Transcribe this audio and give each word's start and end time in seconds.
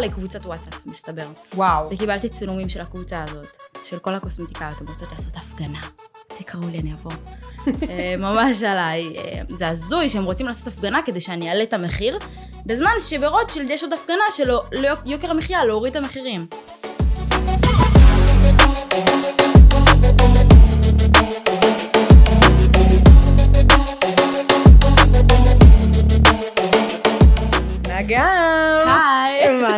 עלי 0.00 0.08
קבוצת 0.08 0.46
וואטסאפ, 0.46 0.86
מסתבר. 0.86 1.26
וואו. 1.54 1.90
וקיבלתי 1.90 2.28
צילומים 2.28 2.68
של 2.68 2.80
הקבוצה 2.80 3.24
הזאת, 3.28 3.56
של 3.84 3.98
כל 3.98 4.14
הקוסמטיקאיות, 4.14 4.80
הן 4.80 4.86
רוצות 4.88 5.12
לעשות 5.12 5.36
הפגנה. 5.36 5.80
תקראו 6.28 6.68
לי, 6.68 6.78
אני 6.78 6.92
אבוא. 6.92 7.12
אה, 7.90 8.14
ממש 8.18 8.62
עליי. 8.62 9.16
אה, 9.16 9.42
זה 9.56 9.68
הזוי 9.68 10.08
שהם 10.08 10.24
רוצים 10.24 10.46
לעשות 10.46 10.68
הפגנה 10.68 11.00
כדי 11.06 11.20
שאני 11.20 11.48
אעלה 11.48 11.62
את 11.62 11.72
המחיר, 11.72 12.18
בזמן 12.66 12.90
שברוטשילד 12.98 13.70
יש 13.70 13.82
עוד 13.82 13.92
הפגנה 13.92 14.24
של 14.30 14.50
יוקר 15.04 15.30
המחיה, 15.30 15.64
להוריד 15.64 15.96
את 15.96 15.96
המחירים. 15.96 16.46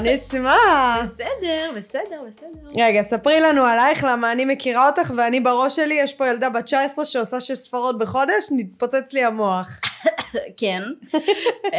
נשמע? 0.03 0.57
בסדר, 1.03 1.73
בסדר, 1.77 2.23
בסדר. 2.29 2.69
רגע, 2.77 3.03
ספרי 3.03 3.41
לנו 3.41 3.63
עלייך, 3.65 4.05
למה 4.05 4.33
אני 4.33 4.45
מכירה 4.45 4.89
אותך 4.89 5.13
ואני 5.17 5.41
בראש 5.41 5.77
שלי, 5.77 5.95
יש 5.95 6.15
פה 6.15 6.29
ילדה 6.29 6.51
בת 6.51 6.65
19 6.65 7.05
שעושה 7.05 7.41
שש 7.41 7.53
ספרות 7.53 7.99
בחודש, 7.99 8.45
נתפוצץ 8.51 9.13
לי 9.13 9.25
המוח. 9.25 9.69
כן. 10.61 10.83
אה, 11.75 11.79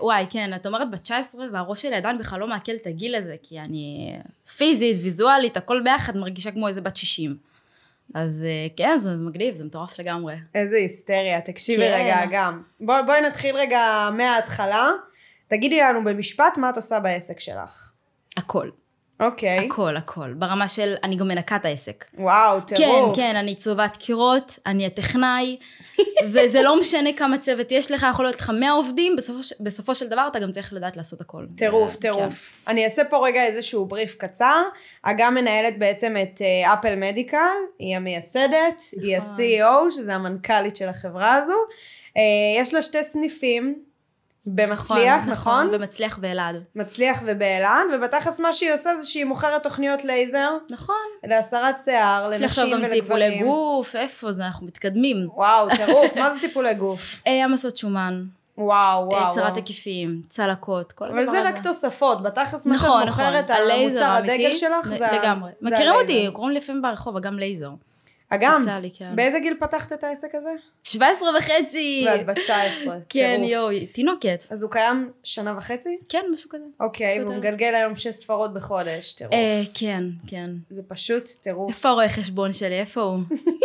וואי, 0.00 0.26
כן, 0.30 0.54
את 0.56 0.66
אומרת 0.66 0.90
בת 0.90 1.00
19 1.02 1.44
והראש 1.52 1.82
שלי 1.82 1.96
עדיין 1.96 2.18
בכלל 2.18 2.40
לא 2.40 2.46
מעכל 2.46 2.72
את 2.72 2.86
הגיל 2.86 3.14
הזה, 3.14 3.34
כי 3.42 3.58
אני 3.60 4.16
פיזית, 4.56 4.96
ויזואלית, 5.02 5.56
הכל 5.56 5.80
ביחד 5.84 6.16
מרגישה 6.16 6.50
כמו 6.50 6.68
איזה 6.68 6.80
בת 6.80 6.96
60. 6.96 7.36
אז 8.14 8.44
אה, 8.46 8.66
כן, 8.76 8.96
זה 8.96 9.10
מגניב, 9.10 9.54
זה 9.54 9.64
מטורף 9.64 9.98
לגמרי. 9.98 10.34
איזה 10.54 10.76
היסטריה, 10.76 11.40
תקשיבי 11.40 11.82
כן. 11.88 12.18
רגע. 12.26 12.50
בוא- 12.80 13.00
בואי 13.00 13.20
נתחיל 13.20 13.56
רגע 13.56 14.08
מההתחלה. 14.16 14.90
תגידי 15.48 15.80
לנו 15.80 16.04
במשפט 16.04 16.56
מה 16.56 16.70
את 16.70 16.76
עושה 16.76 17.00
בעסק 17.00 17.40
שלך. 17.40 17.92
הכל. 18.36 18.70
אוקיי. 19.22 19.58
הכל, 19.58 19.96
הכל. 19.96 20.32
ברמה 20.32 20.68
של, 20.68 20.94
אני 21.02 21.16
גם 21.16 21.28
מנקה 21.28 21.56
את 21.56 21.64
העסק. 21.64 22.04
וואו, 22.18 22.58
כן, 22.66 22.76
טירוף. 22.76 23.16
כן, 23.16 23.36
אני 23.36 23.54
צובעת 23.54 23.96
קירות, 23.96 24.58
אני 24.66 24.86
הטכנאי, 24.86 25.56
וזה 26.32 26.62
לא 26.62 26.80
משנה 26.80 27.12
כמה 27.16 27.38
צוות 27.38 27.72
יש 27.72 27.90
לך, 27.90 28.06
יכול 28.10 28.24
להיות 28.24 28.40
לך 28.40 28.50
100 28.50 28.72
עובדים, 28.72 29.16
בסופו, 29.16 29.38
בסופו 29.60 29.94
של 29.94 30.08
דבר 30.08 30.28
אתה 30.30 30.38
גם 30.38 30.50
צריך 30.50 30.72
לדעת 30.72 30.96
לעשות 30.96 31.20
הכל. 31.20 31.46
טירוף, 31.56 31.94
אה, 31.94 32.00
טירוף. 32.00 32.52
אני 32.68 32.84
אעשה 32.84 33.04
פה 33.04 33.26
רגע 33.26 33.42
איזשהו 33.42 33.86
בריף 33.86 34.14
קצר. 34.14 34.62
אגם 35.02 35.34
מנהלת 35.34 35.78
בעצם 35.78 36.16
את 36.22 36.42
אה, 36.42 36.72
אפל 36.72 36.94
מדיקל, 36.96 37.38
היא 37.78 37.96
המייסדת, 37.96 38.82
היא 39.02 39.18
נכון. 39.18 39.30
ה-CEO, 39.30 39.90
שזה 39.90 40.14
המנכ"לית 40.14 40.76
של 40.76 40.88
החברה 40.88 41.34
הזו. 41.34 41.56
אה, 42.16 42.22
יש 42.60 42.74
לה 42.74 42.82
שתי 42.82 43.04
סניפים 43.04 43.74
כן, 43.74 43.91
במצליח, 44.46 45.26
נכון? 45.26 45.70
במצליח 45.72 46.18
באלעד. 46.18 46.56
מצליח 46.76 47.18
ובאלעד, 47.26 47.86
ובתכלס 47.94 48.40
מה 48.40 48.52
שהיא 48.52 48.72
עושה 48.74 48.96
זה 49.00 49.06
שהיא 49.06 49.24
מוכרת 49.24 49.62
תוכניות 49.62 50.04
לייזר 50.04 50.50
נכון. 50.70 50.94
להסרת 51.24 51.74
שיער, 51.84 52.30
יש 52.32 52.38
לי 52.38 52.44
עכשיו 52.46 52.64
לנשים 52.66 52.84
גם 52.84 52.90
טיפולי 52.90 53.24
ולגברים. 53.24 53.46
גוף, 53.46 53.96
איפה 53.96 54.32
זה, 54.32 54.46
אנחנו 54.46 54.66
מתקדמים. 54.66 55.16
וואו, 55.34 55.68
טירוף, 55.76 56.16
מה 56.16 56.34
זה 56.34 56.40
טיפולי 56.40 56.74
גוף? 56.74 57.22
אה, 57.26 57.44
המסות 57.44 57.76
שומן, 57.76 58.22
וואו, 58.58 59.08
וואו. 59.08 59.28
יצירת 59.30 59.46
וואו. 59.50 59.58
היקפים, 59.58 60.20
צלקות, 60.28 60.92
כל 60.92 61.04
הדבר 61.04 61.14
אבל 61.18 61.28
הזה. 61.28 61.42
זה 61.42 61.48
רק 61.48 61.62
תוספות, 61.62 62.22
בתכלס 62.22 62.66
מה 62.66 62.78
שאת 62.78 62.86
נכון, 62.86 63.02
נכון, 63.06 63.24
מוכרת, 63.24 63.50
הלייזר 63.50 64.04
המוצר 64.04 64.30
הדגל 64.32 64.54
שלך 64.54 64.86
זה 64.98 65.08
ה- 65.08 65.22
לגמרי. 65.22 65.50
מכירים 65.60 65.92
אותי, 65.94 66.12
הלייזר. 66.12 66.32
קוראים 66.32 66.52
לי 66.52 66.58
לפעמים 66.58 66.82
ברחוב, 66.82 67.16
אגם 67.16 67.38
לייזר. 67.38 67.70
אגם, 68.34 68.60
לי, 68.82 68.90
כן. 68.98 69.16
באיזה 69.16 69.38
גיל 69.38 69.56
פתחת 69.60 69.92
את 69.92 70.04
העסק 70.04 70.34
הזה? 70.34 70.50
17 70.84 71.28
וחצי. 71.38 72.04
ואת 72.06 72.26
בת 72.26 72.38
19. 72.38 72.96
כן. 73.08 73.40
יואו, 73.44 73.68
תינוקת. 73.92 74.44
אז 74.50 74.62
הוא 74.62 74.70
קיים 74.70 75.10
שנה 75.24 75.54
וחצי? 75.56 75.98
כן, 76.08 76.24
משהו 76.34 76.50
כזה. 76.50 76.64
אוקיי. 76.80 77.24
והוא 77.24 77.34
מגלגל 77.34 77.74
היום 77.74 77.96
שש 77.96 78.08
ספרות 78.08 78.54
בחודש, 78.54 79.12
טירוף. 79.12 79.34
אה, 79.34 79.62
כן, 79.74 80.04
כן. 80.26 80.50
זה 80.70 80.82
פשוט 80.88 81.28
טירוף. 81.42 81.70
איפה 81.70 81.88
הרואה 81.88 82.08
חשבון 82.08 82.52
שלי? 82.52 82.80
איפה 82.80 83.00
הוא? 83.00 83.18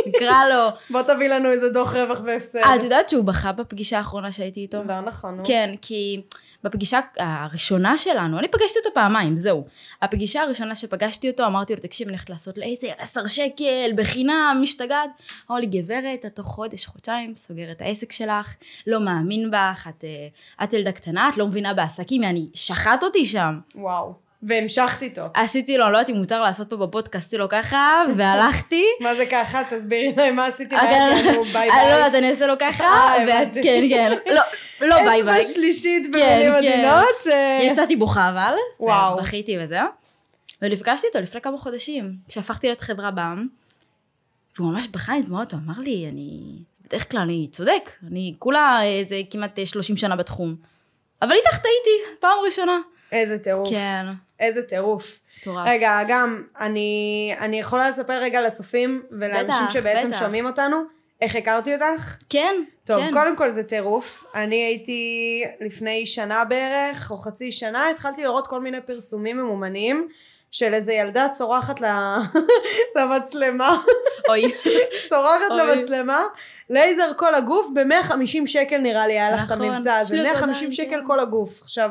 נקרא 0.08 0.44
לו. 0.50 0.70
בוא 0.94 1.02
תביא 1.02 1.30
לנו 1.30 1.52
איזה 1.52 1.70
דוח 1.70 1.96
רווח 1.96 2.22
והפסד. 2.26 2.60
אה, 2.60 2.76
את 2.76 2.84
יודעת 2.84 3.10
שהוא 3.10 3.24
בכה 3.24 3.52
בפגישה 3.52 3.98
האחרונה 3.98 4.32
שהייתי 4.32 4.60
איתו? 4.60 4.84
לא 4.88 5.02
נכון. 5.02 5.40
כן, 5.44 5.76
כי 5.82 6.22
בפגישה 6.64 7.00
הראשונה 7.18 7.98
שלנו, 7.98 8.40
אני 8.40 8.48
פגשתי 8.48 8.80
אותו 8.80 8.90
פעמיים, 8.94 9.38
זהו. 9.38 9.66
הפגישה 10.02 10.42
הראשונה 10.42 10.76
שפגשתי 10.76 11.30
אותו, 11.30 11.46
אמרתי 11.46 11.76
לו, 11.76 11.80
תקשיב, 11.82 12.08
אני 12.08 12.16
הולכת 12.16 12.30
לעשות 12.30 12.58
לייזר, 12.58 12.88
עשר 12.98 13.28
שקל, 13.28 13.92
בחינם, 13.96 14.60
משתגעת. 14.62 15.10
אמר 15.52 15.60
לי, 15.60 15.66
גברת, 15.66 16.26
את 16.26 16.36
תוך 16.36 16.48
חודש, 16.48 16.86
חודשיים, 16.86 17.36
סוגרת 17.36 17.76
את 17.78 17.82
העסק 17.82 18.12
שלך, 18.12 18.56
לא 18.88 19.00
מאמין 19.00 19.52
בך, 19.52 19.88
את, 19.90 20.04
אה, 20.04 20.64
את 20.64 20.74
ילדה 20.74 20.92
קטנה, 20.92 21.30
את 21.30 21.38
לא 21.38 21.48
מבינה 21.48 21.74
בעסקים, 21.74 22.24
אני 22.24 22.50
שחט 22.54 23.04
אותי 23.04 23.26
שם. 23.26 23.60
וואו. 23.76 24.28
והמשכת 24.44 25.02
איתו. 25.02 25.22
עשיתי 25.34 25.78
לו, 25.78 25.90
לא 25.90 25.98
יודעת 25.98 26.10
אם 26.10 26.16
מותר 26.16 26.42
לעשות 26.42 26.70
פה 26.70 26.76
בפודקאסט, 26.76 27.34
לו 27.34 27.50
ככה, 27.50 27.96
והלכתי. 28.18 28.84
מה 29.00 29.16
זה 29.16 29.26
ככה? 29.26 29.62
תסבירי 29.70 30.14
להם 30.18 30.36
מה 30.36 30.46
עשיתי 30.46 30.76
ביי 31.54 31.70
אני 31.72 31.90
לא. 31.90 31.96
יודעת, 31.96 32.16
אני 32.16 32.30
אעשה 32.30 32.48
לו 32.48 32.54
ככה, 32.60 32.84
אה, 32.84 33.26
ואת. 33.28 33.54
כן, 33.64 33.84
כן, 33.90 34.12
לא, 34.34 34.42
לא 34.82 34.96
ביי 34.96 35.24
ביי. 35.24 35.42
אצבע 35.42 35.54
שלישית 35.54 36.06
כן, 36.06 36.12
במילים 36.12 36.54
כן. 36.54 36.68
עדינות. 36.68 37.28
אה, 37.32 37.60
יצאתי 37.64 37.96
בוכה 37.96 38.30
אבל, 38.30 38.54
וואו. 38.80 39.18
בכיתי 39.18 39.58
וזה, 39.62 39.80
ונפגשתי 40.62 41.08
איתו 41.08 41.20
לפני 41.20 41.42
כמה 41.42 41.58
חודשים, 41.58 42.14
כשהפכתי 42.28 42.68
להיות 42.68 42.82
חברה 42.82 43.12
בעם, 43.12 43.48
והוא 44.58 44.72
ממש 44.72 44.88
בכה 44.88 45.14
עם 45.14 45.24
דמעות, 45.24 45.52
הוא 45.52 45.60
אמר 45.66 45.80
לי, 45.80 46.10
אני, 46.12 46.40
בדרך 46.86 47.12
כלל 47.12 47.22
אני 47.22 47.48
צודק, 47.52 47.92
אני 48.08 48.34
כולה 48.40 48.84
איזה 48.84 49.22
כמעט 49.30 49.60
30 49.66 49.98
שנה 49.98 50.16
בתחום, 50.16 50.56
אבל 51.22 51.32
איתך 51.32 51.58
טעיתי, 51.58 52.20
פעם 52.20 52.38
ראשונה. 52.46 52.80
איזה 53.12 53.40
טירוף. 53.40 53.70
כן, 53.70 54.06
איזה 54.40 54.62
טירוף. 54.64 55.20
מטורף. 55.40 55.68
רגע, 55.68 56.00
גם, 56.08 56.44
אני, 56.60 57.34
אני 57.40 57.60
יכולה 57.60 57.90
לספר 57.90 58.14
רגע 58.14 58.42
לצופים 58.42 59.04
ולאנשים 59.12 59.64
בטח, 59.64 59.74
שבעצם 59.74 60.10
בטח. 60.10 60.20
שומעים 60.20 60.46
אותנו, 60.46 60.78
איך 61.22 61.36
הכרתי 61.36 61.74
אותך? 61.74 62.18
כן, 62.30 62.56
טוב, 62.84 63.00
כן. 63.00 63.14
קודם 63.14 63.36
כל 63.38 63.50
זה 63.50 63.64
טירוף. 63.64 64.24
אני 64.36 64.56
הייתי 64.56 65.44
לפני 65.62 66.06
שנה 66.06 66.46
בערך, 66.46 67.12
או 67.12 67.18
חצי 67.18 67.52
שנה, 67.52 67.90
התחלתי 67.90 68.24
לראות 68.24 68.48
כל 68.48 68.62
מיני 68.62 68.82
פרסומים 68.82 69.38
ממומנים 69.38 70.08
של 70.52 70.74
איזה 70.74 70.94
ילדה 70.94 71.28
צורחת 71.30 71.82
למצלמה, 72.96 73.78
אוי, 74.30 74.52
צורחת 75.10 75.52
אוי. 75.52 75.76
למצלמה, 75.76 76.24
לייזר 76.70 77.12
כל 77.16 77.36
הגוף 77.36 77.68
ב-150 77.74 78.46
שקל 78.46 78.78
נראה 78.78 79.08
לי 79.08 79.14
היה 79.14 79.32
לך 79.32 79.46
את 79.46 79.52
נכון, 79.52 79.66
המבצע 79.66 79.96
הזה, 79.96 80.16
יש 80.16 80.22
לי 80.22 80.30
אותו 80.30 80.40
150 80.40 80.58
עדיין, 80.58 80.72
שקל 80.72 81.00
כן. 81.00 81.08
כל 81.08 81.20
הגוף. 81.20 81.62
עכשיו, 81.62 81.90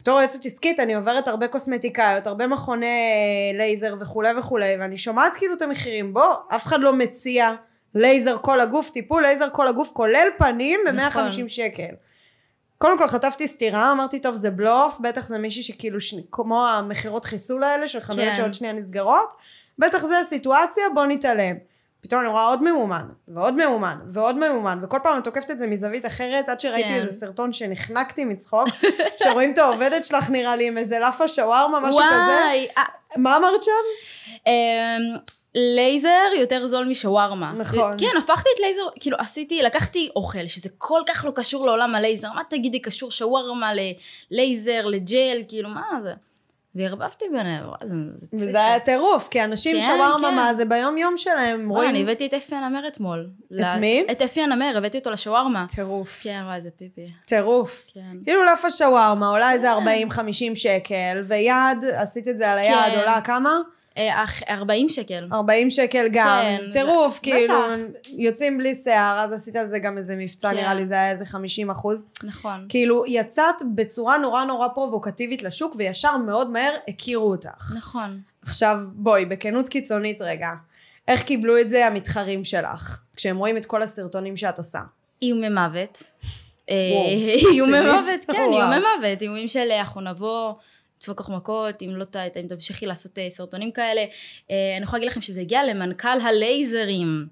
בתור 0.00 0.20
יועצת 0.20 0.46
עסקית 0.46 0.80
אני 0.80 0.94
עוברת 0.94 1.28
הרבה 1.28 1.48
קוסמטיקאיות, 1.48 2.26
הרבה 2.26 2.46
מכוני 2.46 3.52
לייזר 3.54 3.94
וכולי 4.00 4.38
וכולי, 4.38 4.76
ואני 4.80 4.96
שומעת 4.96 5.36
כאילו 5.36 5.54
את 5.54 5.62
המחירים, 5.62 6.14
בוא, 6.14 6.34
אף 6.48 6.66
אחד 6.66 6.80
לא 6.80 6.92
מציע 6.92 7.50
לייזר 7.96 8.38
כל 8.38 8.60
הגוף, 8.60 8.90
טיפול 8.90 9.22
לייזר 9.22 9.48
כל 9.52 9.68
הגוף, 9.68 9.90
כולל 9.92 10.28
פנים 10.38 10.80
ב-150 10.86 10.98
נכון. 10.98 11.48
שקל. 11.48 11.94
קודם 12.78 12.98
כל 12.98 13.08
חטפתי 13.08 13.48
סטירה, 13.48 13.92
אמרתי 13.92 14.18
טוב 14.18 14.34
זה 14.34 14.50
בלוף, 14.50 14.98
בטח 15.00 15.26
זה 15.26 15.38
מישהי 15.38 15.62
שכאילו 15.62 16.00
ש... 16.00 16.14
כמו 16.32 16.66
המכירות 16.66 17.24
חיסול 17.24 17.64
האלה 17.64 17.88
של 17.88 18.00
חנויות 18.00 18.28
כן. 18.28 18.34
שעוד 18.34 18.54
שנייה 18.54 18.72
נסגרות, 18.72 19.34
בטח 19.78 20.04
זה 20.04 20.18
הסיטואציה 20.18 20.84
בוא 20.94 21.06
נתעלם. 21.06 21.56
פתאום 22.00 22.20
אני 22.20 22.28
רואה 22.28 22.44
עוד 22.44 22.62
ממומן, 22.62 23.08
ועוד 23.28 23.54
ממומן, 23.54 23.98
ועוד 24.08 24.36
ממומן, 24.36 24.78
וכל 24.82 24.98
פעם 25.02 25.18
את 25.18 25.24
תוקפת 25.24 25.50
את 25.50 25.58
זה 25.58 25.66
מזווית 25.66 26.06
אחרת, 26.06 26.48
עד 26.48 26.60
שראיתי 26.60 26.88
כן. 26.88 26.94
איזה 26.94 27.12
סרטון 27.12 27.52
שנחנקתי 27.52 28.24
מצחוק, 28.24 28.68
שרואים 29.22 29.52
את 29.52 29.58
העובדת 29.58 30.04
שלך 30.04 30.30
נראה 30.30 30.56
לי 30.56 30.66
עם 30.66 30.78
איזה 30.78 30.98
לאפה 30.98 31.28
שווארמה, 31.28 31.80
משהו 31.80 32.00
כזה. 32.00 32.14
וואי, 32.14 32.68
אה, 32.78 32.82
מה 33.16 33.36
אמרת 33.36 33.62
שם? 33.62 33.72
לייזר 35.58 36.08
יותר 36.38 36.66
זול 36.66 36.88
משווארמה. 36.88 37.52
נכון. 37.52 37.92
כן, 37.98 38.10
הפכתי 38.18 38.48
את 38.54 38.60
לייזר, 38.60 38.82
כאילו 39.00 39.16
עשיתי, 39.20 39.62
לקחתי 39.62 40.08
אוכל, 40.16 40.46
שזה 40.48 40.68
כל 40.78 41.00
כך 41.08 41.24
לא 41.24 41.32
קשור 41.34 41.66
לעולם 41.66 41.94
הלייזר, 41.94 42.32
מה 42.32 42.42
תגידי 42.48 42.80
קשור 42.80 43.10
שווארמה 43.10 43.70
ללייזר, 44.30 44.86
לג'ל, 44.86 45.42
כאילו 45.48 45.68
מה 45.68 45.82
זה? 46.02 46.12
וערבבתי 46.74 47.24
ביניהם. 47.32 47.64
וזה 48.32 48.64
היה 48.64 48.80
טירוף, 48.80 49.28
כי 49.28 49.44
אנשים 49.44 49.76
כן, 49.80 49.86
שווארמה, 49.86 50.28
כן. 50.28 50.34
מה 50.34 50.54
זה 50.54 50.64
ביום 50.64 50.98
יום 50.98 51.16
שלהם, 51.16 51.70
וואי, 51.70 51.86
אני 51.86 51.92
רואים 51.92 52.06
הבאתי 52.08 52.26
את 52.26 52.34
אפי 52.34 52.54
הנמר 52.54 52.88
אתמול. 52.88 53.26
את 53.46 53.72
ל- 53.74 53.78
מי? 53.80 54.06
את 54.12 54.22
אפי 54.22 54.40
הנמר, 54.42 54.74
הבאתי 54.76 54.98
אותו 54.98 55.10
לשווארמה. 55.10 55.66
טירוף, 55.74 56.20
כן, 56.22 56.40
וואי, 56.46 56.60
זה 56.60 56.68
פיפי. 56.78 57.10
טירוף. 57.24 57.86
כן. 57.94 58.16
כאילו 58.24 58.44
לאפה 58.44 58.70
שווארמה 58.70 59.28
עולה 59.28 59.52
איזה 59.52 59.66
כן. 59.84 60.08
40-50 60.10 60.54
שקל, 60.54 61.22
ויד, 61.24 61.84
עשית 61.96 62.28
את 62.28 62.38
זה 62.38 62.50
על 62.50 62.58
היד, 62.58 62.92
כן. 62.92 62.98
עולה 62.98 63.20
כמה? 63.20 63.58
אה, 63.98 64.24
אח- 64.24 64.42
40 64.48 64.88
שקל. 64.88 65.28
40 65.32 65.70
שקל 65.70 66.06
גם, 66.12 66.40
כן, 66.42 66.56
אז 66.60 66.70
טירוף. 66.72 67.20
כאילו, 67.22 67.54
יוצאים 68.18 68.58
בלי 68.58 68.74
שיער, 68.74 69.18
אז 69.24 69.32
עשית 69.32 69.56
על 69.56 69.66
זה 69.66 69.78
גם 69.78 69.98
איזה 69.98 70.16
מבצע, 70.16 70.50
כן. 70.50 70.56
נראה 70.56 70.74
לי 70.74 70.86
זה 70.86 70.94
היה 70.94 71.10
איזה 71.10 71.26
50 71.26 71.70
אחוז. 71.70 72.04
נכון. 72.24 72.66
כאילו, 72.68 73.04
יצאת 73.06 73.54
בצורה 73.74 74.18
נורא 74.18 74.44
נורא 74.44 74.68
פרובוקטיבית 74.68 75.42
לשוק, 75.42 75.74
וישר 75.78 76.16
מאוד 76.16 76.50
מהר 76.50 76.74
הכירו 76.88 77.30
אותך. 77.30 77.72
נכון. 77.76 78.20
עכשיו, 78.42 78.76
בואי, 78.92 79.24
בכנות 79.24 79.68
קיצונית 79.68 80.22
רגע, 80.22 80.50
איך 81.08 81.22
קיבלו 81.22 81.58
את 81.60 81.68
זה 81.68 81.86
המתחרים 81.86 82.44
שלך, 82.44 82.98
כשהם 83.16 83.36
רואים 83.36 83.56
את 83.56 83.66
כל 83.66 83.82
הסרטונים 83.82 84.36
שאת 84.36 84.58
עושה? 84.58 84.80
איומי 85.22 85.48
מוות. 85.48 86.02
אה. 86.70 86.74
איומי? 87.52 87.80
מוות, 87.80 88.24
כן. 88.26 88.32
איומי 88.52 88.76
מוות. 88.78 89.22
איומים 89.22 89.48
של 89.48 89.68
אנחנו 89.78 90.00
נבוא, 90.00 90.52
תפקח 90.98 91.28
מכות, 91.28 91.82
אם 91.82 91.96
לא 91.96 92.04
ת... 92.04 92.16
אם 92.16 92.46
תמשיכי 92.48 92.86
לעשות 92.86 93.18
אה, 93.18 93.30
סרטונים 93.30 93.72
כאלה. 93.72 94.04
אה, 94.50 94.74
אני 94.76 94.84
יכולה 94.84 94.98
להגיד 94.98 95.10
לכם 95.10 95.20
שזה 95.20 95.40
הגיע 95.40 95.64
למנכ"ל 95.64 96.20
הלייזרים. 96.20 97.26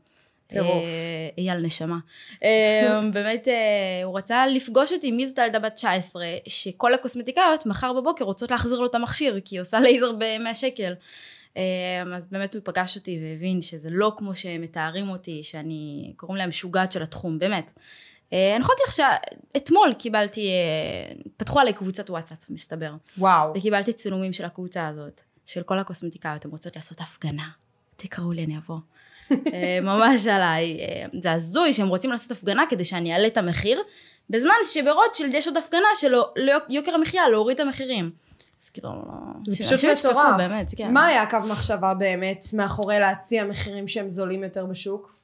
טירוף. 0.46 0.84
אה, 0.84 1.28
אייל 1.38 1.58
נשמה. 1.58 1.96
באמת, 3.14 3.48
הוא 4.04 4.18
רצה 4.18 4.46
לפגוש 4.46 4.92
אותי, 4.92 5.10
מי 5.10 5.26
זאת 5.26 5.38
הילדה 5.38 5.58
בת 5.58 5.74
19, 5.74 6.24
שכל 6.48 6.94
הקוסמטיקאיות 6.94 7.66
מחר 7.66 7.92
בבוקר 7.92 8.24
רוצות 8.24 8.50
להחזיר 8.50 8.80
לו 8.80 8.86
את 8.86 8.94
המכשיר, 8.94 9.40
כי 9.44 9.54
היא 9.56 9.60
עושה 9.60 9.80
לייזר 9.80 10.12
ב-100 10.12 10.54
שקל. 10.54 10.92
אז 12.14 12.26
באמת 12.30 12.54
הוא 12.54 12.62
פגש 12.64 12.96
אותי 12.96 13.20
והבין 13.22 13.62
שזה 13.62 13.88
לא 13.92 14.12
כמו 14.16 14.34
שמתארים 14.34 15.08
אותי, 15.08 15.40
שאני, 15.42 16.12
קוראים 16.16 16.36
להם 16.36 16.48
משוגעת 16.48 16.92
של 16.92 17.02
התחום, 17.02 17.38
באמת. 17.38 17.72
אה, 18.32 18.56
אני 18.56 18.60
יכולה 18.60 18.76
להגיד 18.78 18.88
לך 18.88 18.92
שאתמול 19.56 19.92
קיבלתי, 19.92 20.48
אה, 20.48 21.14
פתחו 21.36 21.60
עליי 21.60 21.72
קבוצת 21.72 22.10
וואטסאפ, 22.10 22.38
מסתבר. 22.50 22.92
וואו. 23.18 23.52
וקיבלתי 23.56 23.92
צילומים 23.92 24.32
של 24.32 24.44
הקבוצה 24.44 24.88
הזאת, 24.88 25.20
של 25.46 25.62
כל 25.62 25.78
הקוסמטיקאיות, 25.78 26.44
הן 26.44 26.50
רוצות 26.50 26.76
לעשות 26.76 27.00
הפגנה. 27.00 27.48
תקראו 27.96 28.32
לי, 28.32 28.44
אני 28.44 28.58
אבוא. 28.58 28.78
אה, 29.30 29.78
ממש 29.82 30.26
עליי. 30.26 30.78
זה 31.20 31.32
הזוי 31.32 31.72
שהם 31.72 31.88
רוצים 31.88 32.10
לעשות 32.10 32.30
הפגנה 32.30 32.64
כדי 32.70 32.84
שאני 32.84 33.12
אעלה 33.12 33.26
את 33.26 33.36
המחיר, 33.36 33.82
בזמן 34.30 34.54
שברוטשילד 34.72 35.34
יש 35.34 35.46
עוד 35.46 35.56
הפגנה 35.56 35.88
של 35.94 36.14
יוקר 36.68 36.94
המחיה, 36.94 37.28
להוריד 37.28 37.54
את 37.54 37.66
המחירים. 37.66 38.10
אז 38.64 38.68
כאילו, 38.68 38.90
זה 39.46 39.56
שאנשים 39.56 39.76
פשוט 39.78 39.90
ישתקו, 39.90 40.10
מטורף. 40.10 40.36
באמת, 40.36 40.70
כן. 40.76 40.92
מה 40.92 41.06
היה 41.06 41.22
הקו 41.22 41.38
מחשבה 41.50 41.94
באמת 41.94 42.44
מאחורי 42.52 42.98
להציע 42.98 43.44
מחירים 43.44 43.88
שהם 43.88 44.08
זולים 44.08 44.44
יותר 44.44 44.66
בשוק? 44.66 45.14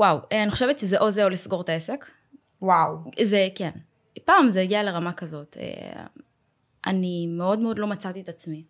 וואו, 0.00 0.18
אה, 0.32 0.42
אני 0.42 0.50
חושבת 0.50 0.78
שזה 0.78 0.98
או 0.98 1.10
זה 1.10 1.24
או 1.24 1.28
לסגור 1.28 1.60
את 1.60 1.68
העסק. 1.68 2.06
וואו. 2.62 2.96
זה, 3.22 3.48
כן. 3.54 3.70
פעם 4.24 4.50
זה 4.50 4.60
הגיע 4.60 4.82
לרמה 4.82 5.12
כזאת. 5.12 5.56
אה, 5.60 6.02
אני 6.86 7.26
מאוד 7.26 7.58
מאוד 7.58 7.78
לא 7.78 7.86
מצאתי 7.86 8.20
את 8.20 8.28
עצמי. 8.28 8.62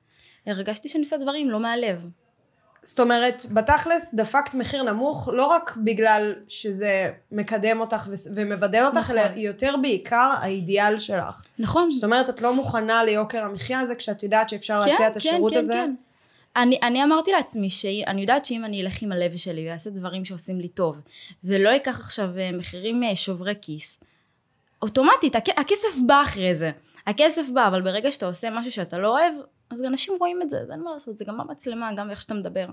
הרגשתי 0.47 0.89
שאני 0.89 1.03
עושה 1.03 1.17
דברים 1.17 1.51
לא 1.51 1.61
מהלב. 1.61 1.99
זאת 2.83 3.01
אומרת, 3.01 3.47
בתכלס 3.53 4.15
דפקת 4.15 4.55
מחיר 4.55 4.83
נמוך 4.83 5.29
לא 5.33 5.47
רק 5.47 5.77
בגלל 5.85 6.35
שזה 6.49 7.11
מקדם 7.33 7.81
אותך 7.81 8.09
ו- 8.09 8.35
ומבדל 8.35 8.85
אותך, 8.87 8.97
נכון. 8.97 9.19
אלא 9.19 9.23
יותר 9.37 9.75
בעיקר 9.83 10.31
האידיאל 10.41 10.99
שלך. 10.99 11.47
נכון. 11.59 11.91
זאת 11.91 12.05
אומרת, 12.05 12.31
את 12.31 12.41
לא 12.41 12.55
מוכנה 12.55 13.05
ליוקר 13.05 13.43
המחיה 13.45 13.81
הזה 13.81 13.95
כשאת 13.95 14.23
יודעת 14.23 14.49
שאפשר 14.49 14.79
להציע 14.79 15.07
את 15.07 15.17
השירות 15.17 15.57
הזה. 15.57 15.85
אני, 16.57 16.79
אני 16.83 17.05
אמרתי 17.05 17.33
לעצמי 17.33 17.71
שאני 17.71 18.21
יודעת 18.21 18.45
שאם 18.45 18.65
אני 18.65 18.83
אלך 18.83 19.03
עם 19.03 19.13
הלב 19.13 19.37
שלי 19.37 19.71
ואעשה 19.71 19.91
דברים 19.91 20.25
שעושים 20.25 20.61
לי 20.61 20.69
טוב 20.69 21.01
ולא 21.45 21.77
אקח 21.77 22.01
עכשיו 22.01 22.39
אה, 22.39 22.51
מחירים 22.53 23.03
אה, 23.03 23.17
שוברי 23.17 23.55
כיס 23.63 24.05
אוטומטית 24.83 25.37
הכ, 25.37 25.49
הכסף 25.57 26.01
בא 26.07 26.23
אחרי 26.23 26.55
זה 26.55 26.71
הכסף 27.07 27.49
בא 27.55 27.69
אבל 27.69 27.83
ברגע 27.83 28.13
שאתה 28.13 28.27
עושה 28.27 28.51
משהו 28.51 28.73
שאתה 28.73 28.99
לא 28.99 29.09
אוהב 29.09 29.35
אז 29.71 29.85
אנשים 29.85 30.15
רואים 30.21 30.43
את 30.43 30.51
זה 30.51 30.67
זה 30.67 30.73
אין 30.73 30.83
מה 30.83 30.91
לעשות 30.93 31.19
זה 31.19 31.25
גם 31.25 31.39
במצלמה 31.39 31.93
גם 31.93 32.11
איך 32.11 32.21
שאתה 32.21 32.35
מדבר. 32.35 32.67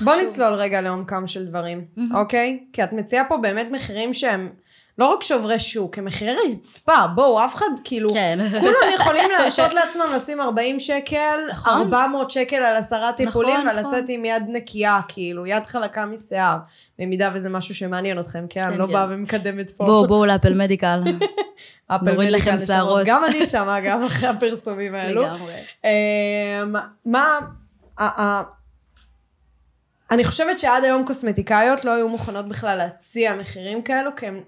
בוא 0.00 0.12
חשוב. 0.12 0.24
נצלול 0.24 0.52
רגע 0.52 0.80
לעומקם 0.80 1.26
של 1.26 1.46
דברים, 1.46 1.84
אוקיי? 2.14 2.64
כי 2.72 2.84
את 2.84 2.92
מציעה 2.92 3.28
פה 3.28 3.36
באמת 3.36 3.66
מחירים 3.70 4.12
שהם 4.12 4.52
לא 4.98 5.12
רק 5.12 5.22
שוברי 5.22 5.58
שוק, 5.58 5.98
הם 5.98 6.04
מחירי 6.04 6.36
רצפה. 6.50 7.06
בואו, 7.14 7.44
אף 7.44 7.54
אחד 7.54 7.66
כאילו... 7.84 8.12
כן. 8.12 8.38
כולם 8.60 8.94
יכולים 8.94 9.30
להרשות 9.38 9.74
לעצמם 9.74 10.06
לשים 10.16 10.40
40 10.40 10.80
שקל, 10.80 11.38
נכון. 11.50 11.72
400 11.72 12.30
שקל 12.30 12.56
על 12.56 12.76
עשרה 12.76 13.12
טיפולים, 13.12 13.60
נכון, 13.60 13.78
ולצאת 13.78 14.02
נכון. 14.02 14.14
עם 14.14 14.24
יד 14.24 14.42
נקייה, 14.48 15.00
כאילו, 15.08 15.46
יד 15.46 15.66
חלקה 15.66 16.06
משיער. 16.06 16.56
במידה 16.98 17.30
וזה 17.34 17.50
משהו 17.50 17.74
שמעניין 17.74 18.18
אתכם, 18.18 18.46
כי 18.50 18.60
אני 18.60 18.72
כן, 18.72 18.78
לא 18.78 18.86
כן. 18.86 18.92
באה 18.92 19.06
ומקדמת 19.10 19.70
פה. 19.70 19.84
בואו 19.84 20.06
בואו 20.06 20.26
לאפל 20.26 20.54
מדיקל 20.54 21.02
אפל 21.88 22.16
מדיקל 22.16 22.36
לכם. 22.36 22.58
שערות. 22.66 23.02
גם 23.06 23.24
אני 23.24 23.46
שמה, 23.46 23.80
גם 23.80 24.04
אחרי 24.06 24.28
הפרסומים 24.28 24.94
האלו. 24.94 25.22
לגמרי. 25.22 25.54
אמ, 25.84 26.74
מה, 27.04 27.38
אני 30.10 30.24
חושבת 30.24 30.58
שעד 30.58 30.84
היום 30.84 31.06
קוסמטיקאיות 31.06 31.84
לא 31.84 31.90
היו 31.90 32.08
מוכנות 32.08 32.48
בכלל 32.48 32.76
להציע 32.78 33.34
מחירים 33.34 33.82
כאלו, 33.82 34.10
כי 34.16 34.26
הם, 34.26 34.40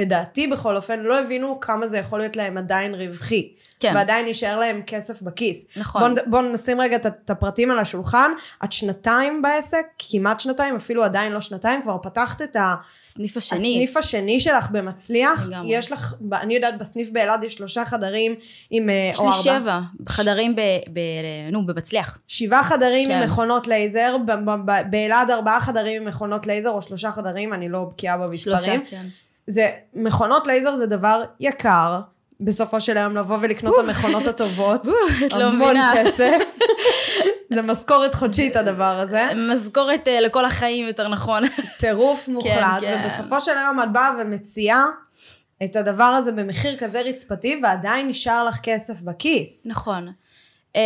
לדעתי 0.00 0.46
בכל 0.46 0.76
אופן, 0.76 1.00
לא 1.00 1.20
הבינו 1.20 1.60
כמה 1.60 1.86
זה 1.86 1.98
יכול 1.98 2.18
להיות 2.18 2.36
להם 2.36 2.58
עדיין 2.58 2.94
רווחי. 2.94 3.52
כן. 3.80 3.92
ועדיין 3.96 4.26
יישאר 4.26 4.58
להם 4.58 4.82
כסף 4.86 5.22
בכיס. 5.22 5.66
נכון. 5.76 6.00
בוא, 6.00 6.08
נד- 6.08 6.30
בוא 6.30 6.42
נשים 6.42 6.80
רגע 6.80 6.96
את, 6.96 7.30
הפרטים 7.30 7.70
על 7.70 7.78
השולחן. 7.78 8.30
את 8.64 8.72
שנתיים 8.72 9.42
בעסק, 9.42 9.86
כמעט 9.98 10.40
שנתיים, 10.40 10.76
אפילו 10.76 11.04
עדיין 11.04 11.32
לא 11.32 11.40
שנתיים, 11.40 11.82
כבר 11.82 11.96
פתחת 12.02 12.42
את 12.42 12.56
ה... 12.56 12.74
הסניף 13.04 13.36
השני. 13.36 13.58
הסניף 13.76 13.96
השני 13.96 14.40
שלך 14.40 14.70
במצליח, 14.70 15.46
לגמרי. 15.48 15.74
יש 15.76 15.92
לך, 15.92 16.14
אני 16.32 16.54
יודעת, 16.54 16.78
בסניף 16.78 17.10
באלעד 17.10 17.44
יש 17.44 17.54
שלושה 17.54 17.84
חדרים 17.84 18.34
עם, 18.70 18.90
אה, 18.90 19.10
יש 19.12 19.20
לי 19.20 19.26
ארבעה. 19.26 19.42
שבע 19.42 19.80
חדרים 20.08 20.56
ב... 20.56 20.60
ב... 20.92 21.00
נו, 21.52 21.66
במצליח. 21.66 22.18
שבעה 22.28 22.64
חדרים 22.64 23.08
כן. 23.08 23.14
עם 23.14 23.24
מכונות 23.24 23.66
לייזר, 23.66 24.16
באלעד 24.90 25.30
ארבעה 25.30 25.60
חדרים 25.60 26.02
עם 26.02 26.08
מכונות 26.08 26.46
לייזר, 26.46 26.70
או 26.70 26.82
שלושה 26.82 27.12
חדרים, 27.12 27.52
אני 27.52 27.68
לא 27.68 27.84
בקיאה 27.84 28.16
במספרים. 28.16 28.36
שלושה, 28.60 28.76
כן. 28.86 29.04
זה, 29.50 29.70
מכונות 29.94 30.46
לייזר 30.46 30.76
זה 30.76 30.86
דבר 30.86 31.24
יקר, 31.40 32.00
בסופו 32.40 32.80
של 32.80 32.96
היום 32.96 33.16
לבוא 33.16 33.38
ולקנות 33.40 33.74
את 33.74 33.84
המכונות 33.84 34.26
הטובות. 34.26 34.82
את 35.26 35.32
לא 35.32 35.44
המון 35.44 35.60
מבינה. 35.60 35.92
כסף. 35.96 36.38
זה 37.54 37.62
משכורת 37.62 38.14
חודשית 38.14 38.56
הדבר 38.56 38.98
הזה. 38.98 39.28
משכורת 39.52 40.08
אה, 40.08 40.20
לכל 40.20 40.44
החיים, 40.44 40.86
יותר 40.86 41.08
נכון. 41.08 41.42
טירוף 41.78 42.28
מוחלט, 42.34 42.80
כן. 42.80 43.02
ובסופו 43.04 43.40
של 43.40 43.58
היום 43.58 43.80
את 43.80 43.92
באה 43.92 44.10
ומציעה 44.20 44.84
את 45.64 45.76
הדבר 45.76 46.04
הזה 46.04 46.32
במחיר 46.32 46.76
כזה 46.78 47.00
רצפתי, 47.00 47.60
ועדיין 47.62 48.08
נשאר 48.08 48.44
לך 48.44 48.58
כסף 48.62 49.00
בכיס. 49.00 49.66
נכון. 49.66 50.12
אמ, 50.74 50.80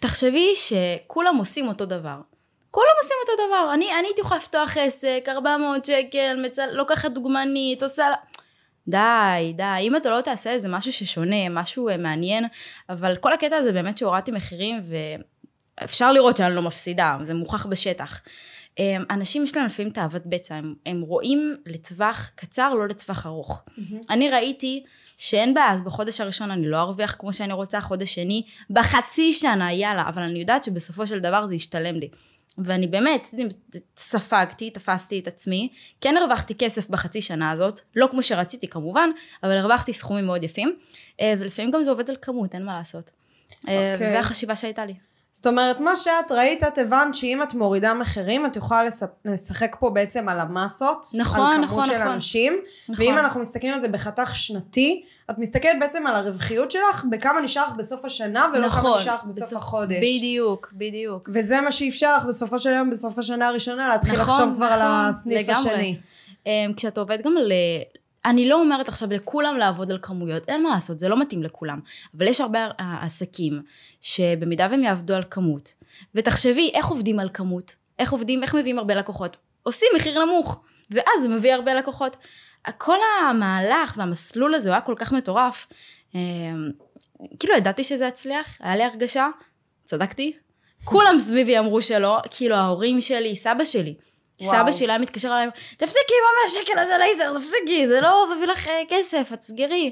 תחשבי 0.00 0.52
שכולם 0.56 1.36
עושים 1.36 1.68
אותו 1.68 1.86
דבר. 1.86 2.16
כולם 2.70 2.86
עושים 3.02 3.16
אותו 3.22 3.46
דבר. 3.46 3.74
אני, 3.74 3.92
אני 3.98 4.08
הייתי 4.08 4.20
יכולה 4.20 4.38
לפתוח 4.38 4.76
עסק, 4.76 5.24
400 5.28 5.84
שקל, 5.84 6.40
מצל... 6.46 6.66
לוקחת 6.72 7.10
דוגמנית, 7.10 7.82
עושה... 7.82 8.06
די, 8.88 9.52
די. 9.56 9.62
אם 9.80 9.96
אתה 9.96 10.10
לא 10.10 10.20
תעשה 10.20 10.50
איזה 10.50 10.68
משהו 10.68 10.92
ששונה, 10.92 11.48
משהו 11.50 11.88
אה, 11.88 11.96
מעניין, 11.96 12.44
אבל 12.88 13.16
כל 13.16 13.32
הקטע 13.32 13.56
הזה 13.56 13.72
באמת 13.72 13.98
שהורדתי 13.98 14.30
מחירים, 14.30 14.80
ואפשר 15.80 16.12
לראות 16.12 16.36
שאני 16.36 16.54
לא 16.54 16.62
מפסידה, 16.62 17.16
זה 17.22 17.34
מוכח 17.34 17.66
בשטח. 17.66 18.20
אמ, 18.78 19.04
אנשים 19.10 19.44
יש 19.44 19.56
להם 19.56 19.66
לפעמים 19.66 19.92
תאוות 19.92 20.22
בצע, 20.26 20.54
הם, 20.54 20.74
הם 20.86 21.00
רואים 21.00 21.54
לטווח 21.66 22.30
קצר, 22.34 22.74
לא 22.74 22.88
לטווח 22.88 23.26
ארוך. 23.26 23.62
אני 24.10 24.30
ראיתי 24.30 24.84
שאין 25.16 25.54
בעיה, 25.54 25.72
אז 25.72 25.82
בחודש 25.82 26.20
הראשון 26.20 26.50
אני 26.50 26.66
לא 26.66 26.76
ארוויח 26.76 27.16
כמו 27.18 27.32
שאני 27.32 27.52
רוצה, 27.52 27.80
חודש 27.80 28.14
שני, 28.14 28.42
בחצי 28.70 29.32
שנה, 29.32 29.72
יאללה, 29.72 30.08
אבל 30.08 30.22
אני 30.22 30.38
יודעת 30.38 30.62
שבסופו 30.62 31.06
של 31.06 31.18
דבר 31.18 31.46
זה 31.46 31.54
ישתלם 31.54 31.94
לי. 31.94 32.08
ואני 32.58 32.86
באמת, 32.86 33.26
ספגתי, 33.96 34.70
תפסתי 34.70 35.18
את 35.18 35.26
עצמי, 35.26 35.68
כן 36.00 36.16
הרווחתי 36.16 36.54
כסף 36.54 36.88
בחצי 36.88 37.20
שנה 37.20 37.50
הזאת, 37.50 37.80
לא 37.96 38.08
כמו 38.10 38.22
שרציתי 38.22 38.68
כמובן, 38.68 39.10
אבל 39.42 39.58
הרווחתי 39.58 39.92
סכומים 39.92 40.26
מאוד 40.26 40.42
יפים, 40.42 40.76
אה, 41.20 41.34
ולפעמים 41.38 41.70
גם 41.70 41.82
זה 41.82 41.90
עובד 41.90 42.10
על 42.10 42.16
כמות, 42.22 42.54
אין 42.54 42.64
מה 42.64 42.78
לעשות. 42.78 43.10
אה, 43.68 43.92
אוקיי. 43.92 44.08
וזו 44.08 44.16
החשיבה 44.16 44.56
שהייתה 44.56 44.86
לי. 44.86 44.94
זאת 45.36 45.46
אומרת, 45.46 45.80
מה 45.80 45.96
שאת 45.96 46.32
ראית, 46.32 46.62
את 46.64 46.78
הבנת 46.78 47.14
שאם 47.14 47.42
את 47.42 47.54
מורידה 47.54 47.94
מחירים, 47.94 48.46
את 48.46 48.56
יכולה 48.56 48.82
לשחק 49.24 49.76
פה 49.80 49.90
בעצם 49.90 50.28
על 50.28 50.40
המסות. 50.40 51.06
נכון, 51.14 51.40
על 51.40 51.52
כמות 51.56 51.64
נכון, 51.64 51.86
של 51.86 51.98
נכון. 51.98 52.12
אנשים. 52.12 52.60
נכון. 52.88 53.04
ואם 53.06 53.18
אנחנו 53.18 53.40
מסתכלים 53.40 53.74
על 53.74 53.80
זה 53.80 53.88
בחתך 53.88 54.36
שנתי, 54.36 55.04
את 55.30 55.38
מסתכלת 55.38 55.76
בעצם 55.80 56.06
על 56.06 56.14
הרווחיות 56.14 56.70
שלך, 56.70 57.04
בכמה 57.10 57.40
נשאר 57.40 57.66
לך 57.66 57.72
בסוף 57.72 58.04
השנה, 58.04 58.46
ולא 58.52 58.68
כמה 58.68 58.78
נכון, 58.78 58.98
נשאר 58.98 59.14
לך 59.14 59.24
בסוף 59.24 59.42
בסוף- 59.42 59.58
החודש. 59.58 59.96
בדיוק, 59.96 60.72
בדיוק. 60.72 61.28
וזה 61.32 61.60
מה 61.60 61.72
שאפשר 61.72 62.16
לך 62.16 62.24
בסופו 62.24 62.58
של 62.58 62.70
יום, 62.72 62.90
בסוף 62.90 63.18
השנה 63.18 63.48
הראשונה, 63.48 63.88
להתחיל 63.88 64.14
נכון, 64.20 64.28
לחשוב 64.28 64.54
כבר 64.56 64.66
על 64.66 64.80
נכון, 64.80 65.08
הסניף 65.08 65.48
לגמרי. 65.48 65.70
השני. 65.70 65.98
אמ, 66.46 66.72
כשאתה 66.76 67.00
עובד 67.00 67.18
גם 67.22 67.36
על... 67.36 67.52
אני 68.26 68.48
לא 68.48 68.60
אומרת 68.60 68.88
עכשיו 68.88 69.12
לכולם 69.12 69.56
לעבוד 69.56 69.90
על 69.90 69.98
כמויות, 70.02 70.48
אין 70.48 70.62
מה 70.62 70.70
לעשות, 70.70 71.00
זה 71.00 71.08
לא 71.08 71.20
מתאים 71.20 71.42
לכולם. 71.42 71.80
אבל 72.16 72.26
יש 72.28 72.40
הרבה 72.40 72.68
עסקים 73.02 73.62
שבמידה 74.00 74.66
והם 74.70 74.82
יעבדו 74.82 75.14
על 75.14 75.22
כמות, 75.30 75.74
ותחשבי 76.14 76.70
איך 76.74 76.86
עובדים 76.86 77.20
על 77.20 77.28
כמות, 77.34 77.76
איך 77.98 78.12
עובדים, 78.12 78.42
איך 78.42 78.54
מביאים 78.54 78.78
הרבה 78.78 78.94
לקוחות. 78.94 79.36
עושים 79.62 79.88
מחיר 79.96 80.24
נמוך, 80.24 80.60
ואז 80.90 81.20
זה 81.22 81.28
מביא 81.28 81.54
הרבה 81.54 81.74
לקוחות. 81.74 82.16
כל 82.78 82.96
המהלך 83.30 83.94
והמסלול 83.96 84.54
הזה 84.54 84.68
הוא 84.68 84.74
היה 84.74 84.80
כל 84.80 84.94
כך 84.98 85.12
מטורף. 85.12 85.66
אמ, 86.14 86.70
כאילו 87.38 87.56
ידעתי 87.56 87.84
שזה 87.84 88.06
יצליח, 88.06 88.56
היה 88.60 88.76
לי 88.76 88.84
הרגשה, 88.84 89.28
צדקתי. 89.84 90.32
כולם 90.84 91.18
סביבי 91.18 91.58
אמרו 91.58 91.82
שלא, 91.82 92.18
כאילו 92.30 92.56
ההורים 92.56 93.00
שלי, 93.00 93.36
סבא 93.36 93.64
שלי. 93.64 93.94
סבא 94.42 94.72
שלי 94.72 94.90
היה 94.90 94.98
מתקשר 94.98 95.28
אליי, 95.28 95.48
תפסיקי 95.76 96.12
עם 96.20 96.24
המאה 96.28 96.64
שקל 96.64 96.78
הזה 96.78 96.92
לייזר, 96.98 97.38
תפסיקי, 97.38 97.88
זה 97.88 98.00
לא 98.00 98.26
מביא 98.36 98.46
לך 98.46 98.68
אה, 98.68 98.82
כסף, 98.88 99.30
את 99.34 99.42
סגרי. 99.42 99.90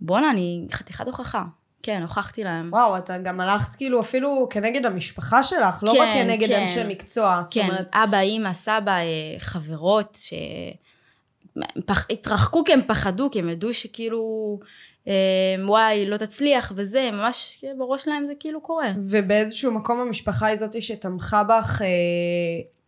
בואנה, 0.00 0.30
אני 0.30 0.66
חתיכת 0.72 1.06
הוכחה. 1.06 1.42
כן, 1.82 2.02
הוכחתי 2.02 2.44
להם. 2.44 2.68
וואו, 2.72 2.98
אתה 2.98 3.18
גם 3.18 3.40
הלכת 3.40 3.74
כאילו 3.74 4.00
אפילו 4.00 4.46
כנגד 4.50 4.86
המשפחה 4.86 5.42
שלך, 5.42 5.82
לא 5.82 5.92
כן, 5.92 5.98
רק 5.98 6.08
כנגד 6.12 6.48
כן. 6.48 6.62
אנשי 6.62 6.80
מקצוע. 6.88 7.40
זאת 7.42 7.54
כן, 7.54 7.60
אומרת, 7.60 7.88
אבא, 7.92 8.20
אימא, 8.20 8.52
סבא, 8.52 8.92
אה, 8.92 9.04
חברות, 9.38 10.18
ש... 10.20 10.34
פח... 11.86 12.06
התרחקו 12.10 12.64
כי 12.64 12.72
הם 12.72 12.80
פחדו, 12.86 13.30
כי 13.30 13.38
הם 13.38 13.48
ידעו 13.48 13.74
שכאילו 13.74 14.58
אה, 15.08 15.14
וואי, 15.66 16.06
לא 16.06 16.16
תצליח 16.16 16.72
וזה, 16.76 17.10
ממש 17.12 17.64
בראש 17.78 18.04
שלהם 18.04 18.26
זה 18.26 18.32
כאילו 18.40 18.60
קורה. 18.60 18.88
ובאיזשהו 18.96 19.72
מקום 19.72 20.00
המשפחה 20.00 20.46
היא 20.46 20.56
זאתי 20.56 20.82
שתמכה 20.82 21.44
בך 21.44 21.82
אה, 21.82 21.86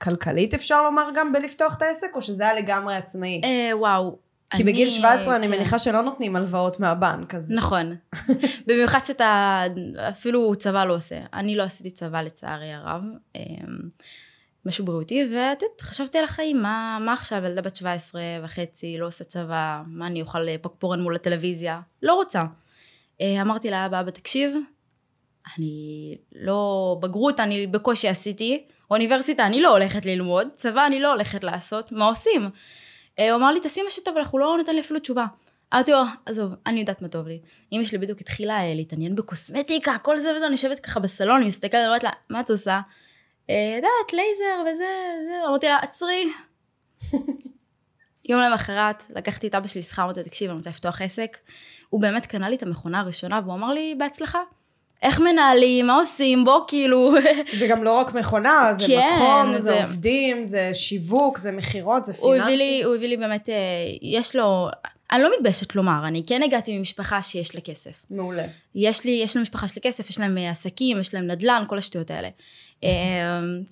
כלכלית, 0.02 0.54
אפשר 0.54 0.82
לומר, 0.82 1.08
גם 1.14 1.32
בלפתוח 1.32 1.76
את 1.76 1.82
העסק, 1.82 2.10
או 2.14 2.22
שזה 2.22 2.42
היה 2.42 2.54
לגמרי 2.54 2.96
עצמאי? 2.96 3.40
אה, 3.44 3.78
וואו. 3.78 4.18
כי 4.56 4.64
בגיל 4.64 4.90
17 4.90 5.36
אני 5.36 5.46
כן. 5.46 5.52
מניחה 5.52 5.78
שלא 5.78 6.02
נותנים 6.02 6.36
הלוואות 6.36 6.80
מהבנק, 6.80 7.34
אז... 7.34 7.52
נכון. 7.52 7.96
במיוחד 8.66 9.04
שאתה 9.04 9.62
אפילו 10.08 10.54
צבא 10.54 10.84
לא 10.84 10.94
עושה. 10.94 11.18
אני 11.34 11.56
לא 11.56 11.62
עשיתי 11.62 11.90
צבא 11.90 12.22
לצערי 12.22 12.72
הרב. 12.72 13.04
אמ, 13.36 13.40
משהו 14.66 14.84
בריאותי, 14.84 15.22
ואת 15.22 15.62
יודעת, 15.62 15.80
חשבתי 15.80 16.18
על 16.18 16.24
החיים, 16.24 16.62
מה, 16.62 16.98
מה 17.00 17.12
עכשיו, 17.12 17.44
ילדה 17.44 17.62
בת 17.62 17.76
17 17.76 18.22
וחצי, 18.44 18.98
לא 18.98 19.06
עושה 19.06 19.24
צבא, 19.24 19.82
מה 19.86 20.06
אני 20.06 20.22
אוכל 20.22 20.56
פקפורן 20.62 21.00
מול 21.00 21.14
הטלוויזיה? 21.14 21.80
לא 22.02 22.14
רוצה. 22.14 22.44
אה, 23.20 23.42
אמרתי 23.42 23.70
לאבא, 23.70 24.00
אבא, 24.00 24.10
תקשיב, 24.10 24.56
אני 25.56 26.16
לא, 26.34 26.96
בגרות 27.02 27.40
אני 27.40 27.66
בקושי 27.66 28.08
עשיתי, 28.08 28.64
אוניברסיטה 28.92 29.46
אני 29.46 29.60
לא 29.60 29.68
הולכת 29.68 30.06
ללמוד, 30.06 30.48
צבא 30.54 30.86
אני 30.86 31.00
לא 31.00 31.12
הולכת 31.12 31.44
לעשות, 31.44 31.92
מה 31.92 32.04
עושים? 32.04 32.50
אה, 33.18 33.30
הוא 33.32 33.38
אמר 33.40 33.50
לי, 33.52 33.60
תעשי 33.60 33.82
מה 33.82 33.90
שטוב 33.90 34.18
לך, 34.18 34.28
הוא 34.28 34.40
לא 34.40 34.54
נותן 34.58 34.74
לי 34.74 34.80
אפילו 34.80 35.00
תשובה. 35.00 35.26
אמרתי 35.74 35.92
לו, 35.92 35.98
עזוב, 36.26 36.54
אני 36.66 36.80
יודעת 36.80 37.02
מה 37.02 37.08
טוב 37.08 37.28
לי. 37.28 37.40
אמא 37.72 37.84
שלי 37.84 37.98
בדיוק 37.98 38.20
התחילה 38.20 38.60
אה, 38.60 38.74
להתעניין 38.74 39.14
בקוסמטיקה, 39.14 39.96
כל 40.02 40.16
זה 40.16 40.32
וזה, 40.36 40.46
אני 40.46 40.52
יושבת 40.52 40.80
ככה 40.80 41.00
בסלון, 41.00 41.36
אני 41.36 41.46
מסתכלת, 41.46 41.86
אומרת 41.86 42.04
לה, 42.04 42.10
מה 42.30 42.40
את 42.40 42.50
עושה? 42.50 42.80
"אה, 43.50 43.72
יודעת, 43.76 44.12
לייזר 44.12 44.70
וזה, 44.72 44.84
זה, 45.26 45.48
אמרתי 45.48 45.66
לה, 45.68 45.78
עצרי. 45.78 46.32
יום 48.28 48.40
למחרת, 48.40 49.04
לקחתי 49.16 49.46
את 49.46 49.54
אבא 49.54 49.66
שלי 49.66 49.78
לשיחה, 49.80 50.02
אמרתי 50.02 50.20
לו, 50.20 50.26
תקשיב, 50.26 50.50
אני 50.50 50.56
רוצה 50.56 50.70
לפתוח 50.70 51.02
עסק. 51.02 51.38
הוא 51.90 52.00
באמת 52.00 52.26
קנה 52.26 52.48
לי 52.50 52.56
את 52.56 52.62
המכונה 52.62 53.00
הראשונה, 53.00 53.40
והוא 53.44 53.54
אמר 53.54 53.72
לי, 53.72 53.94
בהצלחה. 53.98 54.40
איך 55.02 55.20
מנהלים, 55.20 55.86
מה 55.86 55.94
עושים, 55.94 56.44
בוא 56.44 56.60
כאילו, 56.68 57.14
זה 57.58 57.66
גם 57.66 57.84
לא 57.84 57.92
רק 57.98 58.14
מכונה, 58.14 58.72
זה 58.78 58.86
כן, 58.86 59.10
מקום, 59.20 59.52
זה 59.56 59.58
זה- 59.62 59.82
עובדים, 59.84 60.44
זה 60.44 60.70
שיווק, 60.74 61.38
זה 61.38 61.52
מכירות, 61.52 62.04
זה 62.04 62.12
הוא 62.18 62.32
פיננסי. 62.32 62.42
הביא 62.52 62.56
לי, 62.56 62.82
הוא 62.82 62.94
הביא 62.94 63.08
לי 63.08 63.16
באמת, 63.16 63.48
אה, 63.48 63.54
יש 64.02 64.36
לו, 64.36 64.68
אני 65.12 65.22
לא 65.22 65.30
מתביישת 65.36 65.74
לומר, 65.74 66.00
אני 66.06 66.22
כן 66.26 66.42
הגעתי 66.42 66.78
ממשפחה 66.78 67.22
שיש 67.22 67.54
לה 67.54 67.60
כסף. 67.60 68.02
מעולה. 68.10 68.44
יש 68.74 69.04
לי, 69.04 69.20
יש 69.24 69.36
למשפחה 69.36 69.68
שלי 69.68 69.82
כסף, 69.82 70.10
יש 70.10 70.20
להם 70.20 70.38
אה, 70.38 70.50
עסקים, 70.50 71.00
יש 71.00 71.14
להם 71.14 71.26
נדל"ן, 71.26 71.64
כל 71.68 71.78
השטויות 71.78 72.10
האלה. 72.10 72.28
אה, 72.84 72.88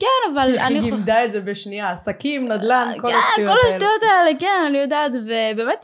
כן, 0.00 0.32
אבל 0.34 0.58
אני 0.58 0.74
היא. 0.74 0.82
גימדה 0.82 1.24
את 1.24 1.32
זה 1.32 1.40
בשנייה, 1.40 1.90
עסקים, 1.90 2.48
נדל"ן, 2.48 2.92
כל 3.00 3.08
כן, 3.10 3.16
השטויות 3.16 3.50
כל 3.50 3.66
האלה. 3.66 3.68
השטויות 3.74 4.02
האלה, 4.02 4.38
כן, 4.38 4.64
אני 4.66 4.78
יודעת, 4.78 5.12
ובאמת, 5.14 5.82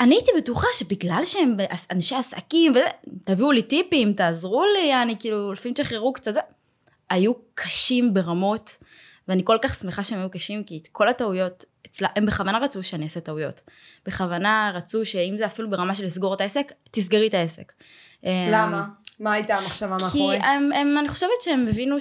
אני 0.00 0.14
הייתי 0.14 0.30
בטוחה 0.36 0.66
שבגלל 0.74 1.22
שהם 1.24 1.56
אנשי 1.90 2.14
עסקים, 2.14 2.72
וזה, 2.72 2.86
תביאו 3.24 3.52
לי 3.52 3.62
טיפים, 3.62 4.12
תעזרו 4.12 4.64
לי, 4.64 5.02
אני 5.02 5.16
כאילו, 5.18 5.52
לפעמים 5.52 5.74
תשחררו 5.74 6.12
קצת. 6.12 6.34
היו 7.10 7.32
קשים 7.54 8.14
ברמות, 8.14 8.76
ואני 9.28 9.42
כל 9.44 9.58
כך 9.62 9.74
שמחה 9.74 10.04
שהם 10.04 10.18
היו 10.18 10.30
קשים, 10.30 10.64
כי 10.64 10.78
את 10.82 10.88
כל 10.92 11.08
הטעויות, 11.08 11.64
אצלה, 11.86 12.08
הם 12.16 12.26
בכוונה 12.26 12.58
רצו 12.58 12.82
שאני 12.82 13.04
אעשה 13.04 13.20
טעויות. 13.20 13.60
בכוונה 14.06 14.72
רצו 14.74 15.04
שאם 15.04 15.34
זה 15.38 15.46
אפילו 15.46 15.70
ברמה 15.70 15.94
של 15.94 16.04
לסגור 16.04 16.34
את 16.34 16.40
העסק, 16.40 16.72
תסגרי 16.90 17.26
את 17.28 17.34
העסק. 17.34 17.72
למה? 18.24 18.84
מה 19.20 19.32
הייתה 19.32 19.56
המחשבה 19.56 19.96
כי 19.98 20.02
מאחורי? 20.02 20.36
הם, 20.36 20.72
הם, 20.72 20.98
אני 20.98 21.08
חושבת 21.08 21.40
שהם 21.40 21.66
הבינו 21.68 21.96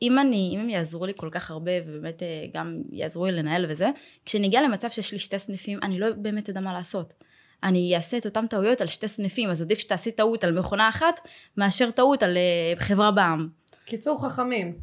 שאם 0.00 0.18
אני, 0.18 0.50
אם 0.54 0.60
הם 0.60 0.68
יעזרו 0.68 1.06
לי 1.06 1.12
כל 1.16 1.28
כך 1.32 1.50
הרבה, 1.50 1.72
ובאמת 1.86 2.22
אה, 2.22 2.46
גם 2.54 2.82
יעזרו 2.90 3.26
לי 3.26 3.32
לנהל 3.32 3.66
וזה, 3.68 3.88
כשנגיע 4.24 4.62
למצב 4.62 4.88
שיש 4.88 5.12
לי 5.12 5.18
שתי 5.18 5.38
סניפים, 5.38 5.78
אני 5.82 5.98
לא 5.98 6.06
באמת 6.16 6.48
אדע 6.48 6.60
מה 6.60 6.72
לעשות. 6.72 7.14
אני 7.62 7.96
אעשה 7.96 8.16
את 8.16 8.26
אותן 8.26 8.46
טעויות 8.46 8.80
על 8.80 8.86
שתי 8.86 9.08
סניפים, 9.08 9.50
אז 9.50 9.62
עדיף 9.62 9.78
שתעשי 9.78 10.12
טעות 10.12 10.44
על 10.44 10.58
מכונה 10.58 10.88
אחת, 10.88 11.20
מאשר 11.56 11.90
טעות 11.90 12.22
על 12.22 12.36
אה, 12.36 12.80
חברה 12.80 13.10
בע"מ. 13.10 13.48
קיצור 13.84 14.28
חכמים. 14.28 14.78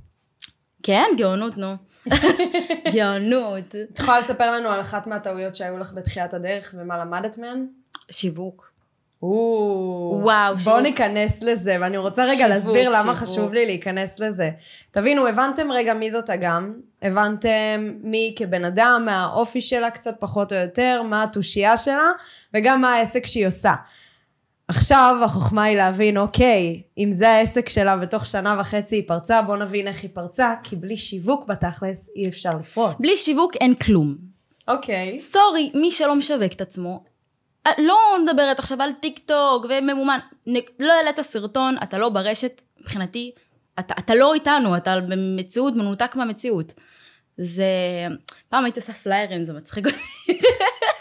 כן, 0.83 1.05
גאונות, 1.17 1.57
נו. 1.57 1.75
גאונות. 2.95 3.75
את 3.93 3.99
יכולה 3.99 4.19
לספר 4.19 4.51
לנו 4.51 4.69
על 4.69 4.81
אחת 4.81 5.07
מהטעויות 5.07 5.55
שהיו 5.55 5.77
לך 5.77 5.93
בתחילת 5.93 6.33
הדרך 6.33 6.75
ומה 6.77 6.97
למדת 6.97 7.37
מהן? 7.37 7.67
שיווק. 8.11 8.70
וואו, 9.23 10.19
וואו, 10.23 10.55
בואו 10.55 10.57
שיווק. 10.57 10.79
ניכנס 10.79 11.43
לזה, 11.43 11.77
ואני 11.81 11.97
רוצה 11.97 12.23
רגע 12.23 12.35
שיווק, 12.35 12.49
להסביר 12.49 12.89
למה 12.89 13.01
שיווק. 13.01 13.17
חשוב 13.17 13.53
לי 13.53 13.65
להיכנס 13.65 14.19
לזה. 14.19 14.49
תבינו, 14.91 15.27
הבנתם 15.27 15.71
רגע 15.71 15.93
מי 15.93 16.11
זאת 16.11 16.29
אגם, 16.29 16.73
הבנתם 17.01 17.91
מי 18.03 18.35
כבן 18.37 18.65
אדם, 18.65 19.01
מה 19.05 19.23
האופי 19.23 19.61
שלה 19.61 19.89
קצת 19.89 20.15
פחות 20.19 20.53
או 20.53 20.57
יותר, 20.57 21.01
מה 21.01 21.23
התושייה 21.23 21.77
שלה, 21.77 22.09
וגם 22.53 22.81
מה 22.81 22.93
העסק 22.93 23.25
שהיא 23.25 23.47
עושה. 23.47 23.73
עכשיו 24.67 25.15
החוכמה 25.23 25.63
היא 25.63 25.77
להבין, 25.77 26.17
אוקיי, 26.17 26.81
אם 26.97 27.11
זה 27.11 27.29
העסק 27.29 27.69
שלה 27.69 27.95
ותוך 28.01 28.25
שנה 28.25 28.57
וחצי 28.59 28.95
היא 28.95 29.03
פרצה, 29.07 29.41
בואו 29.41 29.57
נבין 29.57 29.87
איך 29.87 30.03
היא 30.03 30.09
פרצה, 30.13 30.53
כי 30.63 30.75
בלי 30.75 30.97
שיווק 30.97 31.45
בתכלס 31.47 32.09
אי 32.15 32.29
אפשר 32.29 32.57
לפרוץ. 32.59 32.93
בלי 32.99 33.17
שיווק 33.17 33.55
אין 33.55 33.75
כלום. 33.75 34.15
אוקיי. 34.67 35.19
סורי, 35.19 35.71
מי 35.75 35.91
שלא 35.91 36.15
משווק 36.15 36.51
את 36.55 36.61
עצמו, 36.61 37.10
לא 37.77 38.17
מדברת 38.25 38.59
עכשיו 38.59 38.81
על 38.81 38.91
טיק 38.91 39.19
טוק 39.19 39.65
וממומן, 39.69 40.19
לא 40.79 40.93
העלית 40.93 41.21
סרטון, 41.21 41.75
אתה 41.83 41.97
לא 41.97 42.09
ברשת, 42.09 42.61
מבחינתי, 42.79 43.31
אתה, 43.79 43.93
אתה 43.99 44.15
לא 44.15 44.33
איתנו, 44.33 44.77
אתה 44.77 44.99
במציאות 44.99 45.75
מנותק 45.75 46.15
מהמציאות. 46.15 46.73
זה... 47.37 47.65
פעם 48.49 48.65
הייתי 48.65 48.79
עושה 48.79 48.93
פליירים, 48.93 49.45
זה 49.45 49.53
מצחיק 49.53 49.85
אותי. 49.87 49.97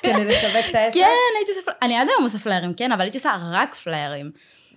כדי 0.03 0.25
לשווק 0.25 0.65
את 0.71 0.75
העסק? 0.75 0.95
כן, 0.95 1.09
הייתי 1.37 1.51
עושה 1.51 1.63
פליירים, 1.63 1.79
אני 1.83 1.99
עד 1.99 2.09
היום 2.09 2.23
עושה 2.23 2.39
פליירים, 2.39 2.75
כן, 2.75 2.93
אבל 2.93 3.01
הייתי 3.01 3.19
עושה 3.19 3.37
רק 3.53 3.75
פליירים. 3.75 4.31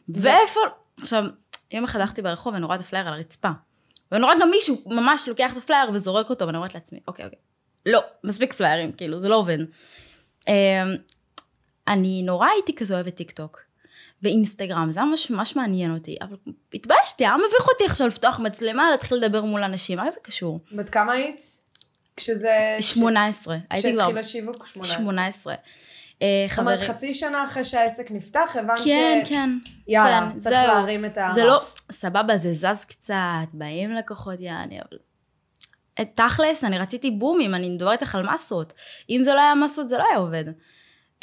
ואיפה... 0.09 0.59
עכשיו, 1.01 1.23
יום 1.71 1.83
אחד 1.83 1.99
הלכתי 1.99 2.21
ברחוב 2.21 2.53
ואני 2.53 2.65
רואה 2.65 2.75
את 2.75 2.81
הפלייר 2.81 3.07
על 3.07 3.13
הרצפה. 3.13 3.49
ואני 4.11 4.23
רואה 4.23 4.35
גם 4.41 4.49
מישהו 4.49 4.83
ממש 4.85 5.27
לוקח 5.27 5.53
את 5.53 5.57
הפלייר 5.57 5.91
וזורק 5.93 6.29
אותו, 6.29 6.47
ואני 6.47 6.57
אומרת 6.57 6.73
לעצמי, 6.73 6.99
אוקיי, 7.07 7.25
אוקיי. 7.25 7.39
לא, 7.85 8.03
מספיק 8.23 8.53
פליירים, 8.53 8.91
כאילו, 8.91 9.19
זה 9.19 9.29
לא 9.29 9.35
עובד. 9.35 9.57
אני 11.87 12.23
נורא 12.23 12.47
הייתי 12.47 12.75
כזה 12.75 12.93
אוהבת 12.93 13.15
טיק 13.15 13.31
טוק. 13.31 13.61
ואינסטגרם, 14.23 14.91
זה 14.91 14.99
היה 14.99 15.09
ממש 15.09 15.31
ממש 15.31 15.55
מעניין 15.55 15.93
אותי, 15.93 16.17
אבל 16.21 16.37
התביישתי, 16.73 17.25
היה 17.25 17.35
מביך 17.37 17.67
אותי 17.67 17.85
עכשיו 17.85 18.07
לפתוח 18.07 18.39
מצלמה, 18.39 18.91
להתחיל 18.91 19.17
לדבר 19.17 19.41
מול 19.41 19.63
אנשים, 19.63 19.97
מה 19.97 20.11
זה 20.11 20.19
קשור? 20.23 20.59
בת 20.71 20.89
כמה 20.89 21.13
היית? 21.13 21.43
כשזה... 22.17 22.77
18, 22.79 23.57
הייתי 23.69 23.93
כבר... 23.93 24.03
כשהתחיל 24.03 24.17
השיווק 24.17 24.65
18. 24.65 24.97
18. 24.97 25.53
אה, 26.21 26.27
זאת 26.49 26.59
אומרת, 26.59 26.81
חצי 26.81 27.13
שנה 27.13 27.43
אחרי 27.43 27.65
שהעסק 27.65 28.11
נפתח, 28.11 28.55
הבנת 28.59 28.79
כן, 28.85 29.21
ש... 29.25 29.29
כן. 29.29 29.49
יאללה, 29.87 30.29
כן, 30.33 30.39
צריך. 30.39 30.55
להרים 30.55 31.05
את 31.05 31.17
הרף. 31.17 31.35
זה 31.35 31.43
לא, 31.43 31.61
סבבה, 31.91 32.37
זה 32.37 32.53
זז 32.53 32.85
קצת, 32.85 33.15
באים 33.53 33.93
לקוחות 33.93 34.39
יעני, 34.39 34.79
אבל... 34.79 34.97
את 36.01 36.09
תכלס, 36.15 36.63
אני 36.63 36.79
רציתי 36.79 37.11
בומים, 37.11 37.55
אני 37.55 37.69
מדברת 37.69 38.01
איתך 38.01 38.15
על 38.15 38.29
מסות. 38.33 38.73
אם 39.09 39.21
זה 39.23 39.33
לא 39.33 39.39
היה 39.39 39.55
מסות, 39.55 39.89
זה 39.89 39.97
לא 39.97 40.03
היה 40.09 40.17
עובד. 40.17 40.43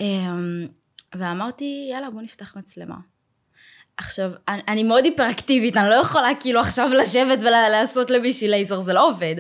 אמ, 0.01 0.67
ואמרתי, 1.15 1.89
יאללה, 1.93 2.11
בוא 2.11 2.23
נפתח 2.23 2.57
מצלמה. 2.57 2.97
עכשיו, 3.97 4.31
אני, 4.49 4.63
אני 4.69 4.83
מאוד 4.83 5.05
היפראקטיבית, 5.05 5.77
אני 5.77 5.91
לא 5.91 5.95
יכולה 5.95 6.29
כאילו 6.41 6.61
עכשיו 6.61 6.89
לשבת 6.89 7.39
ולעשות 7.41 8.11
למישהי 8.11 8.49
לייזר, 8.49 8.81
זה 8.81 8.93
לא 8.93 9.09
עובד. 9.09 9.35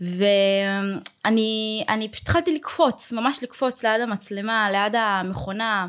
ואני 0.00 1.84
אני 1.88 2.08
פשוט 2.08 2.28
התחלתי 2.28 2.54
לקפוץ, 2.54 3.12
ממש 3.12 3.42
לקפוץ 3.42 3.84
ליד 3.84 4.00
המצלמה, 4.00 4.70
ליד 4.70 4.94
המכונה. 4.96 5.86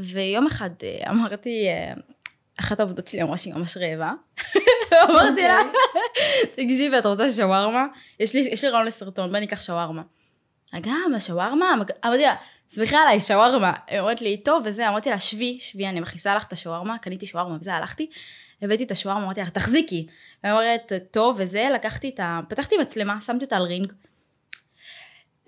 ויום 0.00 0.46
אחד 0.46 0.70
אה, 0.82 1.10
אמרתי, 1.10 1.66
אה, 1.68 1.94
אחת 2.60 2.80
העבודות 2.80 3.06
שלי 3.06 3.22
אמרה 3.22 3.36
שהיא 3.36 3.54
ממש 3.54 3.76
רעבה. 3.76 4.12
אמרתי 5.10 5.42
לה, 5.42 5.58
תקשיבי, 6.50 6.98
את 6.98 7.06
רוצה 7.06 7.30
שווארמה? 7.30 7.86
יש 8.20 8.34
לי, 8.34 8.40
יש 8.40 8.64
לי 8.64 8.70
רעיון 8.70 8.86
לסרטון, 8.86 9.28
בואי 9.28 9.40
ניקח 9.40 9.60
שווארמה. 9.60 10.02
אגם, 10.72 11.12
השווארמה? 11.16 11.72
אמרתי 12.04 12.22
לה, 12.22 12.34
סמכי 12.68 12.96
עליי, 12.96 13.20
שווארמה. 13.20 13.72
היא 13.86 14.00
אומרת 14.00 14.22
לי, 14.22 14.36
טוב, 14.36 14.62
וזה, 14.64 14.88
אמרתי 14.88 15.10
לה, 15.10 15.20
שבי, 15.20 15.58
שבי, 15.60 15.86
אני 15.86 16.00
מכניסה 16.00 16.34
לך 16.34 16.44
את 16.46 16.52
השווארמה, 16.52 16.98
קניתי 16.98 17.26
שווארמה 17.26 17.56
וזה, 17.60 17.74
הלכתי, 17.74 18.10
הבאתי 18.62 18.84
את 18.84 18.90
השווארמה, 18.90 19.24
אמרתי 19.24 19.40
לה, 19.40 19.50
תחזיקי. 19.50 20.06
היא 20.42 20.52
אומרת, 20.52 20.92
טוב, 21.10 21.36
וזה, 21.38 21.68
לקחתי 21.74 22.08
את 22.08 22.20
ה... 22.20 22.40
פתחתי 22.48 22.76
מצלמה, 22.78 23.20
שמתי 23.20 23.44
אותה 23.44 23.56
על 23.56 23.62
רינג. 23.62 23.92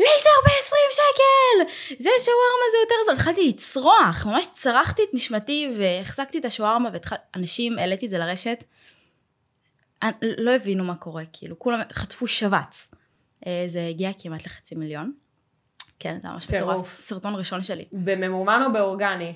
לייזר 0.01 0.31
ב-20 0.45 0.93
שקל! 0.93 1.73
זה 1.99 2.11
שווארמה 2.19 2.65
זה 2.71 2.79
יותר 2.83 2.95
זול. 3.07 3.15
התחלתי 3.15 3.49
לצרוח, 3.49 4.27
ממש 4.27 4.47
צרחתי 4.53 5.03
את 5.03 5.15
נשמתי 5.15 5.73
והחזקתי 5.79 6.39
את 6.39 6.45
השווארמה 6.45 6.91
ואנשים, 7.35 7.79
העליתי 7.79 8.07
את 8.07 8.11
זה 8.11 8.19
לרשת. 8.19 8.65
לא 10.23 10.55
הבינו 10.55 10.85
מה 10.85 10.95
קורה, 10.95 11.23
כאילו, 11.33 11.59
כולם 11.59 11.81
חטפו 11.93 12.27
שבץ. 12.27 12.89
אה, 13.47 13.65
זה 13.67 13.87
הגיע 13.87 14.11
כמעט 14.19 14.47
לחצי 14.47 14.75
מיליון. 14.75 15.13
כן, 15.99 16.19
זה 16.23 16.29
ממש. 16.29 16.55
מטורף. 16.55 17.01
סרטון 17.01 17.35
ראשון 17.35 17.63
שלי. 17.63 17.85
בממומן 17.93 18.63
או 18.67 18.73
באורגני? 18.73 19.33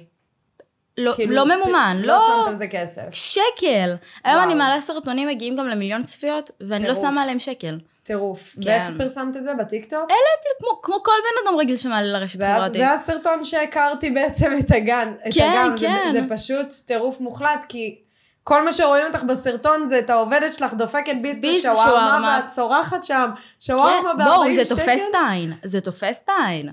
לא, 0.99 1.13
כאילו, 1.13 1.35
לא 1.37 1.57
ממומן, 1.57 1.97
לא 2.01 2.07
לא... 2.07 2.37
שמת 2.39 2.49
על 2.53 2.59
זה 2.59 2.67
כסף. 2.67 3.03
שקל. 3.13 3.95
היום 4.25 4.37
וואו. 4.37 4.47
אני 4.47 4.55
מעלה 4.55 4.81
סרטונים 4.81 5.29
מגיעים 5.29 5.57
גם 5.57 5.67
למיליון 5.67 6.03
צפיות, 6.03 6.51
ואני 6.61 6.89
לא 6.89 6.95
טירוף. 6.95 6.99
שמה 7.11 7.23
עליהם 7.23 7.39
שקל. 7.39 7.79
טירוף. 8.03 8.57
כן. 8.63 8.71
ואיפה 8.71 8.99
פרסמת 8.99 9.37
את 9.37 9.45
זה? 9.45 9.55
בטיקטוק? 9.55 10.09
כאילו, 10.09 10.19
כמו, 10.61 10.83
כמו 10.83 11.03
כל 11.03 11.13
בן 11.23 11.51
אדם 11.51 11.59
רגיל 11.61 11.77
שמעלה 11.77 12.19
לרשת 12.19 12.39
זה 12.39 12.47
חברתית. 12.57 12.73
זה 12.77 12.91
הסרטון 12.93 13.45
שהכרתי 13.45 14.11
בעצם 14.11 14.53
את 14.61 14.71
הגן. 14.71 15.13
את 15.29 15.35
כן, 15.35 15.53
הגן. 15.67 15.77
זה- 15.77 15.87
כן. 15.87 16.13
זה 16.13 16.35
פשוט 16.37 16.67
טירוף 16.87 17.21
מוחלט, 17.21 17.67
כי 17.69 18.02
כל 18.45 18.65
מה 18.65 18.73
שרואים 18.73 19.07
אותך 19.07 19.23
בסרטון 19.23 19.87
זה 19.87 19.99
את 19.99 20.11
העובדת 20.11 20.53
שלך 20.53 20.75
דופקת 20.75 21.15
ביס 21.23 21.39
בשווארמה. 21.43 22.41
ואת 22.43 22.51
צורחת 22.51 23.05
שם, 23.05 23.31
שווארמה 23.61 24.11
כן, 24.13 24.19
ב-40 24.19 24.25
בואו, 24.25 24.53
זה 24.53 24.65
שקל. 24.65 24.75
תופס 24.75 25.05
את 25.11 25.15
העין. 25.15 25.53
זה 25.65 25.81
תופס 25.81 26.23
את 26.25 26.29
העין. 26.29 26.69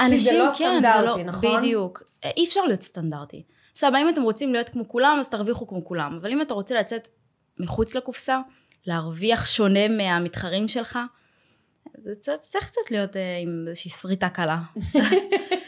אנשים, 0.00 0.38
לא 0.38 0.44
כן, 0.58 0.80
סטנדרטי, 0.80 1.12
זה 1.18 1.24
לא, 1.24 1.24
נכון? 1.24 1.56
בדיוק. 1.58 2.02
אי 2.36 2.44
אפשר 2.44 2.60
להיות 2.64 2.82
סטנדרטי. 2.82 3.42
סבבה, 3.74 3.98
אם 3.98 4.08
אתם 4.08 4.22
רוצים 4.22 4.52
להיות 4.52 4.68
כמו 4.68 4.88
כולם, 4.88 5.16
אז 5.18 5.28
תרוויחו 5.28 5.66
כמו 5.66 5.84
כולם. 5.84 6.18
אבל 6.20 6.32
אם 6.32 6.42
אתה 6.42 6.54
רוצה 6.54 6.74
לצאת 6.74 7.08
מחוץ 7.58 7.94
לקופסה, 7.94 8.38
להרוויח 8.86 9.46
שונה 9.46 9.88
מהמתחרים 9.88 10.68
שלך, 10.68 10.98
זה 12.04 12.14
צריך- 12.20 12.38
צריך 12.40 12.64
קצת 12.66 12.90
להיות 12.90 13.16
אה, 13.16 13.22
עם 13.42 13.64
איזושהי 13.68 13.90
שריטה 13.90 14.28
קלה. 14.28 14.58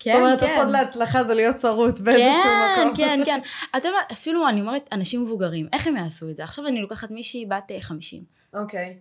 זאת 0.00 0.14
אומרת, 0.14 0.42
הסוד 0.42 0.70
להצלחה 0.70 1.24
זה 1.24 1.34
להיות 1.34 1.56
צרוט 1.56 2.00
באיזשהו 2.00 2.42
כן, 2.42 2.80
מקום. 2.82 2.96
כן, 2.96 3.20
כן. 3.24 3.40
אתה 3.76 3.88
יודע, 3.88 3.98
אפילו 4.12 4.48
אני 4.48 4.60
אומרת, 4.60 4.88
אנשים 4.92 5.22
מבוגרים, 5.22 5.68
איך 5.72 5.86
הם 5.86 5.96
יעשו 5.96 6.30
את 6.30 6.36
זה? 6.36 6.44
עכשיו 6.44 6.66
אני 6.66 6.80
לוקחת 6.80 7.10
מישהי 7.10 7.46
בת 7.46 7.70
אה, 7.70 7.80
50. 7.80 8.22
אוקיי. 8.54 8.96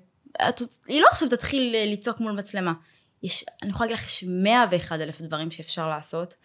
את, 0.49 0.61
היא 0.87 1.01
לא 1.01 1.07
עכשיו 1.11 1.29
תתחיל 1.29 1.75
אה, 1.75 1.85
לצעוק 1.85 2.19
מול 2.19 2.31
מצלמה. 2.31 2.73
יש, 3.23 3.45
אני 3.63 3.69
יכולה 3.69 3.89
להגיד 3.89 4.03
לך, 4.03 4.07
יש 4.07 4.23
101 4.27 4.99
אלף 5.01 5.21
דברים 5.21 5.51
שאפשר 5.51 5.89
לעשות. 5.89 6.35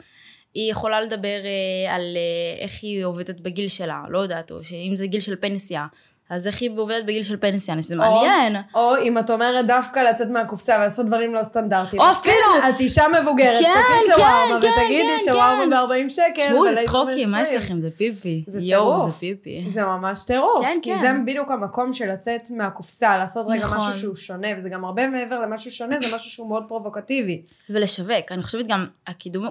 היא 0.54 0.70
יכולה 0.70 1.00
לדבר 1.00 1.40
אה, 1.44 1.94
על 1.94 2.16
אה, 2.16 2.64
איך 2.64 2.82
היא 2.82 3.04
עובדת 3.04 3.40
בגיל 3.40 3.68
שלה, 3.68 4.02
לא 4.08 4.18
יודעת, 4.18 4.50
או 4.50 4.64
שאם 4.64 4.92
זה 4.94 5.06
גיל 5.06 5.20
של 5.20 5.36
פנסיה, 5.36 5.86
אז 6.32 6.46
איך 6.46 6.60
היא 6.62 6.70
עובדת 6.76 7.04
בגיל 7.04 7.22
של 7.22 7.36
פנסיה, 7.36 7.82
שזה 7.82 7.96
מעניין. 7.96 8.56
או 8.74 8.96
אם 9.02 9.18
את 9.18 9.30
אומרת 9.30 9.66
דווקא 9.66 10.00
לצאת 10.00 10.28
מהקופסה 10.28 10.76
ולעשות 10.76 11.06
דברים 11.06 11.34
לא 11.34 11.42
סטנדרטיים. 11.42 12.02
או 12.02 12.06
כן, 12.06 12.12
אפילו- 12.20 12.68
את 12.74 12.80
אישה 12.80 13.02
מבוגרת, 13.20 13.58
כן, 13.60 13.72
תקחי 13.80 14.10
כן, 14.10 14.14
שווארמה 14.16 14.56
ותגידי 14.56 15.18
שווארמה 15.24 15.62
כן. 15.64 15.70
ב-40 15.70 16.08
שקל. 16.08 16.46
תשמעו, 16.46 16.74
זה 16.74 16.80
צחוקים, 16.84 17.30
מה 17.30 17.42
יש 17.42 17.48
ב-20. 17.52 17.56
לכם? 17.58 17.80
זה 17.80 17.90
פיפי. 17.90 18.44
זה 18.46 18.60
טירוף. 18.60 19.10
זה 19.12 19.18
פיפי. 19.18 19.64
זה 19.68 19.84
ממש 19.84 20.24
טירוף, 20.26 20.62
כן, 20.64 20.78
כי 20.82 20.90
כן. 20.94 21.00
זה 21.02 21.12
בדיוק 21.26 21.50
המקום 21.50 21.92
של 21.92 22.10
לצאת 22.12 22.50
מהקופסה, 22.50 23.18
לעשות 23.18 23.46
רגע 23.48 23.60
נכון. 23.64 23.78
משהו 23.78 23.94
שהוא 23.94 24.16
שונה, 24.16 24.48
וזה 24.58 24.68
גם 24.68 24.84
הרבה 24.84 25.08
מעבר 25.08 25.40
למשהו 25.40 25.70
שונה, 25.70 25.96
זה 26.00 26.06
משהו 26.14 26.30
שהוא 26.30 26.48
מאוד 26.48 26.64
פרובוקטיבי. 26.68 27.42
ולשווק. 27.70 28.10
אני 28.30 28.42
חושבת 28.42 28.66
גם, 28.66 28.86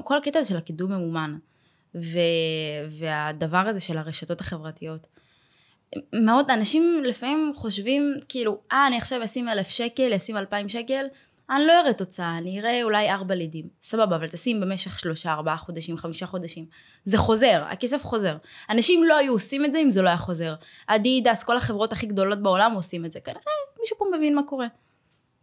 כל 0.04 0.18
הקטע 0.18 0.46
של 0.46 0.58
הקידום 0.58 0.92
ממומן, 0.92 1.36
והדבר 2.90 3.64
הזה 3.68 3.80
של 3.80 3.98
הרשתות 3.98 4.42
החברתיות. 4.42 5.08
מאוד, 6.14 6.52
אנשים 6.52 7.04
לפעמים 7.06 7.52
חושבים, 7.56 8.14
כאילו, 8.30 8.58
אה, 8.72 8.88
אני 8.88 8.98
עכשיו 8.98 9.24
אשים 9.24 9.50
אלף 9.50 9.70
שקל, 9.70 10.14
אשים 10.14 10.38
אלפיים 10.38 10.70
שקל, 10.70 11.06
אני 11.50 11.66
לא 11.66 11.80
אראה 11.80 11.94
תוצאה, 11.94 12.38
אני 12.38 12.60
אראה 12.60 12.84
אולי 12.84 13.10
ארבע 13.10 13.36
לידים. 13.36 13.66
סבבה, 13.82 14.16
אבל 14.16 14.30
תשים 14.30 14.62
במשך 14.62 15.00
שלושה, 15.00 15.32
ארבעה 15.32 15.58
חודשים, 15.58 15.98
חמישה 15.98 16.26
חודשים. 16.26 16.66
זה 17.04 17.18
חוזר, 17.18 17.64
הכסף 17.70 18.04
חוזר. 18.04 18.38
אנשים 18.70 19.04
לא 19.04 19.18
היו 19.18 19.34
עושים 19.34 19.66
את 19.66 19.74
זה 19.74 19.80
אם 19.80 19.92
זה 19.92 20.02
לא 20.02 20.08
היה 20.08 20.18
חוזר. 20.18 20.54
אדידס, 20.88 21.44
כל 21.44 21.58
החברות 21.58 21.94
הכי 21.94 22.06
גדולות 22.06 22.44
בעולם 22.44 22.74
עושים 22.74 23.06
את 23.06 23.12
זה. 23.12 23.20
כנראה 23.20 23.42
מישהו 23.80 23.98
פה 23.98 24.06
מבין 24.18 24.36
מה 24.36 24.44
קורה. 24.44 24.68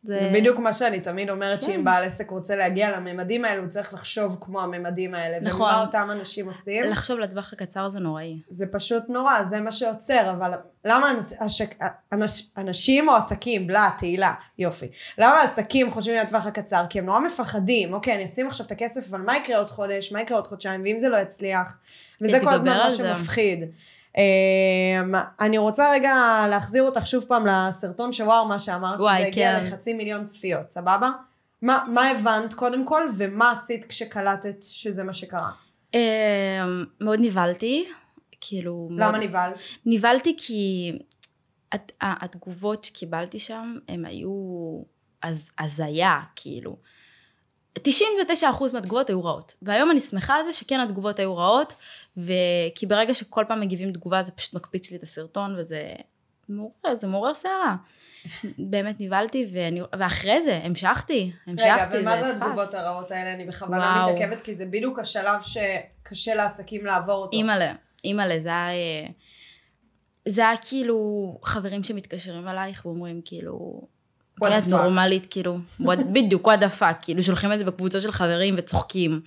זה 0.03 0.31
בדיוק 0.35 0.59
מה 0.59 0.73
שאני 0.73 1.01
תמיד 1.01 1.31
אומרת, 1.31 1.61
כן. 1.61 1.67
שאם 1.67 1.85
בעל 1.85 2.05
עסק 2.05 2.31
רוצה 2.31 2.57
להגיע 2.57 2.97
לממדים 2.97 3.45
האלה, 3.45 3.61
הוא 3.61 3.69
צריך 3.69 3.95
לחשוב 3.95 4.37
כמו 4.41 4.61
הממדים 4.61 5.15
האלה. 5.15 5.41
נכון. 5.41 5.61
ומה 5.61 5.81
אותם 5.81 6.09
אנשים 6.13 6.49
עושים? 6.49 6.85
לחשוב 6.85 7.19
לטווח 7.19 7.53
הקצר 7.53 7.89
זה 7.89 8.01
נוראי. 8.01 8.41
זה 8.51 8.67
פשוט 8.73 9.03
נורא, 9.09 9.43
זה 9.43 9.61
מה 9.61 9.73
שעוצר, 9.73 10.31
אבל 10.31 10.51
למה 10.85 11.11
אנש, 11.11 11.25
השק, 11.41 11.75
אנש, 12.13 12.47
אנשים 12.57 13.09
או 13.09 13.15
עסקים, 13.17 13.67
בלה, 13.67 13.91
תהילה, 13.99 14.35
יופי. 14.59 14.87
למה 15.19 15.43
עסקים 15.43 15.91
חושבים 15.91 16.17
לטווח 16.17 16.47
הקצר? 16.47 16.85
כי 16.91 16.99
הם 16.99 17.07
נורא 17.07 17.21
מפחדים, 17.21 17.93
אוקיי, 17.93 18.15
אני 18.15 18.25
אשים 18.25 18.47
עכשיו 18.47 18.67
את 18.67 18.71
הכסף, 18.71 19.09
אבל 19.11 19.21
מה 19.21 19.37
יקרה 19.37 19.59
עוד 19.59 19.71
חודש, 19.71 20.13
מה 20.13 20.21
יקרה 20.21 20.39
עוד 20.39 20.47
חודשיים, 20.47 20.83
ואם 20.83 20.99
זה 20.99 21.09
לא 21.09 21.17
יצליח? 21.17 21.77
וזה 22.21 22.41
כל 22.41 22.49
הזמן 22.49 22.69
על 22.69 22.83
מה 22.83 22.91
זה. 22.91 22.97
שמפחיד. 22.97 23.63
Um, 23.63 23.98
אני 25.41 25.59
רוצה 25.59 25.91
רגע 25.93 26.15
להחזיר 26.51 26.83
אותך 26.83 27.07
שוב 27.07 27.25
פעם 27.29 27.47
לסרטון 27.47 28.13
שווארמה 28.13 28.59
שאמרת 28.59 29.01
וואי, 29.01 29.19
שזה 29.19 29.27
הגיע 29.27 29.61
כן. 29.61 29.67
לחצי 29.67 29.93
מיליון 29.95 30.25
צפיות, 30.25 30.71
סבבה? 30.71 31.11
מה, 31.63 31.85
מה 31.89 32.11
הבנת 32.11 32.55
קודם 32.55 32.85
כל, 32.87 33.03
ומה 33.17 33.51
עשית 33.53 33.85
כשקלטת 33.85 34.63
שזה 34.63 35.05
מה 35.05 35.13
שקרה? 35.13 35.51
אמ, 35.95 35.99
מאוד 37.01 37.19
נבהלתי, 37.23 37.89
כאילו... 38.41 38.89
מאוד- 38.91 39.15
למה 39.15 39.19
נבהלת? 39.25 39.57
נבהלתי 39.87 40.35
כי 40.39 40.93
הת- 41.73 41.93
התגובות 42.01 42.85
שקיבלתי 42.85 43.39
שם, 43.39 43.77
הם 43.89 44.05
היו 44.05 44.31
הז- 45.23 45.51
הזיה, 45.59 46.21
כאילו. 46.37 46.77
99% 47.79 47.83
מהתגובות 48.73 49.09
היו 49.09 49.25
רעות. 49.25 49.55
והיום 49.63 49.91
אני 49.91 50.01
שמחה 50.01 50.35
על 50.35 50.45
זה 50.45 50.53
שכן 50.53 50.81
התגובות 50.81 51.19
היו 51.19 51.37
רעות, 51.37 51.75
ו... 52.17 52.33
כי 52.75 52.87
ברגע 52.87 53.15
שכל 53.15 53.45
פעם 53.49 53.61
מגיבים 53.61 53.93
תגובה 53.93 54.23
זה 54.23 54.33
פשוט 54.33 54.55
מקפיץ 54.55 54.91
לי 54.91 54.97
את 54.97 55.03
הסרטון, 55.03 55.55
וזה 55.59 55.93
מעורר, 56.49 56.95
זה 56.95 57.07
מעורר 57.07 57.35
סערה. 57.35 57.77
באמת 58.71 58.97
נבהלתי, 59.01 59.47
ואני... 59.53 59.81
ואחרי 59.99 60.43
זה 60.43 60.61
המשכתי, 60.65 61.33
המשכתי, 61.47 61.97
רגע, 61.97 62.01
ומה 62.01 62.21
זה. 62.21 62.33
התגובות 62.33 62.75
הרעות 62.75 63.11
האלה? 63.11 63.35
אני 63.35 63.45
בכוונה 63.45 64.03
וואו. 64.03 64.15
מתעכבת, 64.15 64.41
כי 64.41 64.55
זה 64.55 64.67
בדיוק 64.67 64.99
השלב 64.99 65.43
שקשה 65.43 66.35
לעסקים 66.35 66.87
לעבור 66.87 67.15
אותו. 67.15 67.37
אימא'לה, 67.37 67.73
אימא'לה, 68.05 68.41
זה 68.41 68.49
היה... 68.49 68.71
אה, 68.71 69.07
זה 70.29 70.49
היה 70.49 70.57
כאילו 70.69 71.39
חברים 71.43 71.83
שמתקשרים 71.83 72.49
אלייך 72.49 72.87
ואומרים 72.87 73.21
כאילו... 73.25 73.89
What 74.41 74.45
"אוקיי, 74.45 74.59
the 74.59 74.63
את 74.63 74.65
fuck?" 74.65 74.69
נורמלית, 74.71 75.27
כאילו, 75.27 75.59
what- 75.83 76.05
בדיוק, 76.15 76.49
what 76.49 76.61
the 76.61 76.81
fuck, 76.81 76.95
כאילו 77.03 77.23
שולחים 77.23 77.53
את 77.53 77.59
זה 77.59 77.65
בקבוצות 77.65 78.03
של 78.03 78.13
חברים 78.13 78.55
וצוחקים. 78.59 79.21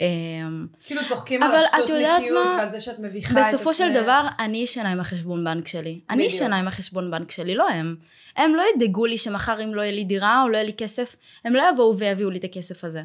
אמ, 0.00 0.66
כאילו 0.84 1.00
צוחקים 1.08 1.42
על 1.42 1.54
השטותניקיות 1.54 2.44
מה? 2.46 2.56
ועל 2.58 2.70
זה 2.70 2.80
שאת 2.80 2.98
מביכה 2.98 3.32
את 3.32 3.36
עצמך. 3.36 3.54
בסופו 3.54 3.74
של 3.74 3.92
דבר, 3.92 4.26
אני 4.38 4.58
ישנה 4.58 4.90
עם 4.92 5.00
החשבון 5.00 5.44
בנק 5.44 5.66
שלי. 5.66 6.00
אני. 6.10 6.22
ישנה 6.22 6.58
עם 6.58 6.68
החשבון 6.68 7.10
בנק 7.10 7.30
שלי, 7.30 7.54
לא 7.54 7.68
הם. 7.68 7.96
הם 8.36 8.54
לא 8.54 8.62
ידאגו 8.76 9.06
לי 9.06 9.18
שמחר 9.18 9.64
אם 9.64 9.74
לא 9.74 9.82
יהיה 9.82 9.92
לי 9.92 10.04
דירה 10.04 10.42
או 10.42 10.48
לא 10.48 10.56
יהיה 10.56 10.64
לי 10.66 10.72
כסף, 10.72 11.16
הם 11.44 11.52
לא 11.54 11.62
יבואו 11.72 11.98
ויביאו 11.98 12.30
לי 12.30 12.38
את 12.38 12.44
הכסף 12.44 12.84
הזה. 12.84 13.02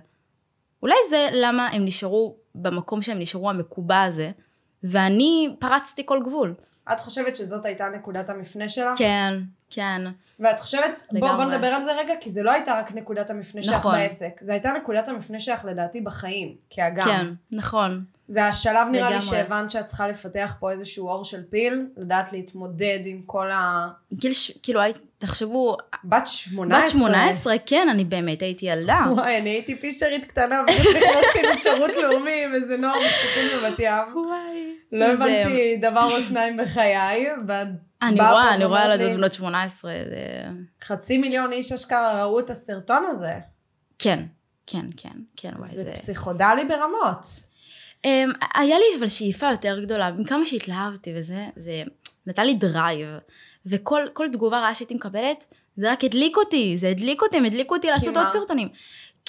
אולי 0.82 0.95
זה 1.10 1.28
למה 1.32 1.67
הם 1.67 1.86
נשארו 1.86 2.36
במקום 2.56 3.02
שהם 3.02 3.19
נשארו 3.19 3.49
המקובע 3.49 4.02
הזה, 4.04 4.32
ואני 4.84 5.49
פרצתי 5.60 6.02
כל 6.06 6.19
גבול. 6.23 6.54
את 6.93 6.99
חושבת 6.99 7.36
שזאת 7.36 7.65
הייתה 7.65 7.89
נקודת 7.95 8.30
המפנה 8.30 8.69
שלך? 8.69 8.97
כן, 8.97 9.34
כן. 9.69 10.02
ואת 10.39 10.60
חושבת, 10.60 10.99
בוא, 11.12 11.19
בוא 11.19 11.28
לגמרי. 11.30 11.45
נדבר 11.45 11.67
על 11.67 11.82
זה 11.82 11.91
רגע, 11.99 12.13
כי 12.19 12.32
זה 12.32 12.43
לא 12.43 12.52
הייתה 12.52 12.80
רק 12.80 12.91
נקודת 12.91 13.30
המפנה 13.30 13.63
שלך 13.63 13.75
נכון. 13.75 13.91
בעסק. 13.95 14.32
זה 14.41 14.52
הייתה 14.52 14.71
נקודת 14.71 15.08
המפנה 15.08 15.39
שלך 15.39 15.65
לדעתי 15.65 16.02
בחיים, 16.02 16.56
כאגם. 16.69 17.06
כן, 17.06 17.25
נכון. 17.52 18.04
זה 18.28 18.45
השלב 18.45 18.88
נראה 18.91 19.10
לי 19.10 19.15
לגמרי. 19.15 19.21
שהבנת 19.21 19.71
שאת 19.71 19.86
צריכה 19.86 20.08
לפתח 20.08 20.56
פה 20.60 20.71
איזשהו 20.71 21.08
אור 21.10 21.23
של 21.25 21.41
פיל, 21.49 21.86
לדעת 21.97 22.34
להתמודד 22.34 22.99
עם 23.06 23.21
כל 23.25 23.52
ה... 23.52 23.88
גיל, 24.13 24.34
ש- 24.34 24.52
כאילו, 24.63 24.82
היית- 24.82 24.97
תחשבו, 25.17 25.78
בת 26.04 26.28
18. 26.28 26.84
בת 26.84 26.89
18, 26.89 27.56
כן, 27.65 27.88
אני 27.91 28.04
באמת 28.04 28.41
הייתי 28.41 28.65
ילדה. 28.65 28.99
וואי, 29.12 29.38
אני 29.41 29.49
הייתי 29.49 29.75
פישרית 29.75 30.25
קטנה, 30.25 30.63
בדיוק 30.63 30.95
נכנסתי 30.95 31.39
לשירות 31.52 31.91
לאומי 31.95 32.43
עם 32.45 32.54
איזה 32.54 32.78
נוער 32.78 32.95
בסיכון 32.99 33.43
בבת 33.69 33.80
ים. 33.80 33.93
וואי. 34.25 34.73
לא 34.91 35.06
הבנתי 35.06 35.78
דבר 35.82 36.10
או 36.15 36.21
שניים 36.21 36.58
בחיי, 36.58 37.28
ואת 37.47 37.67
אני 38.02 38.20
רואה, 38.20 38.56
אני 38.56 38.66
רואה 38.66 38.86
ילדות 38.86 39.18
בנות 39.18 39.34
18, 39.34 39.92
זה... 39.92 40.44
חצי 40.84 41.18
מיליון 41.18 41.52
איש 41.52 41.72
אשכרה 41.72 42.24
ראו 42.24 42.40
את 42.40 42.50
הסרטון 42.50 43.06
הזה. 43.06 43.34
כן, 44.00 44.24
כן, 44.68 44.86
כן, 44.98 45.18
כן, 45.36 45.52
וואי, 45.58 45.70
זה 45.70 45.84
זה... 45.84 45.92
פסיכודלי 45.94 46.66
ברמות. 46.66 47.26
אממ, 47.98 48.10
היה 48.56 48.78
לי 48.78 48.86
אבל 49.00 49.08
שאיפה 49.08 49.52
יותר 49.52 49.80
גדולה, 49.80 50.12
מכמה 50.12 50.46
שהתלהבתי 50.46 51.14
וזה, 51.16 51.48
זה 51.56 51.84
נתן 52.28 52.46
לי 52.46 52.54
דרייב. 52.54 53.10
וכל 53.66 54.02
כל 54.14 54.28
תגובה 54.32 54.60
רעה 54.60 54.76
שהייתי 54.76 54.94
מקבלת, 54.94 55.46
זה 55.76 55.92
רק 55.92 56.04
הדליק 56.04 56.38
אותי, 56.38 56.78
זה 56.78 56.90
הדליק 56.90 57.22
אותי, 57.22 57.38
הם 57.38 57.46
הדליקו 57.46 57.76
אותי 57.76 57.88
לעשות 57.88 58.16
מה? 58.16 58.24
עוד 58.24 58.32
סרטונים. 58.32 58.70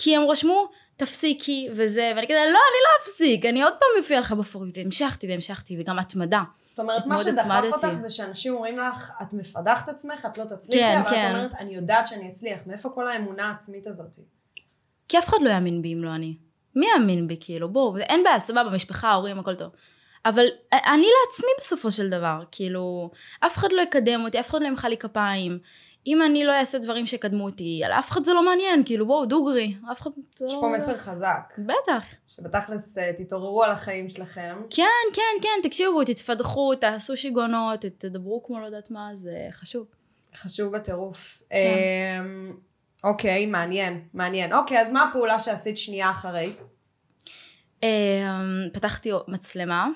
כי 0.02 0.16
הם 0.16 0.22
רשמו, 0.30 0.68
תפסיקי 0.96 1.68
וזה, 1.72 2.12
ואני 2.16 2.26
כזה, 2.26 2.34
לא, 2.34 2.42
אני 2.42 2.54
לא 2.54 3.02
אפסיק, 3.02 3.46
אני 3.46 3.62
עוד 3.62 3.72
פעם 3.72 3.88
מופיע 3.96 4.20
לך 4.20 4.32
בפורי, 4.32 4.70
והמשכתי 4.74 5.28
והמשכתי, 5.28 5.76
וגם 5.80 5.98
התמדה. 5.98 6.42
זאת 6.62 6.80
אומרת, 6.80 7.06
מה 7.06 7.18
שדחף 7.18 7.46
התמדתי. 7.46 7.66
אותך 7.66 8.00
זה 8.00 8.10
שאנשים 8.10 8.54
אומרים 8.54 8.78
לך, 8.78 9.10
את 9.22 9.32
מפדחת 9.32 9.88
עצמך, 9.88 10.26
את 10.32 10.38
לא 10.38 10.44
תצליחי, 10.44 10.80
כן, 10.80 11.00
אבל 11.00 11.10
כן. 11.10 11.30
את 11.30 11.36
אומרת, 11.36 11.50
אני 11.60 11.74
יודעת 11.74 12.06
שאני 12.06 12.30
אצליח. 12.32 12.60
מאיפה 12.66 12.88
כל 12.88 13.08
האמונה 13.08 13.48
העצמית 13.48 13.86
הזאת? 13.86 14.16
כי 15.08 15.18
אף 15.18 15.28
אחד 15.28 15.36
לא 15.42 15.50
יאמין 15.50 15.82
בי 15.82 15.92
אם 15.92 16.04
לא 16.04 16.14
אני. 16.14 16.36
מי 16.76 16.86
יאמין 16.94 17.28
בי, 17.28 17.36
כאילו, 17.40 17.68
בואו, 17.68 17.96
אין 17.96 18.24
בעיה, 18.24 18.38
סבבה, 18.38 18.70
משפחה, 18.70 19.12
הורים, 19.12 19.38
הכל 19.38 19.54
טוב. 19.54 19.70
אבל 20.24 20.44
אני 20.72 21.06
לעצמי 21.26 21.50
בסופו 21.60 21.90
של 21.90 22.10
דבר, 22.10 22.42
כאילו, 22.52 23.10
אף 23.40 23.56
אחד 23.56 23.72
לא 23.72 23.82
יקדם 23.82 24.24
אותי, 24.24 24.40
אף 24.40 24.50
אחד 24.50 24.62
לא 24.62 24.66
ימחא 24.66 24.86
לי 24.86 24.96
כפיים. 24.96 25.58
אם 26.06 26.22
אני 26.22 26.44
לא 26.44 26.52
אעשה 26.52 26.78
דברים 26.78 27.06
שיקדמו 27.06 27.44
אותי, 27.44 27.82
על 27.84 27.92
אף 27.92 28.10
אחד 28.10 28.24
זה 28.24 28.32
לא 28.32 28.44
מעניין, 28.44 28.84
כאילו, 28.84 29.06
בואו, 29.06 29.26
דוגרי, 29.26 29.74
אף 29.92 30.00
אחד... 30.00 30.10
יש 30.46 30.52
לא- 30.54 30.58
פה 30.60 30.72
מסר 30.76 30.96
חזק, 30.96 31.54
בטח. 31.58 32.06
שבתכלס 32.28 32.98
אה, 32.98 33.12
תתעוררו 33.16 33.64
על 33.64 33.70
החיים 33.70 34.08
שלכם. 34.08 34.56
כן, 34.70 34.84
כן, 35.12 35.42
כן, 35.42 35.68
תקשיבו, 35.68 36.04
תתפדחו, 36.04 36.74
תעשו 36.74 37.16
שיגעונות, 37.16 37.80
תדברו 37.80 38.42
כמו 38.42 38.60
לא 38.60 38.66
יודעת 38.66 38.90
מה, 38.90 39.10
זה 39.14 39.48
חשוב. 39.52 39.86
חשוב 40.36 40.76
בטירוף. 40.76 41.42
כן. 41.50 41.56
אמ, 42.20 42.56
אוקיי, 43.04 43.46
מעניין, 43.46 44.04
מעניין. 44.14 44.52
אוקיי, 44.52 44.80
אז 44.80 44.92
מה 44.92 45.02
הפעולה 45.08 45.40
שעשית 45.40 45.78
שנייה 45.78 46.10
אחרי? 46.10 46.52
אמ, 47.82 47.88
פתחתי 48.72 49.10
מצלמה 49.28 49.88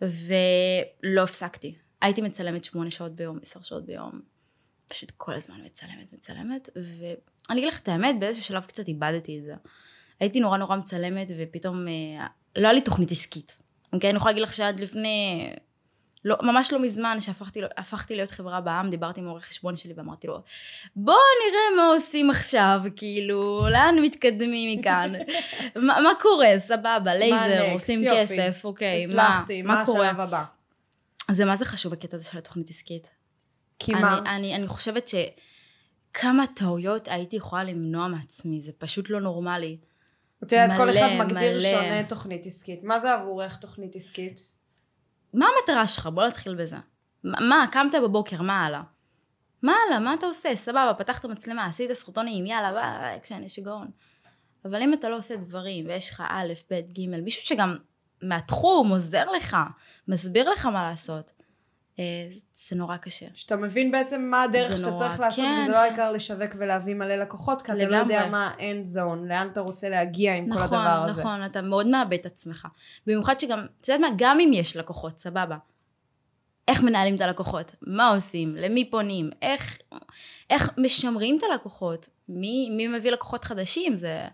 ולא 0.00 1.22
הפסקתי. 1.22 1.74
הייתי 2.02 2.20
מצלמת 2.20 2.64
שמונה 2.64 2.90
שעות 2.90 3.12
ביום, 3.12 3.38
עשר 3.42 3.62
שעות 3.62 3.86
ביום. 3.86 4.20
פשוט 4.88 5.12
כל 5.16 5.34
הזמן 5.34 5.56
מצלמת, 5.64 6.12
מצלמת, 6.12 6.68
ואני 6.76 7.60
אגיד 7.60 7.68
לך 7.68 7.80
את 7.80 7.88
האמת, 7.88 8.20
באיזשהו 8.20 8.44
שלב 8.44 8.64
קצת 8.64 8.88
איבדתי 8.88 9.38
את 9.38 9.44
זה. 9.44 9.54
הייתי 10.20 10.40
נורא 10.40 10.58
נורא 10.58 10.76
מצלמת, 10.76 11.30
ופתאום 11.38 11.88
אה, 11.88 12.26
לא 12.56 12.66
היה 12.66 12.72
לי 12.72 12.80
תוכנית 12.80 13.10
עסקית. 13.10 13.56
אוקיי? 13.92 14.10
אני 14.10 14.16
יכולה 14.16 14.32
להגיד 14.32 14.42
לך 14.42 14.52
שעד 14.52 14.80
לפני, 14.80 15.50
לא, 16.24 16.36
ממש 16.42 16.72
לא 16.72 16.78
מזמן, 16.78 17.20
שהפכתי 17.20 18.14
להיות 18.14 18.30
חברה 18.30 18.60
בעם, 18.60 18.90
דיברתי 18.90 19.20
עם 19.20 19.26
עורך 19.26 19.44
חשבון 19.44 19.76
שלי 19.76 19.92
ואמרתי 19.96 20.26
לו, 20.26 20.42
בוא 20.96 21.14
נראה 21.14 21.76
מה 21.76 21.94
עושים 21.94 22.30
עכשיו, 22.30 22.80
כאילו, 22.96 23.66
לאן 23.70 23.98
מתקדמים 24.02 24.80
מכאן? 24.80 25.12
מה, 25.86 26.00
מה 26.00 26.10
קורה? 26.20 26.58
סבבה, 26.58 27.14
לייזר, 27.14 27.66
next? 27.68 27.72
עושים 27.72 28.00
יופי. 28.00 28.20
כסף, 28.20 28.64
אוקיי, 28.64 29.06
מה, 29.06 29.28
הצלחתי, 29.28 29.62
מה 29.62 29.74
מה 29.74 29.84
קורה? 29.84 30.06
השלב 30.08 30.20
הבא? 30.20 30.44
זה 31.30 31.44
מה 31.44 31.56
זה 31.56 31.64
חשוב 31.64 31.92
בקטע 31.92 32.16
הזה 32.16 32.26
של 32.30 32.38
התוכנית 32.38 32.70
עסקית? 32.70 33.17
כי 33.78 33.94
אני, 33.94 34.02
מה? 34.02 34.18
אני, 34.36 34.54
אני 34.54 34.66
חושבת 34.66 35.08
שכמה 35.08 36.46
טעויות 36.46 37.08
הייתי 37.08 37.36
יכולה 37.36 37.64
למנוע 37.64 38.08
מעצמי, 38.08 38.60
זה 38.60 38.72
פשוט 38.78 39.10
לא 39.10 39.20
נורמלי. 39.20 39.78
את 40.44 40.52
יודעת, 40.52 40.76
כל 40.76 40.90
אחד 40.90 41.08
מגדיר 41.18 41.52
מלא. 41.52 41.60
שונה 41.60 42.04
תוכנית 42.08 42.46
עסקית. 42.46 42.84
מה 42.84 42.98
זה 42.98 43.12
עבורך 43.12 43.56
תוכנית 43.56 43.96
עסקית? 43.96 44.40
מה 45.34 45.46
המטרה 45.46 45.86
שלך? 45.86 46.06
בוא 46.06 46.26
נתחיל 46.26 46.54
בזה. 46.54 46.76
מה, 47.24 47.38
מה, 47.40 47.66
קמת 47.72 47.94
בבוקר, 48.02 48.42
מה 48.42 48.66
הלאה? 48.66 48.82
מה 49.62 49.72
הלאה? 49.86 49.98
מה 49.98 50.14
אתה 50.14 50.26
עושה? 50.26 50.56
סבבה, 50.56 50.92
פתחת 50.98 51.24
מצלמה, 51.24 51.66
עשית 51.66 51.92
סרטונים, 51.92 52.46
יאללה, 52.46 52.72
ביי, 52.72 53.44
יש 53.44 53.54
שיגעון. 53.54 53.90
אבל 54.64 54.82
אם 54.82 54.94
אתה 54.94 55.08
לא 55.08 55.16
עושה 55.16 55.36
דברים, 55.36 55.86
ויש 55.86 56.10
לך 56.10 56.22
א', 56.28 56.52
ב', 56.70 56.74
ג', 56.74 57.06
מישהו 57.22 57.46
שגם 57.46 57.76
מהתחום 58.22 58.90
עוזר 58.90 59.30
לך, 59.30 59.56
מסביר 60.08 60.50
לך 60.50 60.66
מה 60.66 60.90
לעשות, 60.90 61.32
זה 62.54 62.76
נורא 62.76 62.96
קשה. 62.96 63.26
שאתה 63.34 63.56
מבין 63.56 63.90
בעצם 63.90 64.22
מה 64.22 64.42
הדרך 64.42 64.76
שאתה 64.76 64.90
נורא, 64.90 64.98
צריך 65.08 65.20
לעשות, 65.20 65.44
כן, 65.44 65.60
וזה 65.62 65.72
לא 65.72 65.76
כן. 65.78 65.82
העיקר 65.82 66.12
לשווק 66.12 66.50
ולהביא 66.58 66.94
מלא 66.94 67.16
לקוחות, 67.16 67.62
כי 67.62 67.72
אתה 67.72 67.84
לא 67.86 67.96
לגמרי. 67.98 68.14
יודע 68.14 68.28
מה 68.28 68.46
ה-end 68.46 68.96
zone, 68.96 69.28
לאן 69.28 69.48
אתה 69.52 69.60
רוצה 69.60 69.88
להגיע 69.88 70.34
עם 70.34 70.52
כל 70.52 70.58
נכון, 70.58 70.78
הדבר 70.78 71.08
הזה. 71.10 71.20
נכון, 71.20 71.44
אתה 71.44 71.62
מאוד 71.62 71.86
מאבד 71.86 72.14
את 72.14 72.26
עצמך. 72.26 72.68
במיוחד 73.06 73.40
שגם, 73.40 73.66
את 73.80 73.88
יודעת 73.88 74.00
מה, 74.00 74.16
גם 74.18 74.40
אם 74.40 74.50
יש 74.52 74.76
לקוחות, 74.76 75.18
סבבה. 75.18 75.56
איך 76.68 76.82
מנהלים 76.82 77.16
את 77.16 77.20
הלקוחות? 77.20 77.72
מה 77.82 78.08
עושים? 78.08 78.56
למי 78.56 78.90
פונים? 78.90 79.30
איך, 79.42 79.78
איך 80.50 80.70
משמרים 80.78 81.38
את 81.38 81.42
הלקוחות? 81.50 82.08
מי, 82.28 82.70
מי 82.70 82.88
מביא 82.88 83.10
לקוחות 83.10 83.44
חדשים? 83.44 83.96
זה, 83.96 84.24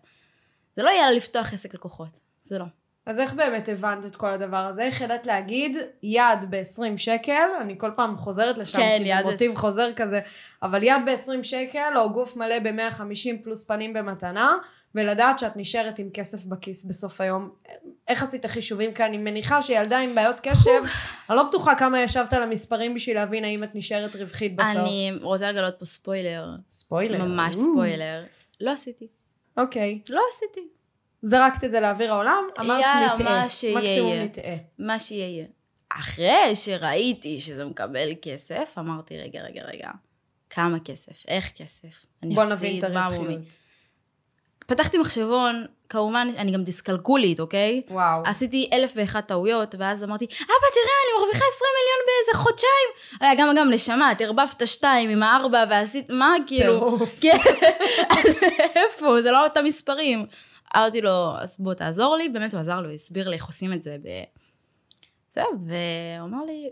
זה 0.76 0.82
לא 0.82 0.90
יאללה 0.90 1.12
לפתוח 1.12 1.52
עסק 1.52 1.74
לקוחות. 1.74 2.20
זה 2.42 2.58
לא. 2.58 2.64
אז 3.06 3.20
איך 3.20 3.34
באמת 3.34 3.68
הבנת 3.68 4.06
את 4.06 4.16
כל 4.16 4.30
הדבר 4.30 4.56
הזה? 4.56 4.82
איך 4.82 5.00
ידעת 5.00 5.26
להגיד 5.26 5.76
יד 6.02 6.44
ב-20 6.50 6.96
שקל, 6.96 7.48
אני 7.60 7.74
כל 7.78 7.90
פעם 7.96 8.16
חוזרת 8.16 8.58
לשם, 8.58 8.78
כן, 8.78 8.98
כי 8.98 9.04
זה 9.04 9.30
מוטיב 9.30 9.54
חוזר 9.54 9.92
כזה, 9.96 10.20
אבל 10.62 10.82
יד 10.82 11.02
ב-20 11.06 11.42
שקל, 11.42 11.92
או 11.96 12.12
גוף 12.12 12.36
מלא 12.36 12.58
ב-150 12.58 13.44
פלוס 13.44 13.64
פנים 13.64 13.92
במתנה, 13.92 14.52
ולדעת 14.94 15.38
שאת 15.38 15.56
נשארת 15.56 15.98
עם 15.98 16.10
כסף 16.10 16.44
בכיס 16.44 16.84
בסוף 16.84 17.20
היום. 17.20 17.50
איך 18.08 18.22
עשית 18.22 18.46
חישובים? 18.46 18.94
כי 18.94 19.04
אני 19.04 19.18
מניחה 19.18 19.62
שילדה 19.62 19.98
עם 19.98 20.14
בעיות 20.14 20.40
קשב, 20.40 20.82
אני 21.30 21.36
לא 21.36 21.42
בטוחה 21.42 21.74
כמה 21.74 22.00
ישבת 22.00 22.32
על 22.32 22.42
המספרים 22.42 22.94
בשביל 22.94 23.16
להבין 23.16 23.44
האם 23.44 23.64
את 23.64 23.74
נשארת 23.74 24.16
רווחית 24.16 24.56
בסוף. 24.56 24.76
אני 24.76 25.12
רוצה 25.22 25.52
לגלות 25.52 25.74
פה 25.78 25.84
ספוילר. 25.84 26.46
ספוילר. 26.70 27.24
ממש. 27.24 27.56
ספוילר. 27.56 28.24
לא 28.60 28.70
עשיתי. 28.70 29.06
אוקיי. 29.56 30.00
לא 30.08 30.22
עשיתי. 30.30 30.68
זרקת 31.24 31.64
את 31.64 31.70
זה 31.70 31.80
לאוויר 31.80 32.12
העולם, 32.12 32.44
אמרת 32.60 32.80
יאללה, 32.80 33.14
נטעה. 33.14 33.42
מה 33.42 33.48
שיהיה 33.48 33.78
מקסימום. 33.78 34.12
נטעה. 34.12 34.54
מה 34.78 34.98
שיהיה. 34.98 35.44
אחרי 35.88 36.56
שראיתי 36.56 37.40
שזה 37.40 37.64
מקבל 37.64 38.08
כסף, 38.22 38.74
אמרתי, 38.78 39.18
רגע, 39.18 39.40
רגע, 39.40 39.62
רגע. 39.62 39.90
כמה 40.50 40.78
כסף? 40.84 41.28
איך 41.28 41.50
כסף? 41.56 42.06
אני 42.22 42.34
בוא 42.34 42.44
נבין 42.44 42.78
את? 42.78 42.84
הרווחיות. 42.84 43.58
פתחתי 44.66 44.98
מחשבון, 44.98 45.66
כמובן, 45.88 46.28
אני 46.36 46.52
גם 46.52 46.64
דיסקלקולית, 46.64 47.40
אוקיי? 47.40 47.82
וואו. 47.90 48.22
עשיתי 48.26 48.70
אלף 48.72 48.92
ואחת 48.96 49.26
טעויות, 49.26 49.74
ואז 49.78 50.04
אמרתי, 50.04 50.24
אבא, 50.24 50.34
תראה, 50.44 50.94
אני 51.04 51.18
מרוויחה 51.18 51.44
20 51.56 51.70
מיליון 51.78 52.00
באיזה 52.06 52.44
חודשיים. 52.44 52.88
היה 53.20 53.34
גם, 53.34 53.54
גם, 53.56 53.70
נשמה, 53.70 54.12
את 54.12 54.20
ערבבת 54.20 54.66
שתיים 54.66 55.10
עם 55.10 55.22
הארבע, 55.22 55.64
ועשית, 55.70 56.10
מה, 56.10 56.34
כאילו... 56.46 56.78
טירוף. 56.78 57.18
כן, 57.20 57.36
איפה? 58.76 59.22
זה 59.22 59.30
לא 59.30 59.44
אותם 59.44 59.64
מספרים. 59.64 60.26
אמרתי 60.76 61.00
לו, 61.00 61.32
אז 61.40 61.56
בוא 61.58 61.74
תעזור 61.74 62.16
לי, 62.16 62.28
באמת 62.28 62.52
הוא 62.52 62.60
עזר 62.60 62.80
לו, 62.80 62.90
הסביר 62.90 63.28
לי 63.28 63.36
איך 63.36 63.46
עושים 63.46 63.72
את 63.72 63.82
זה 63.82 63.96
ב... 64.02 64.08
זהו, 65.34 65.46
והוא 65.66 66.28
אמר 66.28 66.44
לי, 66.44 66.70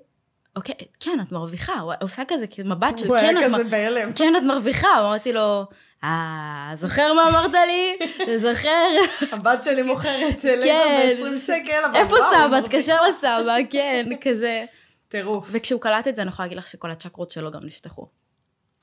אוקיי, 0.56 0.74
כן, 1.00 1.18
את 1.22 1.32
מרוויחה, 1.32 1.72
הוא 1.80 1.92
עושה 2.00 2.22
כזה 2.28 2.46
מבט 2.64 2.98
של 2.98 3.06
הוא 3.06 3.18
כן, 3.18 3.36
היה 3.36 3.46
את 3.46 3.52
כזה 3.54 3.64
מ- 3.64 3.70
בהלם. 3.70 4.12
כן, 4.12 4.36
את 4.38 4.42
מרוויחה, 4.42 4.88
אמרתי 5.00 5.32
לו, 5.32 5.64
אה, 6.04 6.70
זוכר 6.74 7.12
מה 7.12 7.28
אמרת 7.28 7.50
לי? 7.66 7.98
זוכר? 8.36 8.86
הבת 9.32 9.64
שלי 9.64 9.82
מוכרת 9.82 10.40
כן. 10.40 10.58
לייזר 10.58 11.24
ב-20 11.24 11.38
שקל, 11.38 11.84
אבל 11.84 11.96
איפה 11.96 12.16
סבא? 12.34 12.60
תקשר 12.60 12.96
לסבא, 13.08 13.56
כן, 13.70 14.06
כזה. 14.24 14.64
טירוף. 15.08 15.48
וכשהוא 15.52 15.80
קלט 15.80 16.08
את 16.08 16.16
זה, 16.16 16.22
אני 16.22 16.28
יכולה 16.28 16.46
להגיד 16.46 16.58
לך 16.58 16.66
שכל 16.66 16.90
הצ'קרות 16.90 17.30
שלו 17.30 17.50
גם 17.50 17.60
נפתחו. 17.64 18.06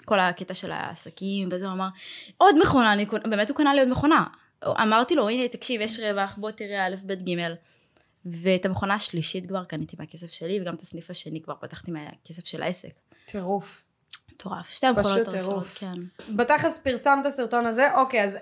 כל 0.05 0.19
הקטע 0.19 0.53
של 0.53 0.71
העסקים, 0.71 1.49
וזה, 1.51 1.65
הוא 1.65 1.73
אמר, 1.73 1.87
עוד 2.37 2.55
מכונה, 2.61 2.93
אני 2.93 3.05
באמת 3.05 3.49
הוא 3.49 3.57
קנה 3.57 3.73
לי 3.73 3.79
עוד 3.79 3.89
מכונה. 3.89 4.23
אמרתי 4.65 5.15
לו, 5.15 5.29
הנה, 5.29 5.47
תקשיב, 5.47 5.81
יש 5.81 5.99
רווח, 5.99 6.35
בוא 6.37 6.51
תראה 6.51 6.87
א', 6.87 6.95
ב', 7.05 7.29
ג'. 7.29 7.53
ואת 8.25 8.65
המכונה 8.65 8.93
השלישית 8.93 9.47
כבר 9.47 9.63
קניתי 9.63 9.95
מהכסף 9.99 10.31
שלי, 10.31 10.61
וגם 10.61 10.75
את 10.75 10.81
הסניף 10.81 11.09
השני 11.09 11.41
כבר 11.41 11.55
פתחתי 11.59 11.91
מהכסף 11.91 12.45
של 12.45 12.63
העסק. 12.63 12.93
טירוף. 13.25 13.83
מטורף. 14.31 14.69
שתי 14.69 14.87
המכונות 14.87 15.27
הראשונות. 15.27 15.65
כן. 15.65 15.93
בתכלס 16.35 16.77
פרסמת 16.77 17.27
סרטון 17.29 17.65
הזה, 17.65 17.95
אוקיי, 17.95 18.23
אז 18.23 18.37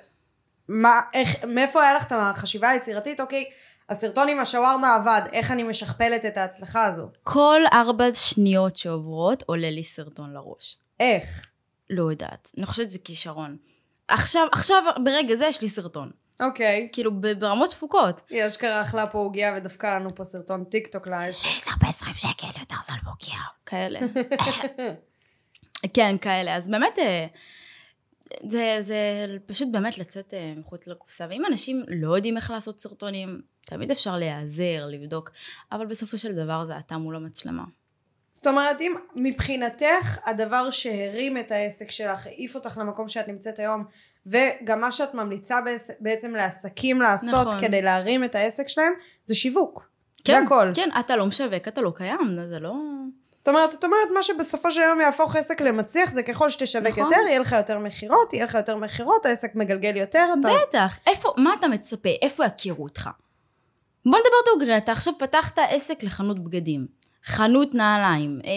מה, 0.68 1.00
איך, 1.14 1.44
מאיפה 1.44 1.84
היה 1.84 1.94
לך 1.94 2.06
את 2.06 2.12
החשיבה 2.12 2.70
היצירתית? 2.70 3.20
אוקיי, 3.20 3.46
הסרטון 3.90 4.30
עם 4.30 4.40
השווארמה 4.40 4.96
עבד, 4.96 5.22
איך 5.34 5.52
אני 5.52 5.64
משכפלת 5.64 6.26
את 6.26 6.38
ההצלחה 6.38 6.86
הזו? 6.86 7.10
כל 7.24 7.62
ארבע 7.74 8.14
שניות 8.14 8.76
שעוברות 8.76 9.44
עולה 9.46 9.72
לי 9.72 9.84
סרטון 9.84 10.34
לראש. 10.34 10.78
איך? 11.00 11.52
לא 11.90 12.12
יודעת. 12.12 12.52
אני 12.58 12.66
חושבת 12.66 12.92
שזה 12.92 13.00
כישרון. 13.00 13.58
עכשיו, 14.08 14.48
עכשיו, 14.52 14.84
ברגע 15.04 15.36
זה 15.36 15.46
יש 15.46 15.62
לי 15.62 15.70
סרטון. 15.70 16.12
אוקיי. 16.40 16.90
כאילו, 16.92 17.22
ב- 17.22 17.28
ברמות 17.40 17.70
תפוקות. 17.70 18.22
היא 18.30 18.48
אשכרה 18.48 18.82
אכלה 18.82 19.08
פה 19.08 19.18
עוגיה 19.18 19.54
ודפקה 19.58 19.96
לנו 20.00 20.16
פה 20.16 20.24
סרטון 20.24 20.64
טיק 20.64 20.88
טוק 20.88 21.08
לעסק. 21.08 21.44
זה 21.60 21.72
ב-20 21.82 22.18
שקל, 22.18 22.60
יותר 22.60 22.76
זול 22.88 22.98
בוקר. 23.04 23.38
כאלה. 23.66 24.00
כן, 25.94 26.16
כאלה. 26.22 26.56
אז 26.56 26.70
באמת, 26.70 27.00
אה, 27.00 27.26
זה, 28.50 28.78
זה 28.80 28.98
פשוט 29.46 29.68
באמת 29.72 29.98
לצאת 29.98 30.34
אה, 30.34 30.54
מחוץ 30.58 30.88
לקופסה. 30.88 31.26
ואם 31.30 31.46
אנשים 31.46 31.84
לא 31.88 32.16
יודעים 32.16 32.38
איך 32.38 32.52
לעשות 32.52 32.80
סרטונים, 32.80 33.42
תמיד 33.62 33.92
אפשר 33.92 34.18
להיעזר, 34.18 34.86
לבדוק, 34.90 35.32
אבל 35.72 35.86
בסופו 35.86 36.18
של 36.18 36.36
דבר 36.36 36.66
זה 36.66 36.78
אתה 36.78 36.98
מול 36.98 37.16
המצלמה. 37.16 37.64
זאת 38.38 38.48
אומרת, 38.48 38.82
אם 38.82 38.96
מבחינתך 39.16 40.20
הדבר 40.26 40.72
שהרים 40.72 41.38
את 41.38 41.52
העסק 41.52 41.92
שלך, 41.92 42.28
העיף 42.28 42.56
אותך 42.56 42.78
למקום 42.78 43.08
שאת 43.08 43.28
נמצאת 43.28 43.60
היום, 43.60 43.84
וגם 44.26 44.82
מה 44.82 44.92
שאת 44.92 45.14
ממליצה 45.14 45.56
בעצם 46.00 46.36
לעסקים 46.36 47.02
לעשות 47.02 47.48
נכון. 47.48 47.60
כדי 47.60 47.82
להרים 47.82 48.24
את 48.24 48.36
העסק 48.36 48.68
שלהם, 48.68 48.94
זה 49.26 49.36
שיווק. 49.36 49.90
כן, 50.24 50.34
זה 50.34 50.46
הכל. 50.46 50.72
כן, 50.74 50.90
אתה 51.00 51.16
לא 51.16 51.26
משווק, 51.26 51.68
אתה 51.68 51.82
לא 51.82 51.92
קיים, 51.96 52.40
זה 52.50 52.60
לא... 52.60 52.74
זאת 53.32 53.48
אומרת, 53.48 53.74
את 53.74 53.84
אומרת, 53.84 54.08
מה 54.14 54.24
שבסופו 54.24 54.72
של 54.72 54.82
יום 54.82 55.02
יהפוך 55.02 55.36
עסק 55.36 55.62
למצליח, 55.62 56.12
זה 56.12 56.24
ככל 56.24 56.50
שתשווק 56.50 56.88
נכון. 56.88 57.04
יותר, 57.04 57.22
יהיה 57.28 57.40
לך 57.40 57.52
יותר 57.52 57.80
מכירות, 57.80 58.34
יהיה 58.34 58.46
לך 58.46 58.54
יותר 58.54 58.78
מכירות, 58.78 59.26
העסק 59.26 59.56
מגלגל 59.56 59.98
יותר, 59.98 60.26
אתה... 60.40 60.50
בטח. 60.68 60.98
איפה, 61.08 61.34
מה 61.38 61.54
אתה 61.60 61.68
מצפה? 61.68 62.10
איפה 62.22 62.46
יכירו 62.46 62.84
אותך? 62.84 63.10
בוא 64.06 64.20
נדבר 64.20 64.54
דוגרי, 64.54 64.78
אתה 64.78 64.92
עכשיו 64.92 65.14
פתחת 65.20 65.60
עסק 65.70 66.04
לחנות 66.04 66.44
בגדים, 66.44 66.98
חנות 67.28 67.76
נעליים, 67.76 68.40
אה, 68.46 68.52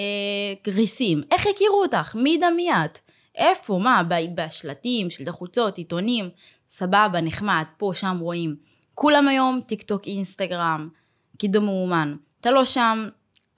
גריסים, 0.64 1.22
איך 1.30 1.46
יכירו 1.46 1.82
אותך? 1.82 2.16
מי 2.16 2.30
ידע 2.30 2.50
מי 2.50 2.72
את? 2.72 3.00
איפה? 3.36 3.78
מה? 3.82 4.02
בשלטים, 4.34 5.10
שלטי 5.10 5.30
חוצות, 5.30 5.78
עיתונים, 5.78 6.28
סבבה, 6.68 7.20
נחמד, 7.22 7.64
פה, 7.76 7.90
שם 7.94 8.18
רואים. 8.20 8.56
כולם 8.94 9.28
היום 9.28 9.60
טיק 9.66 9.82
טוק, 9.82 10.06
אינסטגרם, 10.06 10.88
קידום 11.38 11.64
מאומן. 11.64 12.16
אתה 12.40 12.50
לא 12.50 12.64
שם, 12.64 13.08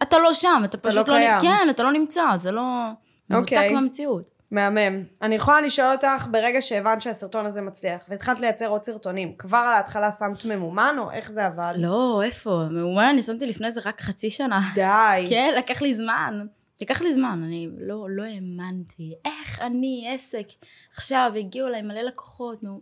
אתה 0.03 0.19
לא 0.19 0.35
שם, 0.35 0.63
אתה 0.65 0.79
פשוט 0.79 1.09
לא 1.09 1.15
לא... 1.15 1.21
קיים. 1.21 1.41
כן, 1.41 1.71
אתה 1.71 1.83
לא 1.83 1.93
נמצא, 1.93 2.25
זה 2.37 2.51
לא... 2.51 2.89
מנותק 3.31 3.53
אוקיי. 3.53 3.75
מהמציאות. 3.75 4.31
מהמם. 4.53 5.05
אני 5.23 5.35
יכולה 5.35 5.61
לשאול 5.61 5.93
אותך, 5.93 6.27
ברגע 6.31 6.63
שהבנת 6.63 7.03
שהסרטון 7.03 7.47
הזה 7.47 7.61
מצליח, 7.61 8.05
והתחלת 8.09 8.41
לייצר 8.41 8.69
עוד 8.69 8.83
סרטונים, 8.83 9.37
כבר 9.39 9.59
על 9.59 9.75
ההתחלה 9.75 10.13
שמת 10.13 10.45
ממומן, 10.45 10.97
או 10.99 11.11
איך 11.11 11.33
זה 11.33 11.47
עבד? 11.47 11.75
לא, 11.77 12.23
איפה? 12.25 12.65
מאומן 12.71 13.05
אני 13.05 13.23
שמתי 13.23 13.47
לפני 13.47 13.71
זה 13.71 13.81
רק 13.85 14.01
חצי 14.01 14.31
שנה. 14.31 14.61
די. 14.75 15.25
כן, 15.29 15.51
לקח 15.59 15.83
לי 15.83 15.95
זמן. 15.95 16.47
לקח 16.83 17.03
לי 17.03 17.13
זמן, 17.13 17.43
אני 17.45 17.69
לא, 17.79 18.07
לא 18.11 18.23
האמנתי, 18.23 19.15
איך 19.25 19.61
אני 19.61 20.11
עסק, 20.15 20.47
עכשיו 20.93 21.33
הגיעו 21.39 21.69
אליי 21.69 21.83
מלא 21.83 22.01
לקוחות, 22.01 22.63
נו. 22.63 22.81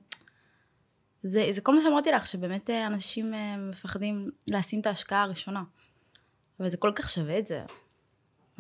זה, 1.23 1.47
זה 1.51 1.61
כל 1.61 1.75
מה 1.75 1.81
שאמרתי 1.85 2.11
לך, 2.11 2.27
שבאמת 2.27 2.71
אה, 2.71 2.87
אנשים 2.87 3.35
אה, 3.35 3.57
מפחדים 3.57 4.31
לשים 4.47 4.81
את 4.81 4.87
ההשקעה 4.87 5.23
הראשונה. 5.23 5.63
אבל 6.61 6.69
זה 6.69 6.77
כל 6.77 6.93
כך 6.95 7.09
שווה 7.09 7.39
את 7.39 7.47
זה. 7.47 7.63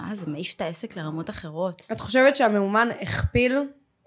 מה, 0.08 0.14
זה 0.14 0.26
מעיף 0.26 0.54
את 0.56 0.60
העסק 0.60 0.96
לרמות 0.96 1.30
אחרות. 1.30 1.86
את 1.92 2.00
חושבת 2.00 2.36
שהמאומן 2.36 2.88
הכפיל 3.00 3.58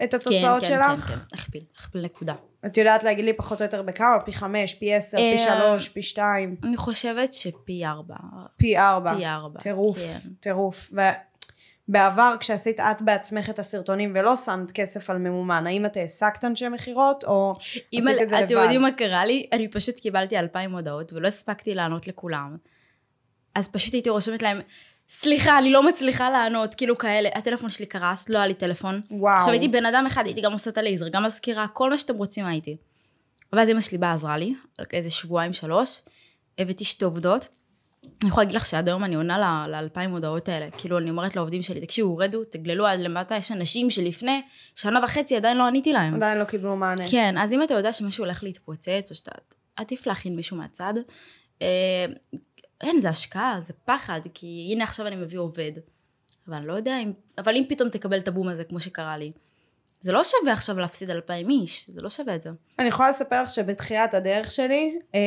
את 0.04 0.14
התוצאות 0.14 0.64
כן, 0.64 0.68
שלך? 0.68 1.02
כן, 1.02 1.14
כן, 1.14 1.20
כן, 1.20 1.36
הכפיל, 1.38 1.64
הכפיל 1.78 2.02
נקודה. 2.02 2.34
את 2.66 2.78
יודעת 2.78 3.04
להגיד 3.04 3.26
לי 3.26 3.34
פחות 3.34 3.62
או 3.62 3.66
יותר 3.66 3.82
בכמה? 3.82 4.20
פי 4.26 4.34
חמש, 4.34 4.74
פי 4.74 4.94
עשר, 4.94 5.18
פי 5.18 5.32
אה, 5.32 5.38
שלוש, 5.38 5.90
פי 5.90 6.02
שתיים, 6.02 6.56
אני 6.64 6.78
חושבת 6.78 7.34
שפי 7.34 7.86
ארבע. 7.86 8.16
פי 8.58 8.78
ארבע. 8.78 9.16
פי 9.16 9.26
ארבע. 9.26 9.60
טירוף, 9.60 9.98
כן. 9.98 10.30
טירוף. 10.40 10.92
ובעבר 11.88 12.36
כשעשית 12.40 12.80
את 12.80 13.02
בעצמך 13.02 13.50
את 13.50 13.60
הסרטונים 13.60 14.14
ולא 14.16 14.36
שמת 14.36 14.72
כסף 14.72 15.10
על 15.10 15.18
ממומן, 15.18 15.68
האם 15.68 15.86
את 15.86 15.98
העסקת 15.98 16.46
אנשי 16.46 16.70
מכירות 16.70 17.24
או 17.24 17.54
עשית 17.60 18.22
את 18.22 18.30
זה 18.30 18.40
אתם 18.40 18.44
לבד? 18.44 18.52
יודעים 18.52 18.82
מה 18.82 18.92
קרה 18.92 19.26
לי? 19.26 19.48
אני 19.52 19.68
פשוט 19.68 20.00
קיבלתי 20.00 20.40
אלפיים 20.40 20.76
הודעות 20.76 21.14
ולא 21.14 21.28
הספקתי 21.28 21.76
לענות 21.76 22.08
לכולם. 22.08 22.58
אז 23.56 23.68
פשוט 23.68 23.94
הייתי 23.94 24.10
רושמת 24.10 24.42
להם, 24.42 24.62
סליחה, 25.10 25.58
אני 25.58 25.72
לא 25.72 25.88
מצליחה 25.88 26.30
לענות, 26.30 26.76
כאילו 26.76 26.98
כאלה. 26.98 27.30
הטלפון 27.36 27.70
שלי 27.70 27.86
קרס, 27.86 28.30
לא 28.30 28.38
היה 28.38 28.48
לי 28.48 28.54
טלפון. 28.54 29.02
וואו. 29.12 29.38
עכשיו 29.38 29.52
הייתי 29.52 29.68
בן 29.68 29.86
אדם 29.86 30.06
אחד, 30.08 30.26
הייתי 30.26 30.42
גם 30.42 30.54
עושה 30.54 30.70
את 30.70 30.78
הלייזר, 30.78 31.08
גם 31.08 31.24
מזכירה, 31.24 31.68
כל 31.68 31.90
מה 31.90 31.98
שאתם 31.98 32.16
רוצים 32.16 32.46
הייתי. 32.46 32.78
ואז 33.54 33.70
אמא 33.70 33.82
שלי 33.82 33.98
באה, 33.98 34.14
עזרה 34.14 34.38
לי, 34.38 34.54
איזה 34.94 35.10
שבועיים, 35.10 35.54
שלוש. 35.54 36.02
הבאתי 36.58 36.84
שתי 36.84 37.06
עובדות. 37.06 37.48
אני 38.04 38.30
יכולה 38.30 38.44
להגיד 38.44 38.56
לך 38.56 38.66
שעד 38.66 38.88
היום 38.88 39.04
אני 39.04 39.16
עונה 39.16 39.66
לאלפיים 39.70 40.12
הודעות 40.12 40.50
האלה. 40.50 40.72
כאילו, 40.78 40.98
אני 40.98 41.10
אומרת 41.10 41.36
לעובדים 41.36 41.64
שלי, 41.64 41.82
תקשיבו, 41.82 42.18
רדו, 42.18 42.44
תגללו 42.44 42.86
עד 42.88 43.00
למטה, 43.00 43.36
יש 43.36 43.52
אנשים 43.52 43.90
שלפני 43.90 44.42
שנה 44.76 45.00
וחצי 45.04 45.36
עדיין 45.36 45.58
לא 45.58 45.68
עניתי 45.68 45.94
להם. 45.94 46.16
עדיין 46.16 46.38
לא 46.38 46.44
קיבלו 46.44 46.76
מענה. 46.76 47.04
כן, 47.12 47.38
אז 47.38 47.54
אם 47.54 47.64
אתה 47.64 47.74
יודע 47.74 47.94
שמשהו 47.94 48.24
הולך 48.24 48.44
להתפוצץ, 48.44 49.08
או 49.12 49.16
שאתה 49.16 49.32
עדיף 49.76 50.08
להכין 50.08 50.36
מישהו 50.36 50.58
מהצד, 50.58 50.94
אה, 51.62 52.06
אין, 52.84 53.00
זה 53.02 53.10
השקעה, 53.10 53.58
זה 53.62 53.74
פחד, 53.86 54.20
כי 54.34 54.70
הנה 54.72 54.84
עכשיו 54.84 55.08
אני 55.08 55.16
מביא 55.16 55.40
עובד. 55.40 55.72
אבל 56.48 56.56
אני 56.58 56.68
לא 56.68 56.74
יודע 56.74 57.00
אם, 57.04 57.12
אבל 57.38 57.56
אם 57.56 57.64
פתאום 57.70 57.90
תקבל 57.90 58.18
את 58.18 58.28
הבום 58.28 58.48
הזה, 58.50 58.64
כמו 58.64 58.80
שקרה 58.80 59.18
לי, 59.18 59.32
זה 60.02 60.12
לא 60.12 60.22
שווה 60.24 60.54
עכשיו 60.54 60.80
להפסיד 60.80 61.10
אלפיים 61.10 61.50
איש, 61.50 61.90
זה 61.90 62.02
לא 62.02 62.10
שווה 62.10 62.36
את 62.36 62.42
זה. 62.42 62.50
אני 62.80 62.88
יכולה 62.88 63.10
לספר 63.10 63.44
לך 63.44 63.50
שבתחילת 63.50 64.14
הדרך 64.14 64.52
שלי, 64.52 64.96
אמ, 65.14 65.20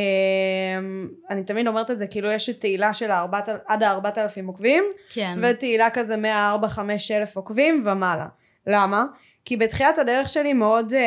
אני 1.31 1.45
תמיד 1.45 1.66
אומרת 1.66 1.90
את 1.90 1.99
זה, 1.99 2.07
כאילו 2.07 2.31
יש 2.31 2.49
את 2.51 2.61
תהילה 2.61 2.95
של 2.95 3.11
הארבעת- 3.11 3.49
עד 3.66 3.83
הארבעת 3.83 4.19
אלפים 4.19 4.47
עוקבים, 4.47 4.85
כן. 5.11 5.38
ותהילה 5.42 5.90
כזה 5.90 6.16
מהארבע, 6.16 6.69
חמש 6.69 7.11
אלף 7.11 7.37
עוקבים 7.37 7.83
ומעלה. 7.87 8.27
למה? 8.66 9.05
כי 9.45 9.57
בתחילת 9.57 9.99
הדרך 9.99 10.29
שלי 10.29 10.53
מאוד 10.53 10.92
אה, 10.95 11.01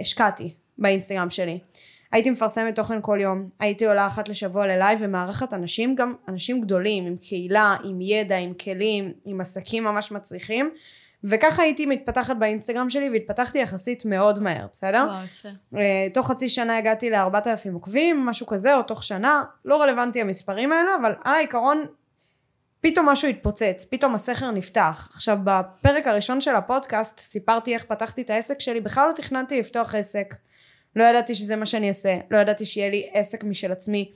השקעתי 0.00 0.54
באינסטגרם 0.78 1.30
שלי. 1.30 1.58
הייתי 2.12 2.30
מפרסמת 2.30 2.76
תוכן 2.76 2.98
כל 3.02 3.18
יום, 3.20 3.46
הייתי 3.60 3.86
עולה 3.86 4.06
אחת 4.06 4.28
לשבוע 4.28 4.66
ללייב 4.66 4.98
ומארחת 5.02 5.54
אנשים, 5.54 5.94
גם 5.94 6.14
אנשים 6.28 6.60
גדולים, 6.60 7.06
עם 7.06 7.16
קהילה, 7.16 7.76
עם 7.84 8.00
ידע, 8.00 8.36
עם 8.36 8.54
כלים, 8.54 9.12
עם 9.24 9.40
עסקים 9.40 9.84
ממש 9.84 10.12
מצליחים, 10.12 10.70
וככה 11.24 11.62
הייתי 11.62 11.86
מתפתחת 11.86 12.36
באינסטגרם 12.36 12.90
שלי 12.90 13.10
והתפתחתי 13.10 13.58
יחסית 13.58 14.04
מאוד 14.04 14.38
מהר, 14.38 14.66
בסדר? 14.72 15.06
וואו. 15.44 15.54
אה, 15.76 16.06
תוך 16.14 16.30
חצי 16.30 16.48
שנה 16.48 16.78
הגעתי 16.78 17.10
לארבעת 17.10 17.46
אלפים 17.46 17.74
עוקבים, 17.74 18.26
משהו 18.26 18.46
כזה, 18.46 18.76
או 18.76 18.82
תוך 18.82 19.04
שנה, 19.04 19.42
לא 19.64 19.82
רלוונטי 19.82 20.20
המספרים 20.20 20.72
האלה, 20.72 20.90
אבל 21.00 21.12
על 21.24 21.34
העיקרון, 21.34 21.84
פתאום 22.80 23.08
משהו 23.08 23.28
התפוצץ, 23.28 23.86
פתאום 23.90 24.14
הסכר 24.14 24.50
נפתח. 24.50 25.08
עכשיו, 25.14 25.38
בפרק 25.44 26.06
הראשון 26.06 26.40
של 26.40 26.54
הפודקאסט, 26.54 27.18
סיפרתי 27.18 27.74
איך 27.74 27.84
פתחתי 27.84 28.22
את 28.22 28.30
העסק 28.30 28.60
שלי, 28.60 28.80
בכלל 28.80 29.08
לא 29.08 29.12
תכננתי 29.12 29.60
לפתוח 29.60 29.94
עסק. 29.94 30.34
לא 30.96 31.04
ידעתי 31.04 31.34
שזה 31.34 31.56
מה 31.56 31.66
שאני 31.66 31.88
אעשה, 31.88 32.16
לא 32.30 32.38
ידעתי 32.38 32.66
שיהיה 32.66 32.90
לי 32.90 33.08
עסק 33.12 33.44
משל 33.44 33.72
עצמי. 33.72 34.12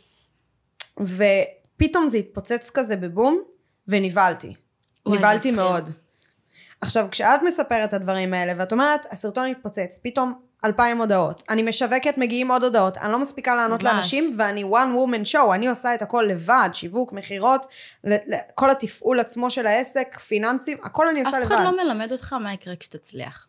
ופתאום 1.00 2.06
זה 2.06 2.18
התפוצץ 2.18 2.70
כזה 2.70 2.96
בבום, 2.96 3.42
ונבהלתי. 3.88 4.54
נבהלתי. 5.06 5.50
מאוד. 5.50 5.90
עכשיו, 6.80 7.08
כשאת 7.10 7.42
מספרת 7.42 7.88
את 7.88 7.94
הדברים 7.94 8.34
האלה, 8.34 8.52
ואת 8.56 8.72
אומרת, 8.72 9.06
הסרטון 9.10 9.46
התפוצץ, 9.46 9.98
פתאום 10.02 10.40
אלפיים 10.64 10.98
הודעות, 10.98 11.42
אני 11.50 11.62
משווקת, 11.62 12.18
מגיעים 12.18 12.50
עוד 12.50 12.62
הודעות, 12.64 12.96
אני 12.96 13.12
לא 13.12 13.18
מספיקה 13.18 13.54
לענות 13.54 13.82
ממש. 13.82 13.92
לאנשים, 13.92 14.34
ואני 14.38 14.64
one 14.64 14.96
woman 14.96 15.32
show, 15.32 15.54
אני 15.54 15.68
עושה 15.68 15.94
את 15.94 16.02
הכל 16.02 16.26
לבד, 16.30 16.68
שיווק, 16.72 17.12
מכירות, 17.12 17.66
כל 18.54 18.70
התפעול 18.70 19.20
עצמו 19.20 19.50
של 19.50 19.66
העסק, 19.66 20.18
פיננסים, 20.18 20.78
הכל 20.82 21.08
אני 21.08 21.20
עושה 21.20 21.38
אף 21.38 21.42
לבד. 21.42 21.52
אחד 21.52 21.64
לא 21.64 21.84
מלמד 21.84 22.12
אותך 22.12 22.32
מה 22.32 22.52
יקרה 22.52 22.76
כשתצליח. 22.76 23.46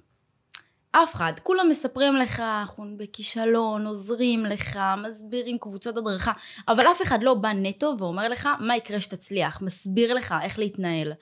אף 0.91 1.15
אחד. 1.15 1.33
כולם 1.43 1.69
מספרים 1.69 2.15
לך, 2.15 2.39
אנחנו 2.39 2.85
בכישלון, 2.97 3.87
עוזרים 3.87 4.45
לך, 4.45 4.79
מסבירים 5.07 5.57
קבוצות 5.57 5.97
הדרכה, 5.97 6.31
אבל 6.67 6.83
אף 6.91 7.01
אחד 7.01 7.23
לא 7.23 7.33
בא 7.33 7.49
נטו 7.55 7.95
ואומר 7.99 8.29
לך 8.29 8.49
מה 8.59 8.77
יקרה 8.77 9.01
שתצליח, 9.01 9.61
מסביר 9.61 10.13
לך 10.13 10.35
איך 10.43 10.59
להתנהל. 10.59 11.13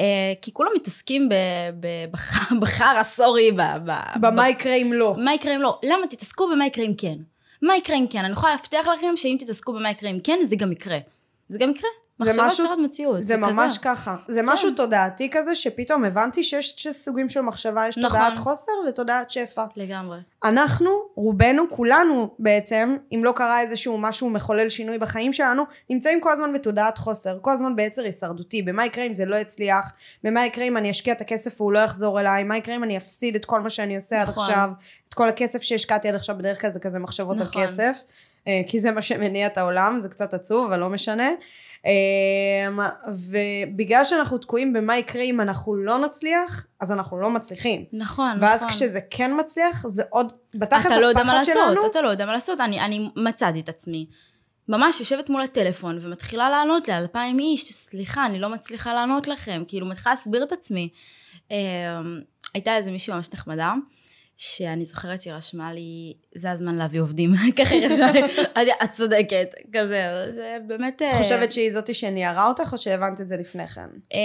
אה, 0.00 0.04
כי 0.42 0.52
כולם 0.52 0.70
מתעסקים 0.76 1.28
בחרא, 2.60 3.02
סורי, 3.16 3.52
ב- 3.52 3.92
במה 4.20 4.48
יקרה 4.48 4.74
אם 4.74 4.92
לא. 4.92 5.14
מה 5.18 5.34
יקרה 5.34 5.56
אם 5.56 5.60
לא? 5.60 5.78
למה 5.82 6.06
תתעסקו 6.06 6.48
במה 6.52 6.66
יקרה 6.66 6.84
אם 6.84 6.94
כן? 6.98 7.16
מה 7.62 7.76
יקרה 7.76 7.96
אם 7.96 8.06
כן? 8.10 8.24
אני 8.24 8.32
יכולה 8.32 8.52
להבטיח 8.52 8.86
לכם 8.86 9.16
שאם 9.16 9.36
תתעסקו 9.38 9.72
במה 9.72 9.90
יקרה 9.90 10.10
אם 10.10 10.18
כן, 10.24 10.38
זה 10.42 10.56
גם 10.56 10.72
יקרה. 10.72 10.98
זה 11.48 11.58
גם 11.58 11.70
יקרה. 11.70 11.90
זה 12.20 12.30
מחשבה 12.30 12.46
משהו- 12.46 12.64
יוצרת 12.64 12.78
מציאות. 12.84 13.22
זה 13.22 13.36
ממש 13.36 13.78
כזה. 13.78 13.84
ככה. 13.84 14.16
זה 14.28 14.40
כן. 14.40 14.48
משהו 14.48 14.70
תודעתי 14.70 15.30
כזה, 15.32 15.54
שפתאום 15.54 16.04
הבנתי 16.04 16.42
שיש 16.42 16.74
שני 16.76 16.92
סוגים 16.92 17.28
של 17.28 17.40
מחשבה, 17.40 17.88
יש 17.88 17.98
נכון. 17.98 18.18
תודעת 18.18 18.38
חוסר 18.38 18.72
ותודעת 18.88 19.30
שפע. 19.30 19.64
לגמרי. 19.76 20.18
אנחנו, 20.44 20.90
רובנו, 21.14 21.62
כולנו 21.70 22.30
בעצם, 22.38 22.96
אם 23.14 23.20
לא 23.24 23.32
קרה 23.36 23.60
איזשהו 23.60 23.98
משהו 23.98 24.30
מחולל 24.30 24.68
שינוי 24.68 24.98
בחיים 24.98 25.32
שלנו, 25.32 25.62
נמצאים 25.90 26.20
כל 26.20 26.30
הזמן 26.32 26.52
בתודעת 26.52 26.98
חוסר, 26.98 27.38
כל 27.42 27.50
הזמן 27.50 27.76
ביצר 27.76 28.02
הישרדותי, 28.02 28.62
במה 28.62 28.86
יקרה 28.86 29.04
אם 29.04 29.14
זה 29.14 29.24
לא 29.24 29.36
יצליח, 29.36 29.92
במה 30.24 30.46
יקרה 30.46 30.64
אם 30.64 30.76
אני 30.76 30.90
אשקיע 30.90 31.12
את 31.14 31.20
הכסף 31.20 31.60
והוא 31.60 31.72
לא 31.72 31.78
יחזור 31.78 32.20
אליי, 32.20 32.44
מה 32.44 32.56
יקרה 32.56 32.76
אם 32.76 32.82
אני 32.84 32.96
אפסיד 32.96 33.34
את 33.34 33.44
כל 33.44 33.60
מה 33.60 33.70
שאני 33.70 33.96
עושה 33.96 34.22
עד 34.22 34.28
נכון. 34.28 34.42
עכשיו, 34.44 34.70
את 35.08 35.14
כל 35.14 35.28
הכסף 35.28 35.62
שהשקעתי 35.62 36.08
עד 36.08 36.14
עכשיו, 36.14 36.38
בדרך 36.38 36.60
כלל 36.60 36.70
זה 36.70 36.80
כזה 36.80 36.98
מחשבות 36.98 37.36
נכון. 37.36 37.62
על 37.62 37.68
כסף, 37.68 37.96
אה, 38.48 38.60
כי 38.66 38.80
זה 38.80 38.90
מה 38.90 39.02
שמניע 39.02 39.46
את 39.46 39.58
העולם, 39.58 39.98
זה 39.98 40.08
קצת 40.08 40.34
עצוב, 40.34 40.66
אבל 40.66 40.80
לא 40.80 40.88
משנה. 40.88 41.28
אה, 41.86 42.86
ובגלל 43.08 44.04
שאנחנו 44.04 44.38
תקועים 44.38 44.72
במה 44.72 44.96
יקרה 44.96 45.22
אם 45.22 45.40
אנחנו 45.40 45.76
לא 45.76 45.98
נצליח, 45.98 46.66
אז 46.80 46.92
אנחנו 46.92 47.20
לא 47.20 47.30
מצליחים. 47.30 47.84
נכון, 47.92 48.36
ואז 48.40 48.58
נכון. 48.58 48.70
כשזה 48.70 49.00
כן 49.10 49.30
מצליח, 49.40 49.88
זה 49.88 50.02
עוד, 50.10 50.32
בתכלס 50.54 50.86
אתה 50.86 51.00
לא 51.00 51.06
יודע 51.06 51.22
מה 51.22 51.32
הפחד 51.32 51.38
לעשות, 51.38 51.54
שלנו, 51.54 51.86
אתה 51.86 52.02
לא 52.02 52.08
יודע 52.08 52.26
מה 52.26 52.32
לעשות. 52.32 52.60
אני, 52.60 52.80
אני 52.80 53.10
מצאתי 53.16 53.60
את 53.60 53.68
עצמי. 53.68 54.06
ממש 54.68 55.00
יושבת 55.00 55.30
מול 55.30 55.42
הטלפון 55.42 55.98
ומתחילה 56.02 56.50
לענות 56.50 56.88
לאלפיים 56.88 57.38
איש, 57.38 57.72
סליחה, 57.72 58.26
אני 58.26 58.38
לא 58.38 58.48
מצליחה 58.48 58.94
לענות 58.94 59.28
לכם. 59.28 59.62
כאילו, 59.68 59.86
מתחילה 59.86 60.12
להסביר 60.12 60.44
את 60.44 60.52
עצמי. 60.52 60.88
אה, 61.52 61.56
הייתה 62.54 62.76
איזה 62.76 62.90
מישהי 62.90 63.14
ממש 63.14 63.28
נחמדה, 63.34 63.74
שאני 64.40 64.84
זוכרת 64.84 65.20
שהיא 65.20 65.32
רשמה 65.32 65.72
לי, 65.72 66.14
זה 66.34 66.50
הזמן 66.50 66.74
להביא 66.74 67.00
עובדים. 67.00 67.34
ככה 67.58 67.74
היא 67.74 67.86
רשמה 67.86 68.12
לי, 68.12 68.72
את 68.84 68.90
צודקת, 68.90 69.54
כזה, 69.72 70.26
זה 70.34 70.56
באמת... 70.66 71.02
אה, 71.02 71.18
חושבת 71.18 71.52
שהיא 71.52 71.70
זאתי 71.70 71.94
שניירה 71.94 72.48
אותך, 72.48 72.72
או 72.72 72.78
שהבנת 72.78 73.20
את 73.20 73.28
זה 73.28 73.36
לפני 73.36 73.68
כן? 73.68 73.88
אה, 74.14 74.18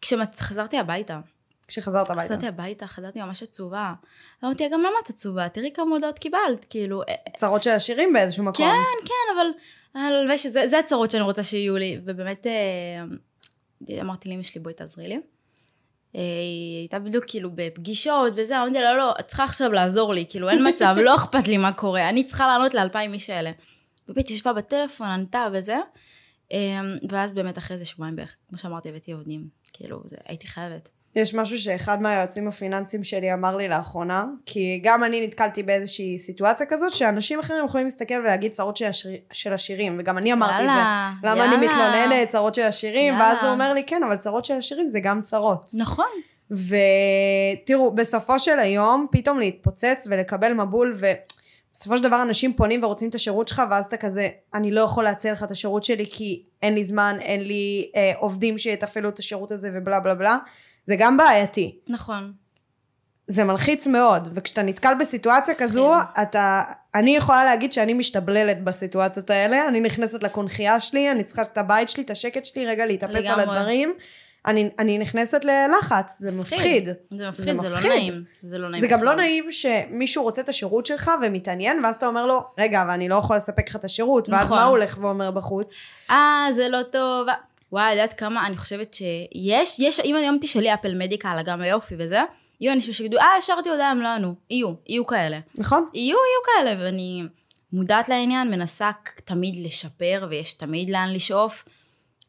כשחזרתי 0.00 0.78
הביתה, 0.78 1.20
כשחזרת 1.68 2.10
הביתה. 2.10 2.26
חזרתי 2.26 2.46
הביתה, 2.46 2.86
חזרתי 2.86 3.20
ממש 3.20 3.42
עצובה. 3.42 3.92
אמרתי, 4.44 4.68
גם 4.68 4.80
למה 4.80 4.96
את 5.04 5.10
עצובה? 5.10 5.48
תראי 5.48 5.70
כמה 5.74 5.90
הודעות 5.90 6.18
קיבלת, 6.18 6.64
כאילו, 6.70 7.02
אה, 7.02 7.14
צרות 7.36 7.62
של 7.62 7.70
עשירים 7.70 8.12
באיזשהו 8.12 8.44
מקום. 8.44 8.66
כן, 8.66 9.06
כן, 9.06 9.36
אבל 9.36 9.46
הלוואי 9.94 10.38
שזה 10.38 10.66
זה 10.66 10.78
הצרות 10.78 11.10
שאני 11.10 11.22
רוצה 11.22 11.42
שיהיו 11.42 11.76
לי. 11.76 12.00
ובאמת, 12.04 12.46
אה, 12.46 14.00
אמרתי 14.00 14.28
לאמא 14.28 14.42
שלי, 14.42 14.60
בואי 14.60 14.74
תעזרי 14.74 15.08
לי. 15.08 15.20
אה, 16.16 16.20
היא 16.20 16.78
הייתה 16.78 16.98
בדיוק 16.98 17.24
כאילו 17.26 17.50
בפגישות 17.54 18.32
וזה, 18.36 18.58
אמרתי 18.58 18.74
לה, 18.74 18.92
לא, 18.92 18.98
לא, 18.98 19.14
את 19.20 19.26
צריכה 19.26 19.44
עכשיו 19.44 19.72
לעזור 19.72 20.14
לי, 20.14 20.24
כאילו 20.28 20.48
אין 20.48 20.68
מצב, 20.68 20.96
לא 21.02 21.14
אכפת 21.16 21.48
לי 21.48 21.56
מה 21.56 21.72
קורה, 21.72 22.08
אני 22.08 22.24
צריכה 22.24 22.46
לענות 22.46 22.74
לאלפיים 22.74 23.12
איש 23.12 23.30
האלה. 23.30 23.50
ובאמת 24.08 24.30
ישבה 24.30 24.52
בטלפון, 24.52 25.06
ענתה 25.06 25.48
וזה, 25.52 25.76
אה, 26.52 26.80
ואז 27.08 27.32
באמת 27.32 27.58
אחרי 27.58 27.74
איזה 27.74 27.84
שבועיים 27.84 28.16
בערך, 28.16 28.36
כמו 28.48 28.58
שאמרתי, 28.58 28.88
הבאתי 28.88 29.12
עובדים, 29.12 29.48
כאילו, 29.72 30.02
זה, 30.06 30.16
הייתי 30.26 30.46
חייבת. 30.46 30.90
יש 31.16 31.34
משהו 31.34 31.58
שאחד 31.58 32.02
מהיועצים 32.02 32.48
הפיננסיים 32.48 33.04
שלי 33.04 33.34
אמר 33.34 33.56
לי 33.56 33.68
לאחרונה, 33.68 34.24
כי 34.46 34.80
גם 34.82 35.04
אני 35.04 35.26
נתקלתי 35.26 35.62
באיזושהי 35.62 36.18
סיטואציה 36.18 36.66
כזאת, 36.66 36.92
שאנשים 36.92 37.38
אחרים 37.40 37.64
יכולים 37.64 37.86
להסתכל 37.86 38.14
ולהגיד 38.14 38.52
צרות 38.52 38.76
של, 38.76 38.84
עשיר, 38.84 39.12
של 39.32 39.52
עשירים, 39.52 39.96
וגם 40.00 40.18
אני 40.18 40.32
אמרתי 40.32 40.54
את 40.54 40.58
זה. 40.58 40.64
יאללה, 40.66 41.12
למה 41.22 41.44
אני 41.44 41.66
יאללה. 41.66 41.66
מתלוננת, 41.66 42.28
צרות 42.28 42.54
של 42.54 42.62
עשירים, 42.62 43.14
יאללה. 43.14 43.24
ואז 43.24 43.44
הוא 43.44 43.52
אומר 43.52 43.72
לי, 43.72 43.84
כן, 43.84 44.02
אבל 44.02 44.16
צרות 44.16 44.44
של 44.44 44.54
עשירים 44.54 44.88
זה 44.88 45.00
גם 45.00 45.22
צרות. 45.22 45.70
נכון. 45.74 46.06
ותראו, 46.50 47.94
בסופו 47.94 48.38
של 48.38 48.58
היום, 48.58 49.06
פתאום 49.10 49.38
להתפוצץ 49.38 50.06
ולקבל 50.10 50.52
מבול, 50.52 50.94
בסופו 51.72 51.96
של 51.96 52.02
דבר 52.02 52.22
אנשים 52.22 52.52
פונים 52.52 52.84
ורוצים 52.84 53.08
את 53.08 53.14
השירות 53.14 53.48
שלך, 53.48 53.62
ואז 53.70 53.86
אתה 53.86 53.96
כזה, 53.96 54.28
אני 54.54 54.70
לא 54.70 54.80
יכול 54.80 55.04
להציע 55.04 55.32
לך 55.32 55.42
את 55.42 55.50
השירות 55.50 55.84
שלי 55.84 56.06
כי 56.10 56.42
אין 56.62 56.74
לי 56.74 56.84
זמן, 56.84 57.16
אין 57.20 57.44
לי 57.44 57.90
אה, 57.96 58.12
עובדים 58.18 58.58
שיתפעלו 58.58 59.08
את 59.08 59.18
השירות 59.18 59.50
הזה 59.50 59.70
ובלה 59.74 60.00
בלה 60.00 60.14
בלה. 60.14 60.38
זה 60.90 60.96
גם 60.98 61.16
בעייתי. 61.16 61.78
נכון. 61.88 62.32
זה 63.26 63.44
מלחיץ 63.44 63.86
מאוד, 63.86 64.28
וכשאתה 64.34 64.62
נתקל 64.62 64.94
בסיטואציה 65.00 65.54
כזו, 65.54 65.94
אתה, 66.22 66.62
אני 66.94 67.16
יכולה 67.16 67.44
להגיד 67.44 67.72
שאני 67.72 67.92
משתבללת 67.94 68.64
בסיטואציות 68.64 69.30
האלה, 69.30 69.68
אני 69.68 69.80
נכנסת 69.80 70.22
לקונכייה 70.22 70.80
שלי, 70.80 71.10
אני 71.10 71.24
צריכה 71.24 71.42
את 71.42 71.58
הבית 71.58 71.88
שלי, 71.88 72.02
את 72.02 72.10
השקט 72.10 72.44
שלי, 72.44 72.66
רגע 72.66 72.86
להתאפס 72.86 73.14
על 73.14 73.40
לגמרי. 73.40 73.42
הדברים, 73.42 73.94
אני, 74.46 74.70
אני 74.78 74.98
נכנסת 74.98 75.44
ללחץ, 75.44 76.18
זה 76.18 76.30
מפחיד. 76.30 76.88
זה 77.10 77.28
מפחיד, 77.28 77.44
זה 77.44 77.68
לא 77.68 77.76
מפחיד. 77.76 77.90
נעים. 77.90 78.24
זה 78.42 78.58
לא 78.58 78.68
נעים. 78.68 78.80
זה 78.80 78.86
גם 78.88 79.02
לא. 79.02 79.14
נעים 79.14 79.50
שמישהו 79.50 80.22
רוצה 80.22 80.42
את 80.42 80.48
השירות 80.48 80.86
שלך 80.86 81.10
ומתעניין, 81.22 81.84
ואז 81.84 81.94
אתה 81.94 82.06
אומר 82.06 82.26
לו, 82.26 82.44
רגע, 82.58 82.82
אבל 82.82 82.90
אני 82.90 83.08
לא 83.08 83.14
יכול 83.14 83.36
לספק 83.36 83.68
לך 83.68 83.76
את 83.76 83.84
השירות, 83.84 84.28
ואז 84.28 84.44
נכון. 84.44 84.56
מה 84.58 84.64
הוא 84.64 84.70
הולך 84.70 84.98
ואומר 85.00 85.30
בחוץ? 85.30 85.82
אה, 86.10 86.46
זה 86.52 86.68
לא 86.68 86.82
טוב. 86.82 87.26
וואי, 87.72 87.90
יודעת 87.90 88.12
כמה, 88.12 88.46
אני 88.46 88.56
חושבת 88.56 88.94
שיש, 88.94 89.78
יש, 89.78 90.00
אם 90.00 90.16
היום 90.16 90.38
תשאלי 90.40 90.74
אפל 90.74 90.94
מדיקל, 90.94 91.42
גם 91.44 91.60
היופי 91.60 91.94
וזה, 91.98 92.20
יהיו 92.60 92.72
אנשים 92.72 92.92
שיגידו, 92.92 93.18
אה, 93.18 93.36
השארתי 93.38 93.68
הודעה, 93.68 93.90
הם 93.90 94.00
לא 94.00 94.08
ענו. 94.08 94.34
יהיו, 94.50 94.72
יהיו 94.86 95.06
כאלה. 95.06 95.40
נכון? 95.54 95.86
יהיו, 95.94 96.16
יהיו 96.16 96.66
כאלה, 96.66 96.84
ואני 96.84 97.22
מודעת 97.72 98.08
לעניין, 98.08 98.50
מנסה 98.50 98.90
תמיד 99.24 99.66
לשפר, 99.66 100.26
ויש 100.30 100.54
תמיד 100.54 100.90
לאן 100.90 101.12
לשאוף. 101.12 101.64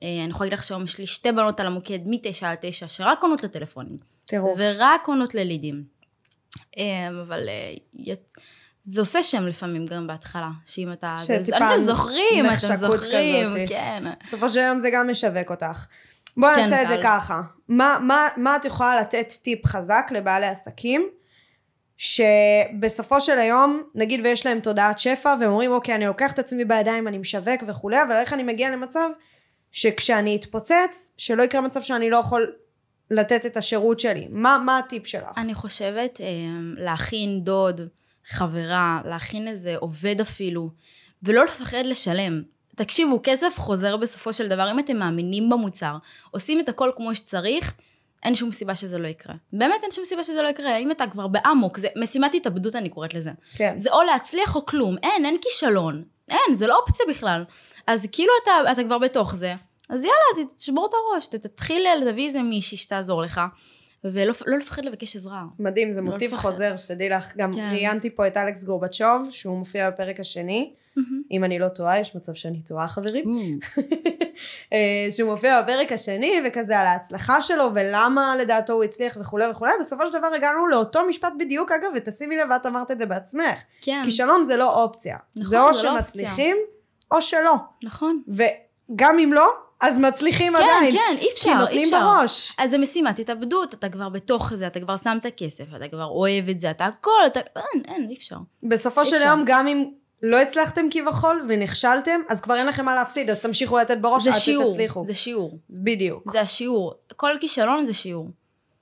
אה, 0.04 0.24
אני 0.24 0.30
יכולה 0.30 0.46
להגיד 0.46 0.60
לך 0.60 0.64
שהיום 0.64 0.84
יש 0.84 1.00
לי 1.00 1.08
שתי 1.08 1.32
בנות 1.32 1.60
על 1.60 1.68
המוקד 1.68 2.00
מ-9 2.08 2.46
עד 2.46 2.58
9, 2.62 2.88
שרק 2.88 3.24
עונות 3.24 3.44
לטלפונים. 3.44 3.98
טירוף. 4.26 4.58
ורק 4.58 5.08
עונות 5.08 5.36
ללידים. 5.36 5.84
אה, 6.78 7.10
אבל 7.10 7.50
אה, 7.50 7.74
זה 8.84 9.02
עושה 9.02 9.24
שם 9.24 9.48
לפעמים 9.48 9.86
גם 9.86 10.08
בהתחלה, 10.08 10.50
שאם 10.66 10.94
אתה... 10.94 11.16
שטיפה 11.18 11.58
אנשים 11.58 11.80
זוכרים, 11.80 12.46
אתם 12.46 12.76
זוכרים, 12.76 13.50
כזאתי. 13.50 13.68
כן. 13.68 14.04
בסופו 14.24 14.50
של 14.50 14.60
יום 14.60 14.80
זה 14.80 14.90
גם 14.94 15.10
משווק 15.10 15.50
אותך. 15.50 15.86
בואי 16.38 16.56
כן, 16.56 16.62
נעשה 16.62 16.84
את 16.84 16.88
זה. 16.88 16.98
ככה. 17.04 17.42
מה, 17.68 17.98
מה, 18.02 18.28
מה 18.38 18.56
את 18.56 18.66
יכולה 18.66 19.02
לתת 19.02 19.34
טיפ 19.44 19.66
חזק 19.66 20.08
לבעלי 20.12 20.48
עסקים, 20.48 21.10
שבסופו 21.98 23.22
של 23.22 23.40
היום, 23.40 23.84
נגיד 23.96 24.22
ויש 24.24 24.46
להם 24.46 24.60
תודעת 24.60 25.00
שפע, 25.00 25.36
והם 25.40 25.50
אומרים, 25.50 25.72
אוקיי, 25.72 25.96
אני 25.96 26.06
לוקח 26.06 26.32
את 26.32 26.40
עצמי 26.40 26.66
בידיים, 26.66 27.08
אני 27.08 27.18
משווק 27.18 27.64
וכולי, 27.68 28.04
אבל 28.04 28.16
איך 28.16 28.34
אני 28.34 28.44
מגיע 28.44 28.70
למצב 28.70 29.10
שכשאני 29.72 30.36
אתפוצץ, 30.36 31.12
שלא 31.18 31.44
יקרה 31.44 31.62
מצב 31.62 31.82
שאני 31.82 32.10
לא 32.10 32.18
יכול 32.18 32.54
לתת 33.12 33.46
את 33.46 33.58
השירות 33.58 34.00
שלי. 34.00 34.28
מה, 34.30 34.58
מה 34.66 34.78
הטיפ 34.78 35.08
שלך? 35.08 35.38
אני 35.38 35.54
חושבת 35.54 36.22
אה, 36.22 36.26
להכין 36.78 37.44
דוד, 37.44 37.82
חברה, 38.26 39.02
להכין 39.06 39.48
איזה 39.48 39.76
עובד 39.80 40.22
אפילו, 40.22 40.70
ולא 41.24 41.44
לפחד 41.44 41.86
לשלם. 41.86 42.42
תקשיבו, 42.76 43.20
כסף 43.24 43.54
חוזר 43.58 43.98
בסופו 43.98 44.34
של 44.34 44.48
דבר, 44.48 44.72
אם 44.72 44.80
אתם 44.80 44.98
מאמינים 44.98 45.50
במוצר, 45.50 45.98
עושים 46.32 46.60
את 46.60 46.70
הכל 46.70 46.92
כמו 46.98 47.16
שצריך, 47.16 47.74
אין 48.24 48.36
שום 48.36 48.52
סיבה 48.52 48.76
שזה 48.76 48.98
לא 48.98 49.08
יקרה. 49.08 49.36
באמת 49.54 49.84
אין 49.84 49.92
שום 49.92 50.06
סיבה 50.06 50.24
שזה 50.24 50.42
לא 50.42 50.48
יקרה. 50.48 50.78
אם 50.78 50.92
אתה 50.92 51.08
כבר 51.12 51.28
באמוק, 51.28 51.78
זה 51.78 51.88
משימת 51.98 52.36
התאבדות 52.36 52.76
אני 52.76 52.90
קוראת 52.90 53.14
לזה. 53.14 53.32
כן. 53.56 53.74
זה 53.78 53.92
או 53.92 54.02
להצליח 54.02 54.56
או 54.56 54.66
כלום. 54.66 54.96
אין, 55.04 55.26
אין 55.26 55.38
כישלון. 55.42 56.04
אין, 56.30 56.56
זה 56.56 56.68
לא 56.68 56.80
אופציה 56.80 57.06
בכלל. 57.10 57.44
אז 57.88 58.08
כאילו 58.12 58.34
אתה, 58.44 58.72
אתה 58.72 58.84
כבר 58.84 58.98
בתוך 58.98 59.36
זה, 59.36 59.56
אז 59.90 60.04
יאללה, 60.04 60.54
תשבור 60.56 60.86
את 60.90 60.94
הראש, 60.94 61.28
תתחיל 61.28 61.88
להביא 62.06 62.26
איזה 62.26 62.42
מישהי 62.42 62.78
שתעזור 62.78 63.22
לך, 63.22 63.42
ולא 64.04 64.34
לא 64.46 64.58
לפחד 64.58 64.86
לבקש 64.86 65.16
עזרה. 65.16 65.44
מדהים, 65.60 65.92
זה 65.92 66.02
לא 66.02 66.12
מוטיב 66.12 66.34
לפחד. 66.34 66.50
חוזר, 66.50 66.76
שתדעי 66.76 67.10
לך. 67.10 67.38
גם 67.38 67.54
כן. 67.54 67.70
ראיינתי 67.72 68.10
פה 68.10 68.28
את 68.28 68.38
אלכס 68.38 68.64
גורבצ'וב, 68.64 69.28
שהוא 69.30 69.58
מופיע 69.58 69.90
בפרק 69.90 70.20
השני. 70.20 70.74
אם 71.32 71.44
אני 71.44 71.60
לא 71.60 71.68
טועה, 71.68 72.00
יש 72.00 72.16
מצב 72.16 72.34
שאני 72.34 72.62
טועה, 72.62 72.88
חברים. 72.88 73.26
אה, 74.74 75.08
שהוא 75.12 75.32
מופיע 75.32 75.62
בפרק 75.62 75.92
השני, 75.92 76.42
וכזה 76.46 76.80
על 76.80 76.88
ההצלחה 76.88 77.42
שלו, 77.42 77.70
ולמה 77.74 78.36
לדעתו 78.36 78.74
הוא 78.74 78.84
הצליח 78.84 79.18
וכולי 79.22 79.48
וכולי. 79.48 79.72
בסופו 79.80 80.08
של 80.08 80.14
דבר 80.14 80.28
הגענו 80.28 80.68
לאותו 80.68 81.08
משפט 81.08 81.34
בדיוק, 81.40 81.72
אגב, 81.72 81.92
ותשימי 81.96 82.38
לב, 82.38 82.48
ואת 82.50 82.66
אמרת 82.66 82.92
את 82.92 83.00
זה 83.00 83.06
בעצמך. 83.06 83.64
כן, 83.82 84.02
כישלון 84.06 84.46
זה 84.46 84.56
לא 84.58 84.84
אופציה. 84.84 85.18
נכון, 85.36 85.50
זה 85.50 85.62
או 85.62 85.74
זה 85.74 85.84
לא 85.84 85.96
שמצליחים, 85.98 86.58
או 87.12 87.22
שלא. 87.22 87.56
נכון. 87.84 88.22
וגם 88.28 89.20
אם 89.20 89.34
לא, 89.34 89.48
אז 89.82 89.98
מצליחים 89.98 90.54
כן, 90.54 90.64
עדיין. 90.64 90.92
כן, 90.92 91.16
אי 91.18 91.22
כי 91.22 91.34
אפשר, 91.34 91.50
אי 91.50 91.56
נותנים 91.56 91.84
אפשר. 91.84 92.00
בראש. 92.00 92.54
אז 92.58 92.70
זה 92.70 92.78
משימת 92.78 93.20
התאבדות, 93.20 93.74
אתה 93.74 93.90
כבר 93.90 94.10
בתוך 94.10 94.54
זה, 94.54 94.68
אתה 94.68 94.80
כבר 94.80 94.98
שם 94.98 95.18
את 95.20 95.26
הכסף, 95.26 95.64
אתה 95.76 95.88
כבר 95.88 96.06
אוהב 96.06 96.50
את 96.50 96.60
זה, 96.60 96.72
אתה 96.72 96.86
הכל, 96.86 97.22
אתה... 97.28 97.40
אין, 97.56 97.84
אין, 97.88 98.08
אי 98.10 98.16
אפשר. 98.16 98.38
בסופו 98.64 99.06
של 99.06 99.16
אפשר. 99.16 99.28
יום, 99.28 99.44
גם 99.46 99.68
אם 99.68 99.86
לא 100.24 100.42
הצלחתם 100.42 100.86
כביכול 100.92 101.46
ונכשלתם, 101.50 102.22
אז 102.30 102.42
כבר 102.42 102.56
אין 102.56 102.68
לכם 102.68 102.86
מה 102.86 102.96
להפסיד, 102.96 103.30
אז 103.30 103.40
תמשיכו 103.40 103.78
לתת 103.78 103.98
בראש 103.98 104.28
עד 104.28 104.34
שיעור, 104.34 104.72
שתצליחו. 104.72 105.04
זה 105.08 105.14
שיעור. 105.14 105.60
בדיוק. 105.70 106.32
זה 106.32 106.42
השיעור. 106.42 106.94
כל 107.16 107.32
כישלון 107.40 107.86
זה 107.86 107.94
שיעור. 107.94 108.30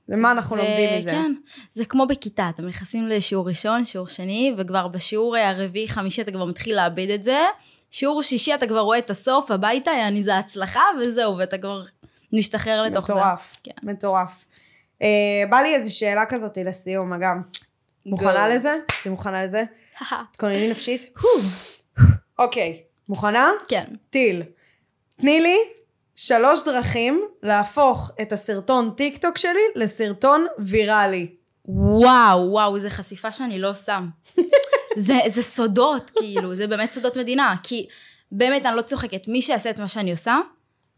ומה 0.09 0.31
אנחנו 0.31 0.55
לומדים 0.55 0.97
מזה? 0.97 1.11
כן, 1.11 1.33
זה 1.71 1.85
כמו 1.85 2.07
בכיתה, 2.07 2.49
אתם 2.49 2.67
נכנסים 2.67 3.07
לשיעור 3.07 3.47
ראשון, 3.49 3.85
שיעור 3.85 4.07
שני, 4.07 4.53
וכבר 4.57 4.87
בשיעור 4.87 5.37
הרביעי, 5.37 5.87
חמישי 5.87 6.21
אתה 6.21 6.31
כבר 6.31 6.45
מתחיל 6.45 6.75
לאבד 6.75 7.09
את 7.09 7.23
זה. 7.23 7.39
שיעור 7.91 8.23
שישי 8.23 8.53
אתה 8.53 8.67
כבר 8.67 8.79
רואה 8.79 8.97
את 8.97 9.09
הסוף, 9.09 9.51
הביתה, 9.51 9.91
יעני 9.91 10.23
זה 10.23 10.37
הצלחה, 10.37 10.81
וזהו, 10.99 11.37
ואתה 11.37 11.57
כבר 11.57 11.83
משתחרר 12.33 12.83
לתוך 12.83 13.07
זה. 13.07 13.13
מטורף, 13.13 13.57
כן. 13.63 13.71
מטורף. 13.83 14.45
אה, 15.01 15.43
בא 15.49 15.57
לי 15.57 15.75
איזו 15.75 15.97
שאלה 15.97 16.25
כזאת 16.25 16.57
לסיום, 16.57 17.13
אגם. 17.13 17.41
מוכנה. 18.05 18.47
לזה? 18.49 18.75
את 19.01 19.07
מוכנה 19.07 19.43
לזה? 19.43 19.63
תתכונני 20.31 20.69
נפשית. 20.69 21.17
אוקיי, 22.39 22.81
מוכנה? 23.09 23.47
כן. 23.67 23.85
טיל. 24.09 24.43
תני 25.17 25.41
לי 25.41 25.57
שלוש 26.15 26.63
דרכים 26.63 27.27
להפוך 27.43 28.11
את 28.21 28.31
הסרטון 28.31 28.93
טיק 28.97 29.17
טוק 29.17 29.37
שלי 29.37 29.61
לסרטון 29.75 30.45
ויראלי. 30.59 31.35
וואו, 31.65 32.51
וואו, 32.51 32.79
זו 32.79 32.89
חשיפה 32.89 33.31
שאני 33.31 33.59
לא 33.59 33.69
עושה. 33.69 33.99
זה, 34.97 35.17
זה 35.27 35.41
סודות, 35.41 36.09
כאילו, 36.19 36.55
זה 36.55 36.67
באמת 36.67 36.91
סודות 36.91 37.15
מדינה. 37.15 37.55
כי 37.63 37.87
באמת, 38.31 38.65
אני 38.65 38.75
לא 38.75 38.81
צוחקת, 38.81 39.27
מי 39.27 39.41
שיעשה 39.41 39.69
את 39.69 39.79
מה 39.79 39.87
שאני 39.87 40.11
עושה, 40.11 40.37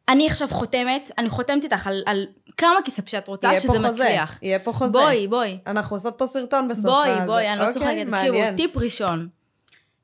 אני 0.10 0.28
עכשיו 0.28 0.48
חותמת, 0.52 1.12
אני 1.18 1.30
חותמת 1.30 1.64
איתך 1.64 1.88
על, 1.88 2.04
על 2.06 2.26
כמה 2.58 2.76
כסף 2.86 3.08
שאת 3.10 3.28
רוצה, 3.28 3.56
שזה 3.56 3.68
חוזה, 3.68 3.80
מצליח. 3.90 4.40
יהיה 4.42 4.60
פה 4.60 4.74
חוזה. 4.74 4.92
בואי, 4.92 5.28
בואי. 5.28 5.58
אנחנו 5.68 5.96
עושות 5.96 6.14
פה 6.18 6.26
סרטון 6.28 6.68
בסוף. 6.68 6.86
בואי, 6.86 7.10
הזה. 7.10 7.26
בואי, 7.26 7.50
אני 7.50 7.60
לא 7.60 7.68
אוקיי, 7.68 7.74
צוחקת. 7.74 8.14
תקשיבו. 8.14 8.38
טיפ 8.58 8.78
ראשון. 8.78 9.28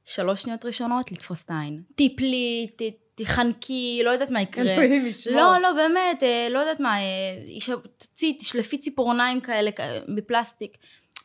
שלוש 0.06 0.42
שניות 0.44 0.66
ראשונות, 0.66 1.12
לתפוס 1.12 1.46
את 1.46 1.52
העין. 1.52 1.82
טיפלי, 1.96 2.68
ת, 2.76 2.82
תחנקי, 3.16 4.02
לא 4.06 4.10
יודעת 4.10 4.30
מה 4.32 4.42
יקרה. 4.42 4.74
אלוהים 4.74 5.06
ישמור. 5.06 5.36
לא, 5.36 5.58
לא, 5.62 5.74
באמת, 5.74 6.24
אה, 6.24 6.48
לא 6.52 6.60
יודעת 6.60 6.80
מה, 6.80 6.98
אה, 7.00 7.04
תוציאי, 7.98 8.34
תשלפי 8.34 8.78
ציפורניים 8.78 9.42
כאלה 9.42 9.72
כ- 9.72 9.82
מפלסטיק. 10.08 10.78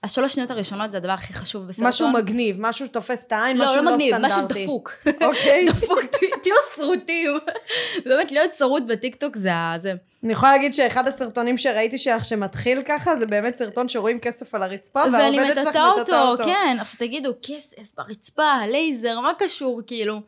השלוש 0.05 0.35
שניות 0.35 0.51
הראשונות 0.51 0.91
זה 0.91 0.97
הדבר 0.97 1.13
הכי 1.13 1.33
חשוב 1.33 1.67
בסרטון. 1.67 1.89
משהו 1.89 2.11
מגניב, 2.11 2.57
משהו 2.61 2.87
שתופס 2.87 3.27
את 3.27 3.33
העין, 3.33 3.57
לא, 3.57 3.65
משהו 3.65 3.77
לא 3.77 3.83
לא 3.85 3.93
מגניב, 3.93 4.17
משהו. 4.19 4.43
דפוק. 4.49 4.93
אוקיי. 5.23 5.65
דפוק, 5.71 6.01
תה- 6.11 6.27
תהיו 6.43 6.55
שרוטים. 6.77 7.39
באמת, 8.07 8.33
להיות 8.33 8.55
שרוט 8.55 8.83
בטיקטוק 8.89 9.37
זה 9.37 9.55
ה... 9.55 9.75
זה. 9.79 9.93
אני 10.25 10.33
יכולה 10.33 10.53
להגיד 10.53 10.75
שאחד 10.75 11.09
הסרטונים 11.09 11.59
שראיתי 11.59 11.99
שלך 11.99 12.25
שמתחיל 12.25 12.83
ככה, 12.83 13.17
זה 13.17 13.27
באמת 13.27 13.57
סרטון 13.57 13.89
שרואים 13.89 14.21
כסף 14.21 14.55
על 14.55 14.63
הרצפה, 14.63 15.03
ואני 15.13 15.39
והעובדת 15.39 15.61
שלך 15.61 15.69
מטאטא 15.69 16.01
מטאטא 16.01 16.23
אותו, 16.23 16.45
כן. 16.45 16.77
עכשיו 16.81 16.99
תגידו, 16.99 17.33
כסף 17.43 17.95
ברצפה, 17.97 18.67
לייזר, 18.71 19.21
מה 19.21 19.33
קשור, 19.39 19.81
כאילו? 19.87 20.21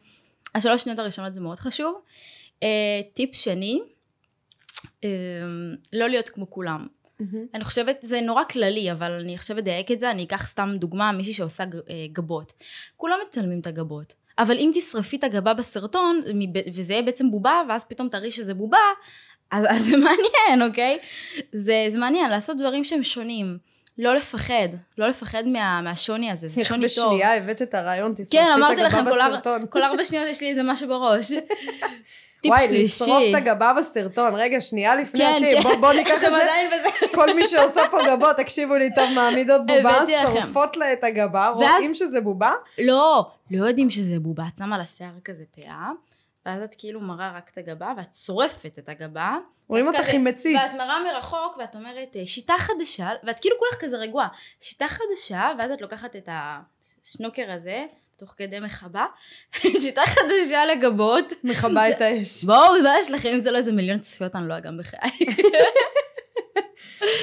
השלוש 0.55 0.83
שניות 0.83 0.99
הראשונות 0.99 1.35
זה 1.35 1.41
מאוד 1.41 1.59
חשוב. 1.59 1.95
אה, 2.63 2.69
טיפ 3.15 3.35
שני, 3.35 3.81
אה, 5.05 5.09
לא 5.93 6.09
להיות 6.09 6.29
כמו 6.29 6.51
כולם. 6.51 6.87
מהמם. 7.21 7.47
אני 7.55 7.65
חושבת, 7.65 7.97
זה 8.03 8.21
נורא 8.21 8.45
כללי, 8.45 8.93
אבל 8.93 9.13
אני 9.13 9.35
עכשיו 9.35 9.59
אדייק 9.59 9.91
את 9.91 10.01
זה, 10.01 10.11
אני 10.11 10.25
אקח 10.25 10.49
סתם 10.49 10.75
דוגמה, 10.79 11.13
מישהי 11.13 11.33
שעושה 11.33 11.65
אה, 11.65 11.69
גבות. 12.13 12.53
כולם 12.97 13.19
מצלמים 13.29 13.61
את 13.61 13.67
הגבות. 13.67 14.15
אבל 14.39 14.57
אם 14.59 14.71
תשרפי 14.75 15.17
את 15.17 15.25
הגבה 15.25 15.55
בסרטון, 15.55 16.21
וזה 16.75 16.93
יהיה 16.93 17.03
בעצם 17.03 17.31
בובה, 17.31 17.63
ואז 17.69 17.85
פתאום 17.85 18.09
תראי 18.09 18.31
שזה 18.31 18.55
בובה, 18.55 18.79
אז, 19.51 19.65
אז 19.69 19.83
זה 19.83 19.97
מעניין, 20.05 20.69
אוקיי? 20.71 20.99
זה, 21.53 21.87
זה 21.89 21.99
מעניין, 21.99 22.31
לעשות 22.31 22.57
דברים 22.57 22.85
שהם 22.85 23.03
שונים. 23.03 23.59
לא 23.99 24.15
לפחד, 24.15 24.69
לא 24.99 25.09
לפחד 25.09 25.49
מה, 25.49 25.81
מהשוני 25.81 26.31
הזה, 26.31 26.49
זה 26.49 26.61
איך 26.61 26.69
שוני 26.69 26.87
טוב. 26.97 27.07
בשנייה 27.07 27.37
הבאת 27.37 27.63
את 27.63 27.75
הרעיון, 27.75 28.13
תשרפי 28.17 28.37
כן, 28.37 28.47
את 28.53 28.59
אמרתי 28.59 28.83
הגבה 28.83 28.87
לכם, 28.87 29.05
כל, 29.05 29.21
הר, 29.21 29.31
בסרטון. 29.31 29.67
כל 29.71 29.83
ארבע 29.83 30.05
שניות 30.05 30.27
יש 30.29 30.41
לי 30.41 30.49
איזה 30.49 30.63
משהו 30.63 30.89
בראש. 30.89 31.33
טיפ 32.45 32.53
וואי, 32.53 32.67
שלישי. 32.67 32.85
לשרוף 32.85 33.23
את 33.31 33.43
הגבה 33.43 33.73
בסרטון. 33.79 34.35
רגע, 34.35 34.61
שנייה 34.61 34.95
לפני 34.95 35.25
כן, 35.25 35.35
הטיפ. 35.43 35.63
כן. 35.63 35.63
בוא- 35.63 35.77
בוא 35.77 35.93
ניקח 35.93 36.15
את 36.27 36.31
זה. 36.31 37.07
כל 37.15 37.35
מי 37.35 37.47
שעושה 37.47 37.81
פה 37.91 37.99
גבות, 38.07 38.37
תקשיבו 38.37 38.75
לי 38.75 38.95
טוב, 38.95 39.05
מעמידות 39.15 39.61
בובה. 39.67 39.95
שורפות 40.27 40.77
לה 40.77 40.93
את 40.93 41.05
הגבה, 41.05 41.51
ואז- 41.61 41.71
רואים 41.75 41.95
שזה 41.95 42.21
בובה, 42.21 42.53
לא, 42.79 43.31
לא 43.51 43.67
יודעים 43.67 43.91
שזה 43.91 44.19
בובה, 44.21 44.45
את 44.55 44.59
שמה 44.59 44.79
לה 44.79 44.87
שיער 44.87 45.11
כזה 45.25 45.43
פאה, 45.57 45.89
ואז 46.47 46.63
את 46.63 46.75
כאילו 46.79 47.01
מראה 47.01 47.33
רק 47.37 47.51
את 47.53 47.59
הגבה, 47.59 47.93
ואת 47.97 48.15
שורפת 48.15 48.79
את 48.79 48.89
הגבה. 48.89 49.37
רואים 49.69 49.87
אותך 49.87 50.09
עם 50.15 50.25
מציץ. 50.25 50.57
ואת 50.57 50.81
מראה 50.81 51.13
מרחוק, 51.13 51.57
ואת 51.59 51.75
אומרת, 51.75 52.17
"אה, 52.17 52.27
שיטה 52.27 52.55
חדשה, 52.59 53.09
ואת 53.25 53.41
כאילו 53.41 53.57
כולך 53.59 53.81
כזה 53.81 53.97
רגועה. 53.97 54.29
שיטה 54.61 54.87
חדשה, 54.89 55.51
ואז 55.59 55.71
את 55.71 55.81
לוקחת 55.81 56.17
את 56.17 56.29
השנוקר 57.05 57.53
הזה, 57.53 57.85
תוך 58.17 58.35
כדי 58.37 58.61
מחבה, 58.61 59.07
שיטה 59.83 60.03
חדשה 60.07 60.67
לגבות. 60.67 61.33
מכבה 61.45 61.91
את 61.91 62.01
האש. 62.01 62.45
בואו, 62.45 62.83
מה 62.83 62.91
יש 63.01 63.11
לכם? 63.11 63.29
אם 63.29 63.39
זה 63.39 63.51
לא 63.51 63.59
איזה 63.59 63.73
מיליון 63.73 63.99
צפיות, 63.99 64.37
אני 64.37 64.49
לא 64.49 64.57
אגם 64.57 64.79
בחיי. 64.79 65.11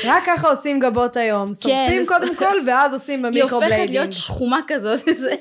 רק 0.05 0.23
ככה 0.25 0.49
עושים 0.49 0.79
גבות 0.79 1.17
היום. 1.17 1.53
שורפים 1.53 2.01
זה- 2.03 2.07
קודם 2.13 2.35
כל, 2.35 2.57
ואז 2.67 2.93
עושים 2.93 3.25
היא 3.25 3.31
במיקרו 3.33 3.61
הופכת. 3.63 3.89
להיות 3.89 4.13
שחומה 4.13 4.59
כזאת. 4.67 4.99
זה- 4.99 5.35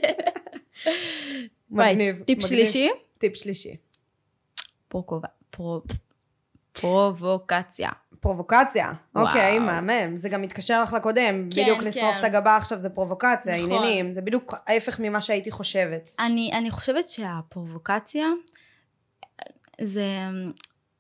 מגניב. 1.71 2.23
טיפ. 2.27 2.47
שלישי, 2.47 2.91
טיפ 3.19 3.37
שלישי. 3.37 3.77
פרובוקציה. 6.73 7.89
פרובוקציה. 8.21 8.93
וואו. 9.15 9.27
אוקיי, 9.27 9.59
מהמם. 9.59 10.17
זה 10.17 10.29
גם 10.29 10.43
מתקשר 10.43 10.83
לך 10.83 10.93
לקודם. 10.93 11.49
כן, 11.51 11.63
בדיוק 11.63 11.79
לשרוף 11.83 12.15
כן. 12.15 12.19
את 12.21 12.25
הגבה 12.25 12.57
עכשיו 12.57 12.79
זה 12.79 12.91
פרובוקציה, 12.91 13.57
נכון. 13.57 13.73
עניינים. 13.73 14.13
זה 14.13 14.23
בדיוק 14.23 14.55
ההפך 14.67 15.01
ממה 15.01 15.21
שהייתי 15.21 15.51
חושבת. 15.51 16.11
אני, 16.19 16.51
אני 16.53 16.71
חושבת 16.71 17.09
שהפרובוקציה 17.09 18.27
זה... 19.81 20.05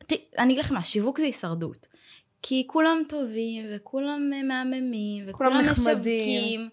ת- 0.06 0.12
אני 0.38 0.52
אגיד 0.52 0.64
לכם 0.64 0.74
מה, 0.74 0.82
שיווק 0.82 1.18
זה 1.18 1.24
הישרדות. 1.24 1.86
כי 2.42 2.64
כולם 2.66 3.02
טובים, 3.08 3.66
וכולם 3.74 4.30
אה, 4.34 4.42
מהממים, 4.42 5.24
וכולם 5.28 5.52
נחמדים. 5.52 5.72
משווקים, 5.72 6.68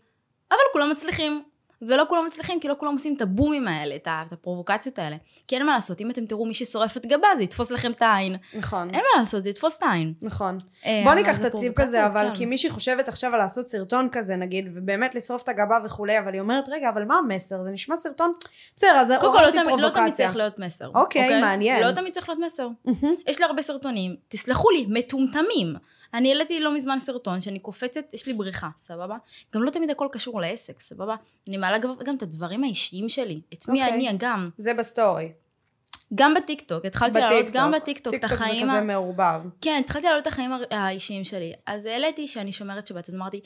אבל 0.51 0.57
כולם 0.73 0.89
מצליחים. 0.91 1.43
ולא 1.81 2.03
כולם 2.09 2.25
מצליחים, 2.25 2.59
כי 2.59 2.67
לא 2.67 2.75
כולם 2.77 2.93
עושים 2.93 3.13
את 3.15 3.21
הבומים 3.21 3.67
האלה, 3.67 3.95
את 3.95 4.07
את 4.27 4.31
הפרובוקציות 4.33 4.99
האלה. 4.99 5.15
כי 5.47 5.55
אין 5.55 5.65
מה 5.65 5.73
לעשות, 5.73 6.01
אם 6.01 6.11
אתם 6.11 6.25
תראו 6.25 6.45
מי 6.45 6.53
ששורף 6.53 6.97
את 6.97 7.05
גבה, 7.05 7.27
זה 7.37 7.43
יתפוס 7.43 7.71
לכם 7.71 7.91
את 7.91 8.01
העין. 8.01 8.35
נכון. 8.53 8.89
אין 8.89 8.99
מה 9.13 9.19
לעשות, 9.19 9.43
זה 9.43 9.49
יתפוס 9.49 9.77
את 9.77 9.83
העין. 9.83 10.13
נכון. 10.21 10.57
אה, 10.85 11.01
בוא 11.05 11.13
ניקח 11.13 11.39
את 11.41 11.51
פרובוקציה, 11.51 11.85
הזה, 11.85 12.05
אז 12.05 12.11
אבל 12.15 12.27
כן. 12.29 12.35
כי 12.35 12.45
מישהי 12.45 12.69
חושבת 12.69 13.07
עכשיו 13.07 13.33
על 13.33 13.39
לעשות 13.39 13.67
סרטון 13.67 14.07
כזה 14.11 14.35
נגיד, 14.35 14.65
ובאמת 14.75 15.15
לשרוף 15.15 15.43
את 15.43 15.49
הגבה 15.49 15.77
וכולי, 15.85 16.19
אבל 16.19 16.33
היא 16.33 16.41
אומרת, 16.41 16.63
רגע, 16.69 16.89
אבל 16.89 17.03
מה 17.05 17.15
המסר? 17.17 17.63
זה 17.63 17.69
נשמע 17.69 17.95
סרטון? 17.97 18.31
בסדר, 18.75 18.95
אז 18.95 19.13
קודם 19.19 19.33
כל, 19.33 19.39
לא 19.45 19.51
תמיד- 19.51 19.65
לא 19.79 19.89
פרובוקציה. 19.89 20.25
צריך 20.25 20.35
להיות 20.35 20.59
מסר. 20.59 20.91
אוקיי, 20.95 21.41
מעניין. 21.41 21.83
לא 21.83 21.91
תמיד 21.91 22.13
צריך 22.13 22.29
להיות 22.29 22.41
מסר. 22.45 22.67
יש 23.27 23.39
לי 23.39 23.45
הרבה 23.45 23.61
סרטונים, 23.61 24.15
תסלחו 24.27 24.69
לי, 24.69 24.85
מטומטמים. 24.89 25.75
אני 26.13 26.31
העליתי 26.31 26.59
לא 26.59 26.75
מזמן 26.75 26.99
סרטון 26.99 27.41
שאני 27.41 27.59
קופצת, 27.59 28.13
יש 28.13 28.27
לי 28.27 28.33
בריכה, 28.33 28.69
סבבה? 28.77 29.17
גם 29.55 29.63
לא 29.63 29.69
תמיד 29.69 29.89
הכל 29.89 30.07
קשור 30.11 30.41
לעסק, 30.41 30.79
סבבה? 30.79 31.15
אני 31.47 31.57
מעלה 31.57 31.77
גם, 31.77 31.95
גם 32.05 32.15
את 32.15 32.21
הדברים 32.21 32.63
האישיים 32.63 33.09
שלי. 33.09 33.41
את 33.53 33.67
מי 33.67 33.83
אוקיי. 33.83 33.95
אני 33.95 34.17
גם. 34.17 34.49
זה 34.57 34.73
בסטורי. 34.73 35.31
גם 36.15 36.33
בטיקטוק, 36.33 36.85
התחלתי 36.85 37.19
לעלות. 37.19 37.51
גם 37.53 37.71
בטיקטוק 37.71 38.13
את 38.13 38.19
טיקטוק 38.21 38.39
החיים... 38.41 38.65
זה 38.65 38.71
ה- 38.71 38.75
כזה 38.75 38.85
מעורבב. 38.85 39.41
כן, 39.61 39.81
התחלתי 39.85 40.07
לעלות 40.07 40.21
את 40.21 40.27
החיים 40.27 40.51
האישיים 40.71 41.23
שלי. 41.23 41.53
אז 41.65 41.85
העליתי 41.85 42.27
שאני 42.27 42.51
שומרת 42.51 42.87
שבת, 42.87 43.09
אז 43.09 43.15
אמרתי, 43.15 43.41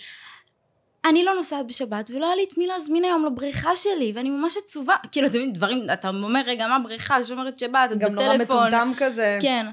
אני 1.05 1.23
לא 1.23 1.33
נוסעת 1.33 1.67
בשבת, 1.67 2.11
ולא 2.11 2.25
היה 2.25 2.35
לי 2.35 2.43
את 2.51 2.57
מי 2.57 2.67
להזמין 2.67 3.03
היום 3.03 3.25
לבריכה 3.25 3.75
שלי, 3.75 4.11
ואני 4.15 4.29
ממש 4.29 4.57
עצובה. 4.57 4.95
כאילו, 5.11 5.27
אתם 5.27 5.35
יודעים, 5.35 5.53
דברים, 5.53 5.85
אתה 5.93 6.09
אומר, 6.09 6.41
רגע, 6.45 6.67
מה 6.67 6.79
בריכה, 6.79 7.23
שומרת 7.23 7.59
שבת, 7.59 7.89
את 7.91 7.97
גם 7.97 8.13
נורא 8.13 8.35
בטלפון. 8.35 8.67
מטומטם 8.67 8.91
כזה. 8.97 9.39
כן. 9.41 9.65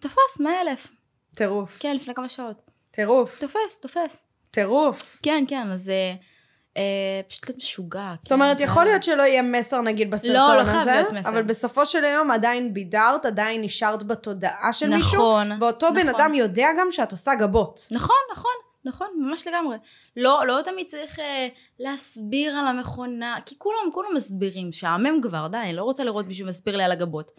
תפס, 0.00 0.40
מאה 0.40 0.60
אלף. 0.60 0.92
טירוף. 1.34 1.78
כן, 1.80 1.96
לפני 1.96 2.14
כמה 2.14 2.28
שעות. 2.28 2.70
טירוף. 2.90 3.40
תופס, 3.40 3.80
תופס. 3.80 4.22
טירוף. 4.50 5.18
כן, 5.22 5.44
כן, 5.48 5.70
אז 5.70 5.82
זה 5.82 6.14
אה, 6.76 7.20
פשוט 7.28 7.48
להיות 7.48 7.58
משוגע. 7.58 8.14
זאת 8.20 8.32
אומרת, 8.32 8.60
יכול 8.60 8.84
להיות 8.84 9.02
שלא 9.02 9.22
יהיה 9.22 9.42
מסר 9.42 9.80
נגיד 9.80 10.10
בסרטון 10.10 10.56
לא, 10.56 10.62
לא 10.62 10.68
הזה. 10.70 11.02
אבל 11.24 11.42
בסופו 11.42 11.86
של 11.86 12.04
היום 12.04 12.30
עדיין 12.30 12.74
בידרת, 12.74 13.26
עדיין 13.26 13.62
נשארת 13.62 14.02
בתודעה 14.02 14.72
של 14.72 14.88
מישהו, 14.88 15.12
נכון, 15.12 15.62
ואותו 15.62 15.92
בן 15.94 16.08
נכון. 16.08 16.20
אדם 16.20 16.34
יודע 16.34 16.68
גם 16.78 16.86
שאת 16.90 17.12
עושה 17.12 17.34
גבות. 17.34 17.80
נכון, 17.90 18.16
נכון, 18.32 18.52
נכון, 18.84 19.06
ממש 19.16 19.48
לגמרי. 19.48 19.76
לא, 20.16 20.42
לא 20.46 20.60
תמיד 20.64 20.86
צריך 20.86 21.18
אה, 21.18 21.48
להסביר 21.78 22.56
על 22.56 22.66
המכונה, 22.66 23.36
כי 23.46 23.54
כולם, 23.58 23.92
כולם 23.92 24.08
מסבירים, 24.14 24.72
שעמם 24.72 25.20
כבר, 25.22 25.46
די, 25.48 25.56
אני 25.56 25.72
לא 25.72 25.82
רוצה 25.82 26.04
לראות 26.04 26.26
מישהו 26.26 26.46
מסביר 26.46 26.76
לי 26.76 26.84
על 26.84 26.92
הגבות. 26.92 27.30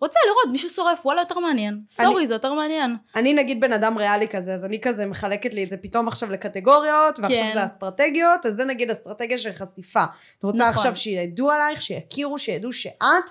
רוצה 0.00 0.18
לראות 0.26 0.52
מישהו 0.52 0.70
שורף, 0.70 1.06
וואלה, 1.06 1.20
יותר 1.20 1.38
מעניין. 1.38 1.80
סורי, 1.88 2.26
זה 2.26 2.34
יותר 2.34 2.52
מעניין. 2.52 2.96
אני 3.16 3.34
נגיד 3.34 3.60
בן 3.60 3.72
אדם 3.72 3.98
ריאלי 3.98 4.28
כזה, 4.28 4.54
אז 4.54 4.64
אני 4.64 4.80
כזה 4.80 5.06
מחלקת 5.06 5.54
לי 5.54 5.64
את 5.64 5.70
זה 5.70 5.76
פתאום 5.76 6.08
עכשיו 6.08 6.30
לקטגוריות, 6.30 7.18
ועכשיו 7.18 7.42
כן. 7.42 7.54
זה 7.54 7.64
אסטרטגיות, 7.64 8.46
אז 8.46 8.54
זה 8.54 8.64
נגיד 8.64 8.90
אסטרטגיה 8.90 9.38
של 9.38 9.52
חשיפה. 9.52 10.04
את 10.38 10.44
רוצה 10.44 10.58
נכון. 10.58 10.74
עכשיו 10.74 10.96
שידעו 10.96 11.50
עלייך, 11.50 11.82
שיכירו, 11.82 12.38
שידעו 12.38 12.72
שאת 12.72 13.30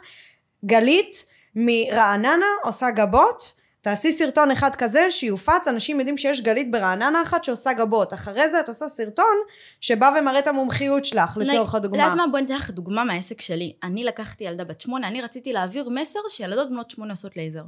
גלית 0.65 1.26
מרעננה 1.55 2.45
עושה 2.63 2.91
גבות, 2.91 3.59
תעשי 3.82 4.12
סרטון 4.12 4.52
אחד 4.52 4.76
כזה 4.76 5.12
שיופץ, 5.12 5.68
אנשים 5.68 6.00
יודעים 6.00 6.18
שיש 6.18 6.42
גלית 6.42 6.72
ברעננה 6.72 7.22
אחת 7.22 7.44
שעושה 7.44 7.74
גבות. 7.74 8.14
אחרי 8.14 8.50
זה 8.50 8.60
את 8.60 8.68
עושה 8.68 8.88
סרטון 8.88 9.36
שבא 9.82 10.12
ומראה 10.20 10.40
את 10.40 10.48
המומחיות 10.48 11.06
שלך, 11.06 11.38
לצורך 11.38 11.76
הדוגמה. 11.76 12.04
יודעת 12.04 12.18
מה? 12.18 12.28
בואי 12.32 12.42
ניתן 12.42 12.56
לך 12.56 12.70
דוגמה 12.70 13.04
מהעסק 13.04 13.42
שלי. 13.42 13.74
אני 13.84 14.04
לקחתי 14.04 14.44
ילדה 14.44 14.64
בת 14.64 14.82
שמונה, 14.82 15.08
אני 15.08 15.22
רציתי 15.22 15.54
להעביר 15.54 15.90
מסר 15.90 16.20
שילדות 16.30 16.70
בנות 16.70 16.90
שמונה 16.90 17.14
עושות 17.14 17.38
לייזר. 17.38 17.64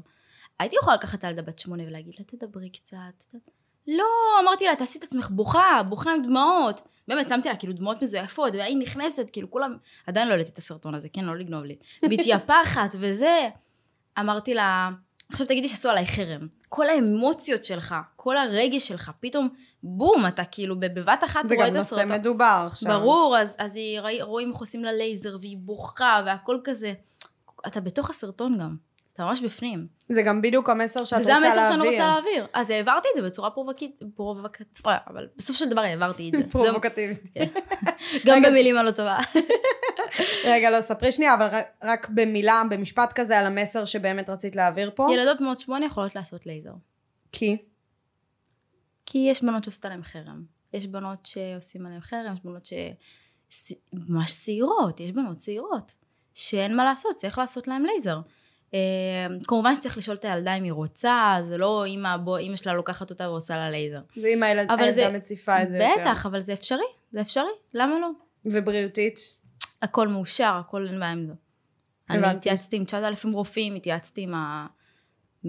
הייתי 0.60 0.76
יכולה 0.76 0.96
לקחת 0.96 1.20
את 1.20 1.24
הילדה 1.24 1.42
בת 1.42 1.60
שמונה 1.60 1.84
ולהגיד 1.88 2.14
לה, 2.20 2.26
תדברי 2.26 2.70
קצת. 2.70 3.38
לא, 3.88 4.06
אמרתי 4.44 4.66
לה, 4.66 4.76
תעשי 4.76 5.00
את 5.00 5.04
עצמך 5.04 5.30
בוכה, 5.30 5.82
בוכה 5.90 6.12
עם 6.12 6.22
דמעות. 6.22 6.82
באמת, 7.08 7.30
שמתי 7.30 7.50
לה 7.50 7.56
כאילו 7.56 7.74
דמעות 7.74 8.02
מזויפות, 8.02 8.56
והיא 8.56 8.78
נכנסת, 8.78 9.30
כאילו 9.32 9.52
כולם, 9.52 9.78
עדיין 10.08 10.28
לא 10.28 10.34
העליתי 10.34 10.52
את 10.52 10.58
הסרטון 10.58 10.96
הזה, 10.96 11.10
כן, 11.14 11.26
לא 11.26 11.38
לגנוב 11.38 11.64
לי. 11.64 11.76
מתייפחת 12.04 12.96
וזה. 13.00 13.50
אמרתי 14.20 14.54
לה, 14.54 14.90
עכשיו 15.32 15.48
תגידי 15.48 15.68
שעשו 15.68 15.90
עליי 15.90 16.06
חרם. 16.06 16.48
כל 16.70 16.90
האמוציות 16.90 17.64
שלך, 17.64 17.96
כל 18.16 18.38
הרגש 18.38 18.88
שלך, 18.88 19.12
פתאום, 19.20 19.50
בום, 19.84 20.28
אתה 20.28 20.46
כאילו 20.46 20.80
בבת 20.80 21.24
אחת 21.26 21.46
זה 21.46 21.56
רואה 21.56 21.68
גם 21.68 21.72
את 21.72 21.78
נושא 21.78 21.96
הסרטון. 21.96 22.18
מדובר 22.18 22.64
עכשיו. 22.68 23.00
ברור, 23.00 23.38
אז, 23.38 23.56
אז 23.58 23.76
היא, 23.76 24.00
רואים 24.22 24.50
איך 24.50 24.58
עושים 24.58 24.84
לה 24.84 24.92
לייזר, 24.92 25.38
והיא 25.42 25.58
בוכה, 25.58 26.22
והכל 26.26 26.58
כזה. 26.64 26.94
אתה 27.68 27.82
בתוך 27.82 28.10
הסרטון 28.10 28.58
גם. 28.58 28.76
אתה 29.14 29.26
ממש 29.26 29.42
בפנים. 29.42 29.86
זה 30.10 30.22
גם 30.22 30.42
בדיוק 30.42 30.70
המסר 30.70 31.06
שאת 31.06 31.20
וזה 31.20 31.34
רוצה 31.36 31.46
להעביר. 31.46 31.62
המסר 31.62 31.76
שאני 31.78 31.90
רוצה 31.90 32.08
להעביר. 32.08 32.48
אז 32.54 32.70
העברתי 32.70 33.08
את 33.12 33.22
זה 33.22 33.28
בצורה 33.28 33.50
פרובוקית, 33.52 34.00
פרובוקט, 34.16 34.80
אבל 34.86 35.28
בסופו 35.38 35.60
של 35.60 35.70
דבר 35.70 35.82
העברתי 35.82 36.30
את 36.30 36.44
זה. 36.44 36.52
פרובוקטיבית. 36.52 37.24
גם 38.26 38.38
רגע. 38.38 38.50
במילים 38.50 38.78
הלא 38.78 38.92
טובה. 38.92 39.18
רגע, 40.46 40.70
לא, 40.72 40.82
ספרי 40.82 41.12
שנייה, 41.12 41.34
אבל 41.34 41.48
רק- 41.84 42.10
במילה, 42.10 42.62
במשפט 42.70 43.14
כזה 43.14 43.38
על 43.40 43.46
המסר 43.46 43.86
שבאמת 43.86 44.30
רצית 44.30 44.56
להעביר 44.56 44.92
פה. 44.96 45.08
ילדות 45.14 45.40
בנות 45.40 45.60
שמונה 45.60 45.86
יכולות 45.86 46.16
לעשות 46.16 46.46
לייזר. 46.46 46.74
כי? 47.32 47.58
כי 49.06 49.28
יש 49.32 49.42
בנות 49.44 49.64
שעושות 49.64 49.86
עליהן 49.86 50.04
חרם. 50.04 50.44
יש 50.74 50.88
בנות 50.88 51.26
שעושים 51.26 51.86
עליהן 51.86 52.02
חרם, 52.02 52.34
יש 52.34 52.40
בנות 52.44 52.66
ש... 52.66 52.74
ממש 53.94 54.32
צעירות, 54.44 55.00
יש 55.00 55.12
בנות 55.12 55.38
צעירות, 55.38 55.92
שאין 56.34 56.76
מה 56.76 56.84
לעשות, 56.86 57.16
צריך 57.16 57.38
לעשות 57.38 57.68
להן 57.68 57.84
לייזר. 57.84 58.20
אה, 58.74 58.80
כמובן 59.48 59.76
שצריך 59.76 59.98
לשאול 59.98 60.18
את 60.18 60.26
הילדה 60.26 60.54
אם 60.54 60.64
היא 60.64 60.72
רוצה, 60.74 61.38
זה 61.44 61.58
לא 61.58 61.86
אמא, 61.88 62.18
בוא, 62.18 62.40
אמא 62.40 62.56
שלה 62.56 62.74
לוקחת 62.74 63.10
אותה 63.10 63.30
ועושה 63.30 63.56
לה 63.56 63.70
לייזר. 63.70 64.02
זה 64.16 64.28
אם 64.28 64.44
הילד- 64.44 64.72
אבל 64.72 64.92
זה- 64.92 65.02
הילדה 65.02 65.18
מציפה 65.18 65.62
את 65.64 65.70
זה 65.72 65.78
יותר. 65.78 66.02
בטח, 66.02 66.26
אבל 66.26 66.40
זה 66.40 66.54
אפשרי, 66.54 66.84
זה 67.12 67.22
אפשרי, 67.22 67.44
למה 67.74 68.00
לא? 68.00 68.10
ובריאותית? 68.48 69.20
הכל 69.82 70.08
מאושר, 70.08 70.54
הכל 70.60 70.88
אין 70.88 71.00
בעיה 71.00 71.12
עם 71.12 71.26
זה. 71.28 71.34
אני. 72.10 72.28
התייעצתי 72.28 72.76
עם 72.78 72.86
9,000 72.86 73.32
רופאים, 73.34 73.76
התייעצתי 73.76 74.22
עם 74.22 74.34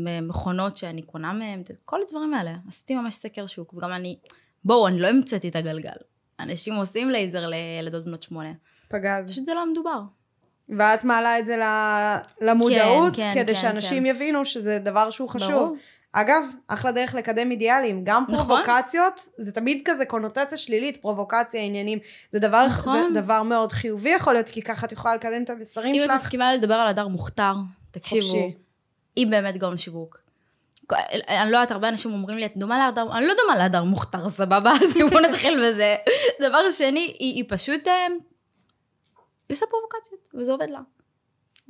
המכונות 0.07 0.77
שאני 0.77 1.03
קונה 1.03 1.33
מהם, 1.33 1.62
כל 1.85 2.01
הדברים 2.03 2.35
האלה. 2.35 2.55
עשיתי 2.68 2.95
ממש 2.95 3.14
סקר 3.14 3.47
שוק, 3.47 3.75
וגם 3.75 3.93
אני, 3.93 4.18
בואו, 4.64 4.89
אני 4.89 5.01
לא 5.01 5.09
המצאתי 5.09 5.49
את 5.49 5.57
הגלגל. 5.57 5.91
אנשים 6.41 6.75
עושים 6.75 7.11
לייזר 7.11 7.47
לילדות 7.47 8.05
בנות 8.05 8.23
שמונה. 8.23 8.53
פגז. 8.89 9.31
פשוט 9.31 9.45
זה 9.47 9.55
לא 9.55 9.70
מדובר. 9.73 10.01
ואת 10.69 11.05
מעלה 11.05 11.39
את 11.39 11.47
זה 11.47 11.57
למודעות, 12.41 13.17
כן, 13.17 13.31
כדי 13.35 13.55
כן, 13.55 13.61
שאנשים 13.61 14.03
כן. 14.03 14.07
יבינו 14.07 14.45
שזה 14.45 14.79
דבר 14.79 15.11
שהוא 15.11 15.29
חשוב. 15.29 15.53
ברור. 15.53 15.77
אגב, 16.13 16.43
אחלה 16.69 16.93
דרך 16.93 17.15
לקדם 17.15 17.51
אידיאלים, 17.51 18.05
גם 18.05 18.25
נכון. 18.29 18.47
פרובוקציות, 18.47 19.29
זה 19.39 19.53
תמיד 19.53 19.83
כזה 19.85 20.05
קונוטציה 20.05 20.59
שלילית, 20.59 20.97
פרובוקציה, 20.97 21.63
עניינים, 21.63 21.99
זה 22.33 22.39
דבר, 22.39 22.67
נכון. 22.67 23.13
זה 23.15 23.21
דבר 23.21 23.43
מאוד 23.43 23.73
חיובי 23.73 24.11
יכול 24.11 24.33
להיות, 24.33 24.49
כי 24.49 24.63
ככה 24.63 24.87
את 24.87 24.93
יכולה 24.93 25.15
לקדם 25.15 25.43
את 25.43 25.51
המסרים 25.51 25.95
אם 25.95 26.01
את 26.01 26.01
שלך. 26.01 26.15
מסכימה 26.15 26.55
לדבר 26.55 26.75
על 26.75 26.89
הדר 26.89 27.09
מוכתר, 27.09 27.55
תקשיבו, 27.91 28.27
חופשי. 28.27 28.55
היא 29.17 29.27
באמת 29.27 29.57
גאון 29.57 29.77
שיווק. 29.77 30.23
אני 31.29 31.51
לא 31.51 31.57
יודעת, 31.57 31.71
הרבה 31.71 31.89
אנשים 31.89 32.13
אומרים 32.13 32.39
לי, 32.39 32.47
את 32.47 32.57
דומה 32.57 32.79
להדר, 32.79 33.17
אני 33.17 33.27
לא 33.27 33.35
דומה 33.43 33.57
להדר 33.57 33.83
מוכתר, 33.83 34.29
סבבה? 34.29 34.73
אז 34.83 34.97
בואו 35.11 35.21
נתחיל 35.21 35.69
בזה. 35.69 35.97
דבר 36.41 36.71
שני, 36.71 37.15
היא, 37.19 37.35
היא 37.35 37.45
פשוט, 37.49 37.89
אה, 37.89 38.07
היא 39.53 39.57
עושה 39.57 39.66
פרובוקציות, 39.66 40.28
וזה 40.34 40.53
עובד 40.53 40.70
לה. 40.70 40.80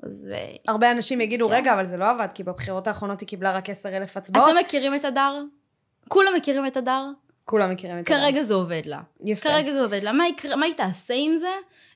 אז 0.02 0.30
אה, 0.32 0.56
הרבה 0.68 0.92
אנשים 0.92 1.20
יגידו, 1.20 1.48
כן. 1.48 1.54
רגע, 1.54 1.74
אבל 1.74 1.86
זה 1.86 1.96
לא 1.96 2.10
עבד, 2.10 2.28
כי 2.34 2.42
בבחירות 2.42 2.86
האחרונות 2.86 3.20
היא 3.20 3.28
קיבלה 3.28 3.52
רק 3.52 3.70
10,000 3.70 4.16
הצבעות. 4.16 4.48
אתם 4.48 4.58
מכירים 4.58 4.94
את 4.94 5.04
הדר? 5.04 5.42
כולם 6.08 6.34
מכירים 6.36 6.66
את 6.66 6.76
הדר? 6.76 7.04
כולם 7.44 7.70
מכירים 7.70 7.98
את 7.98 8.06
זה. 8.06 8.14
כרגע 8.14 8.42
זה 8.42 8.54
עובד 8.54 8.82
לה. 8.84 9.00
יפה. 9.24 9.48
כרגע 9.48 9.72
זה 9.72 9.82
עובד 9.82 10.02
לה. 10.02 10.12
מה, 10.12 10.28
יקרה, 10.28 10.56
מה 10.56 10.66
היא 10.66 10.74
תעשה 10.74 11.14
עם 11.16 11.36
זה? 11.36 11.50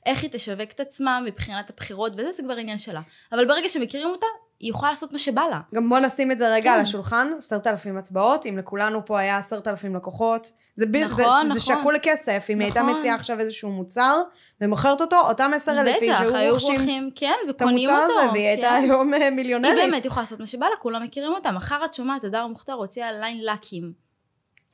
איך 0.06 0.22
היא 0.22 0.30
תשווק 0.32 0.70
את 0.74 0.80
עצמה 0.80 1.20
מבחינת 1.24 1.70
הבחירות 1.70 2.12
וזה, 2.12 2.32
זה 2.32 2.42
כבר 2.42 2.56
עניין 2.56 2.78
שלה. 2.78 3.00
אבל 3.32 3.46
ברגע 3.46 3.68
שמכירים 3.68 4.08
אותה, 4.08 4.26
היא 4.60 4.70
יכולה 4.70 4.90
לעשות 4.90 5.12
מה 5.12 5.18
שבא 5.18 5.42
לה. 5.50 5.60
גם 5.74 5.88
בוא 5.88 5.98
נשים 5.98 6.32
את 6.32 6.38
זה 6.38 6.54
רגע 6.54 6.70
כן. 6.70 6.74
על 6.74 6.80
השולחן, 6.80 7.28
עשרת 7.38 7.66
אלפים 7.66 7.96
הצבעות, 7.96 8.46
אם 8.46 8.58
לכולנו 8.58 9.06
פה 9.06 9.18
היה 9.18 9.38
עשרת 9.38 9.68
אלפים 9.68 9.96
לקוחות, 9.96 10.50
זה, 10.76 10.86
נכון, 11.04 11.24
זה, 11.42 11.54
זה 11.54 11.54
נכון. 11.54 11.80
שקול 11.80 11.94
לכסף, 11.94 12.46
אם 12.50 12.58
היא 12.58 12.66
הייתה 12.66 12.82
נכון. 12.82 12.96
מציעה 12.96 13.14
עכשיו 13.14 13.40
איזשהו 13.40 13.70
מוצר, 13.70 14.22
ומוכרת 14.60 15.00
אותו, 15.00 15.16
אותם 15.28 15.50
עשר 15.54 15.80
אלף 15.80 16.02
איש 16.02 16.16
היו 16.20 16.54
רוכשים 16.54 17.10
כן, 17.14 17.34
את 17.50 17.62
המוצר 17.62 18.02
אותו. 18.02 18.20
הזה, 18.20 18.32
והיא 18.32 18.46
הייתה 18.48 18.68
כן. 18.68 18.82
היום 18.82 19.14
אה, 19.14 19.18
היא 19.18 19.30
מיליונרית. 19.30 19.74
באמת 19.76 20.04
יכולה 20.04 20.22
לעשות 20.22 20.40
מה 20.40 20.46
שבא 20.46 20.66
לה, 20.66 20.76
כולם 20.76 21.02
מכירים 21.02 21.32
אותה. 21.32 21.50
מחר 21.50 21.84
את 21.84 21.94
שומעת, 21.94 22.24
הדר 22.24 22.46
מוכתר 22.46 22.72
הוציאה 22.72 23.12
ליין 23.12 23.44
לקים. 23.44 24.05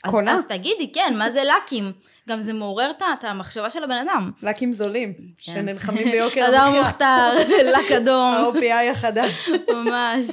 אז, 0.04 0.10
קונה. 0.10 0.32
אז 0.34 0.44
תגידי, 0.48 0.92
כן, 0.92 1.14
מה 1.18 1.30
זה 1.30 1.42
לקים? 1.44 1.92
גם 2.28 2.40
זה 2.40 2.52
מעורר 2.52 2.90
את- 2.90 3.24
המחשבה 3.24 3.70
של 3.70 3.84
הבן 3.84 4.06
אדם. 4.08 4.30
לקים 4.42 4.72
זולים, 4.72 5.12
כן. 5.12 5.52
שנלחמים 5.52 6.10
ביוקר 6.10 6.44
המחיה. 6.56 6.80
מוכתר, 6.82 7.30
לק 7.74 7.92
אדום, 7.92 8.20
ה-OPI 8.34 8.90
החדש. 8.90 9.48
ממש. 9.74 10.26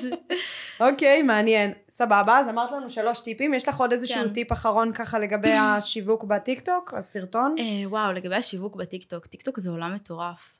אוקיי, 0.79 1.21
מעניין. 1.21 1.73
סבבה, 1.89 2.37
אז 2.39 2.49
אמרת 2.49 2.71
לנו 2.71 2.89
שלוש 2.89 3.19
טיפים, 3.19 3.53
יש 3.53 3.67
לך 3.67 3.79
עוד 3.79 3.91
איזשהו 3.91 4.23
כן. 4.23 4.29
טיפ 4.33 4.51
אחרון 4.51 4.93
ככה 4.93 5.19
לגבי 5.19 5.51
השיווק 5.61 6.23
בטיקטוק, 6.23 6.93
הסרטון? 6.97 7.55
אה, 7.59 7.89
וואו, 7.89 8.13
לגבי 8.13 8.35
השיווק 8.35 8.75
בטיקטוק, 8.75 9.25
טיקטוק 9.25 9.59
זה 9.59 9.71
עולם 9.71 9.93
מטורף. 9.95 10.53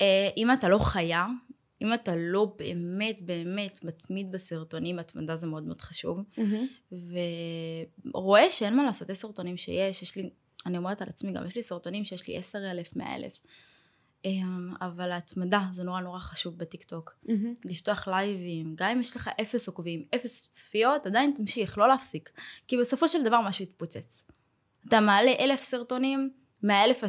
אה, 0.00 0.06
אם 0.36 0.52
אתה 0.52 0.68
לא 0.68 0.78
חיה, 0.78 1.26
אם 1.82 1.94
אתה 1.94 2.12
לא 2.16 2.54
באמת 2.58 3.22
באמת 3.22 3.84
מתמיד 3.84 4.32
בסרטונים, 4.32 4.98
התמדה 4.98 5.36
זה 5.36 5.46
מאוד 5.46 5.62
מאוד 5.62 5.80
חשוב. 5.80 6.20
ורואה 8.12 8.50
שאין 8.50 8.76
מה 8.76 8.84
לעשות, 8.84 9.10
יש 9.10 9.18
סרטונים 9.18 9.56
שיש, 9.56 10.02
יש 10.02 10.16
לי, 10.16 10.30
אני 10.66 10.78
אומרת 10.78 11.02
על 11.02 11.08
עצמי 11.08 11.32
גם, 11.32 11.46
יש 11.46 11.56
לי 11.56 11.62
סרטונים 11.62 12.04
שיש 12.04 12.28
לי 12.28 12.36
עשר 12.38 12.70
אלף, 12.70 12.96
מאה 12.96 13.14
אלף. 13.16 13.42
אמ, 14.24 14.74
אבל 14.80 15.12
ההתמדה 15.12 15.62
זה 15.72 15.84
נורא 15.84 16.00
נורא 16.00 16.18
חשוב 16.18 16.58
בטיקטוק. 16.58 17.14
לשטוח 17.64 18.08
לייבים, 18.08 18.74
גם 18.74 18.90
אם 18.90 19.00
יש 19.00 19.16
לך 19.16 19.30
אפס 19.40 19.68
עוקבים, 19.68 20.04
אפס 20.14 20.50
צפיות, 20.50 21.06
עדיין 21.06 21.34
תמשיך, 21.36 21.78
לא 21.78 21.88
להפסיק. 21.88 22.30
כי 22.68 22.76
בסופו 22.76 23.08
של 23.08 23.22
דבר 23.24 23.40
משהו 23.40 23.64
יתפוצץ. 23.64 24.24
אתה 24.88 25.00
מעלה 25.00 25.32
אלף 25.40 25.60
סרטונים, 25.60 26.30
מהאלף, 26.62 27.02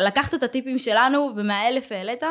לקחת 0.00 0.34
את 0.34 0.42
הטיפים 0.42 0.78
שלנו 0.78 1.30
ומהאלף 1.36 1.92
העלית, 1.92 2.22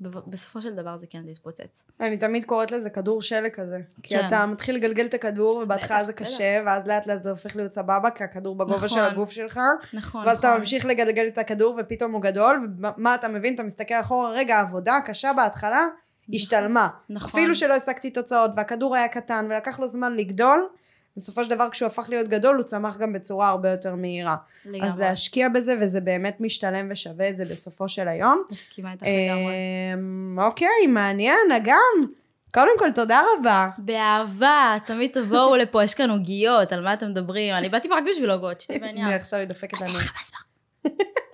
בסופו 0.00 0.62
של 0.62 0.74
דבר 0.74 0.98
זה 0.98 1.06
כן, 1.06 1.24
זה 1.24 1.30
יתפוצץ. 1.30 1.84
אני 2.00 2.16
תמיד 2.16 2.44
קוראת 2.44 2.70
לזה 2.70 2.90
כדור 2.90 3.22
שלג 3.22 3.50
כזה. 3.50 3.78
כי 4.02 4.14
כן. 4.14 4.26
אתה 4.26 4.46
מתחיל 4.46 4.74
לגלגל 4.74 5.06
את 5.06 5.14
הכדור, 5.14 5.56
ובהתחלה 5.56 5.98
בטח, 5.98 6.06
זה 6.06 6.12
בטח. 6.12 6.22
קשה, 6.22 6.62
ואז 6.66 6.86
לאט 6.86 7.06
לאט 7.06 7.20
זה 7.20 7.30
הופך 7.30 7.56
להיות 7.56 7.72
סבבה, 7.72 8.10
כי 8.10 8.24
הכדור 8.24 8.56
בגובה 8.56 8.76
נכון. 8.76 8.88
של 8.88 9.04
הגוף 9.04 9.30
שלך. 9.30 9.60
נכון, 9.92 10.26
ואז 10.26 10.38
אתה 10.38 10.48
נכון. 10.48 10.58
ממשיך 10.58 10.84
לגלגל 10.84 11.26
את 11.26 11.38
הכדור, 11.38 11.76
ופתאום 11.80 12.12
הוא 12.12 12.22
גדול, 12.22 12.68
ומה 12.78 13.14
אתה 13.14 13.28
מבין? 13.28 13.54
אתה 13.54 13.62
מסתכל 13.62 13.94
אחורה, 14.00 14.30
רגע, 14.30 14.56
העבודה 14.56 14.96
הקשה 14.96 15.32
בהתחלה 15.36 15.86
השתלמה. 16.34 16.88
נכון. 17.10 17.40
אפילו 17.40 17.54
שלא 17.54 17.74
השגתי 17.74 18.10
תוצאות, 18.10 18.50
והכדור 18.56 18.96
היה 18.96 19.08
קטן, 19.08 19.46
ולקח 19.50 19.80
לו 19.80 19.88
זמן 19.88 20.16
לגדול, 20.16 20.68
בסופו 21.16 21.44
של 21.44 21.50
דבר 21.50 21.70
כשהוא 21.70 21.86
הפך 21.86 22.06
להיות 22.08 22.28
גדול, 22.28 22.56
הוא 22.56 22.64
צמח 22.64 22.96
גם 22.96 23.12
בצורה 23.12 23.48
הרבה 23.48 23.70
יותר 23.70 23.94
מהירה. 23.94 24.36
לגמרי. 24.64 24.88
אז 24.88 24.98
להשקיע 24.98 25.48
בזה, 25.48 25.74
וזה 25.80 26.00
באמת 26.00 26.36
משתלם 26.40 26.88
ושווה 26.90 27.28
את 27.28 27.36
זה 27.36 27.44
בסופו 27.44 27.88
של 27.88 28.08
היום. 28.08 28.42
מסכימה 28.52 28.92
איתך 28.92 29.02
לגמרי. 29.02 29.54
אמ, 29.94 30.38
אוקיי, 30.38 30.86
מעניין, 30.88 31.52
אגם. 31.56 32.10
קודם 32.54 32.78
כל, 32.78 32.90
תודה 32.94 33.22
רבה. 33.38 33.66
באהבה, 33.78 34.76
תמיד 34.86 35.10
תבואו 35.12 35.56
לפה, 35.62 35.84
יש 35.84 35.94
כאן 35.94 36.10
עוגיות, 36.10 36.72
על 36.72 36.84
מה 36.84 36.94
אתם 36.94 37.10
מדברים? 37.10 37.54
אני 37.54 37.68
באתי 37.68 37.88
רק 37.88 38.04
בשביל 38.10 38.30
עוגות, 38.30 38.60
שתהיה 38.60 38.78
בעניין. 38.78 39.08
עכשיו 39.20 39.44
דופקת 39.48 39.72
לנו. 39.72 39.98
בשמחה, 39.98 40.12
בשמחה. 40.20 40.44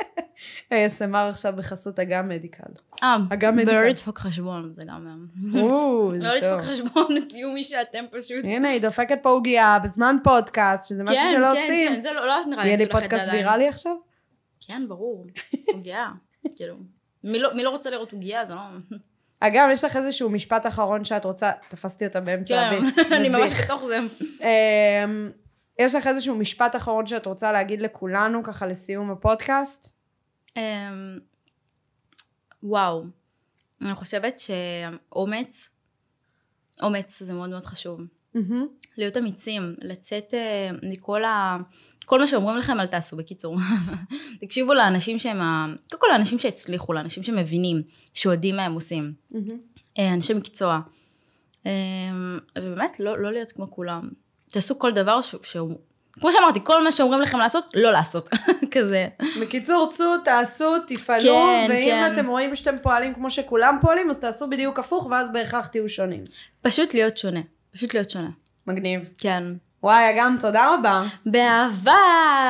ASMR 0.75 1.17
עכשיו 1.17 1.53
בחסות 1.57 1.99
אגם 1.99 2.29
מדיקל. 2.29 2.73
אה. 3.03 3.17
ולא 3.67 3.83
לדפוק 3.83 4.19
חשבון, 4.19 4.73
זה 4.75 4.83
גם... 4.87 5.27
או, 5.55 6.11
זה 6.21 6.27
לא 6.29 6.35
לדפוק 6.35 6.51
טוב. 6.61 6.61
חשבון, 6.61 7.21
תהיו 7.29 7.51
מי 7.51 7.63
שאתם 7.63 8.05
פשוט. 8.11 8.45
הנה, 8.45 8.69
היא 8.69 8.81
דופקת 8.81 9.19
פה 9.23 9.31
עוגיה 9.31 9.79
בזמן 9.85 10.17
פודקאסט, 10.25 10.89
שזה 10.89 11.03
משהו 11.05 11.15
כן, 11.17 11.29
שלא 11.31 11.45
כן, 11.45 11.51
עושים. 11.51 11.93
כן, 11.95 12.01
זה 12.01 12.13
לא 12.13 12.27
לא 12.27 12.35
נראה 12.47 12.63
לי 12.65 12.69
יהיה 12.69 12.79
לי 12.79 12.85
עשו 12.85 12.93
לך 12.93 12.97
את 12.97 13.01
זה 13.01 13.01
פודקאסט 13.01 13.29
עדיין. 13.29 13.45
ויראלי 13.45 13.69
עכשיו? 13.69 13.93
כן, 14.67 14.89
ברור. 14.89 15.27
עוגיה. 15.73 16.07
כאילו. 16.57 16.77
מי 17.25 17.39
לא- 17.39 17.55
מי 17.55 17.65
לא 17.65 17.71
רוצה 17.71 17.91
לראות 17.91 18.13
עוגיה? 18.13 18.47
זה 18.47 18.55
לא... 18.55 18.61
אגב, 19.41 19.69
יש 19.73 19.85
לך 19.85 19.97
איזשהו 19.97 20.31
משפט 20.31 20.67
אחרון 20.67 21.05
שאת 21.05 21.25
רוצה, 21.25 21.51
תפסתי 21.69 22.07
אותה 22.07 22.21
באמצע 22.21 22.55
כן, 22.71 22.77
הביס. 22.77 22.95
אני 23.13 23.29
ממש. 23.29 23.53
בתוך 23.53 23.85
זה. 23.87 23.99
אמ, 24.41 25.31
יש 25.79 25.95
לך 25.95 26.07
איזשהו 26.07 26.37
משפט 26.37 26.77
אחרון 26.77 27.07
שאת 27.07 27.27
רוצה 27.27 27.53
להגיד 27.53 27.83
לכולנו, 27.83 28.43
ככה 28.43 28.67
לסיום 28.67 29.11
הפודקאסט? 29.11 30.00
אמ, 30.57 31.19
וואו. 32.63 33.05
אני 33.85 33.95
חושבת 33.95 34.41
שאומץ, 34.41 35.69
אומץ 36.83 37.23
זה 37.23 37.33
מאוד 37.33 37.51
מאוד 37.51 37.67
חשוב. 37.67 38.01
מהמם. 38.35 38.67
להיות 38.97 39.17
אמיצים, 39.17 39.75
לצאת 39.83 40.35
אה, 40.35 40.71
מכל 40.83 41.25
ה... 41.25 41.57
כל 42.05 42.21
מה 42.21 42.27
שאומרים 42.27 42.57
לכם 42.57 42.81
אל 42.81 42.87
תעשו, 42.87 43.17
בקיצור. 43.17 43.57
תקשיבו 44.41 44.75
לאנשים 44.75 45.19
שהם 45.19 45.41
ה... 45.41 45.67
קודם 45.91 46.01
כל 46.01 46.07
לאנשים 46.13 46.39
שהצליחו, 46.39 46.93
לאנשים 46.93 47.23
שמבינים, 47.23 47.83
שיודעים 48.15 48.57
מה 48.57 48.65
הם 48.65 48.73
עושים. 48.73 49.13
אה, 49.99 50.15
אנשי 50.15 50.35
מקצוע. 50.35 50.81
אה, 51.67 51.73
ובאמת, 52.59 53.01
לא, 53.01 53.19
לא 53.19 53.33
להיות 53.33 53.53
כמו 53.53 53.71
כולם. 53.71 54.09
תעשו 54.49 54.79
כל 54.79 54.93
דבר 54.93 55.21
ש... 55.21 55.35
שהוא... 55.43 55.79
כמו 56.21 56.33
שאמרתי, 56.33 56.61
כל 56.65 56.85
מה 56.85 56.93
שאומרים 56.93 57.21
לכם 57.21 57.39
לעשות, 57.39 57.65
לא 57.75 57.91
לעשות. 57.91 58.31
כזה. 58.75 59.07
בקיצור, 59.41 59.89
צאו, 59.91 60.19
תעשו, 60.25 60.79
תפעלו, 60.87 61.23
כן, 61.23 61.67
ואם 61.69 61.91
כן. 61.91 62.13
אתם 62.13 62.27
רואים 62.27 62.57
שאתם 62.57 62.77
פועלים 62.83 63.15
כמו 63.15 63.31
שכולם 63.31 63.79
פועלים, 63.81 64.11
אז 64.11 64.19
תעשו 64.19 64.51
בדיוק 64.51 64.79
הפוך, 64.79 65.07
ואז 65.11 65.33
בהכרח 65.33 65.67
תהיו 65.67 65.89
שונים. 65.89 66.25
פשוט 66.63 66.95
להיות 66.95 67.17
שונה. 67.19 67.41
פשוט 67.73 67.95
להיות 67.95 68.11
שונה. 68.11 68.29
מגניב. 68.67 69.09
כן. 69.19 69.43
וואי, 69.83 70.11
אגם, 70.11 70.37
תודה 70.41 70.75
רבה. 70.75 71.03
באהבה! 71.27 71.93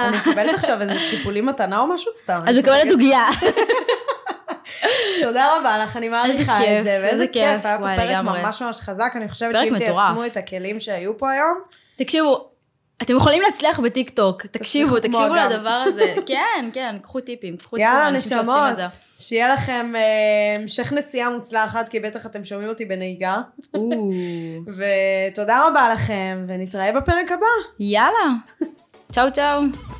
אני 0.08 0.16
מקבלת 0.16 0.54
עכשיו 0.54 0.80
איזה 0.80 0.94
טיפולים 1.10 1.46
מתנה 1.46 1.78
או 1.78 1.86
משהו 1.86 2.12
סתם. 2.16 2.38
את 2.50 2.54
מקבלת. 2.58 2.90
עוגיה. 2.92 3.26
תודה 5.24 5.56
רבה 5.56 5.78
לך, 5.78 5.96
אני 5.96 6.08
מעריכה 6.08 6.58
את 6.58 6.84
זה. 6.84 6.90
ואיזה 6.90 7.06
איזה 7.06 7.26
כיף, 7.26 7.64
היה 7.64 7.78
פה 7.78 7.84
פרק. 7.96 8.24
ממש 8.24 8.62
ממש 8.62 8.80
חזק, 8.80 9.12
אני 9.14 9.28
חושבת 9.28 9.58
שאם. 9.58 9.78
תיישמו 9.78 10.26
את 10.26 10.36
הכלים 10.36 10.80
שהיו 10.80 11.18
פה 11.18 11.30
היום, 11.30 11.60
תקשיבו, 11.96 12.49
אתם 13.02 13.16
יכולים 13.16 13.42
להצליח 13.42 13.80
בטיקטוק. 13.80 14.46
תקשיבו, 14.46 15.00
תקשיבו. 15.00 15.34
לדבר 15.34 15.82
הזה. 15.86 16.14
כן, 16.26 16.70
כן, 16.72 16.96
קחו 17.02 17.20
טיפים, 17.20 17.56
קחו 17.56 17.76
טיפים 17.76 17.86
יאללה 17.86 18.10
מאנשים 18.10 18.30
שעושים 18.36 18.54
את 18.54 18.72
נשמות, 18.72 18.90
זה. 18.90 18.96
שיהיה 19.18 19.54
לכם 19.54 19.92
אה, 19.96 20.56
המשך 20.56 20.92
נסיעה 20.92 21.30
מוצלחת, 21.30 21.88
כי 21.88 22.00
בטח 22.00 22.26
אתם 22.26 22.44
שומעים 22.44 22.68
אותי 22.68 22.84
בנהיגה. 22.84 23.36
ותודה 24.76 25.68
רבה 25.68 25.94
לכם, 25.94 26.44
ונתראה 26.48 26.92
בפרק 26.92 27.32
הבא. 27.32 27.46
יאללה. 27.78 28.28
צ'או 29.12 29.32
צ'או. 29.32 29.99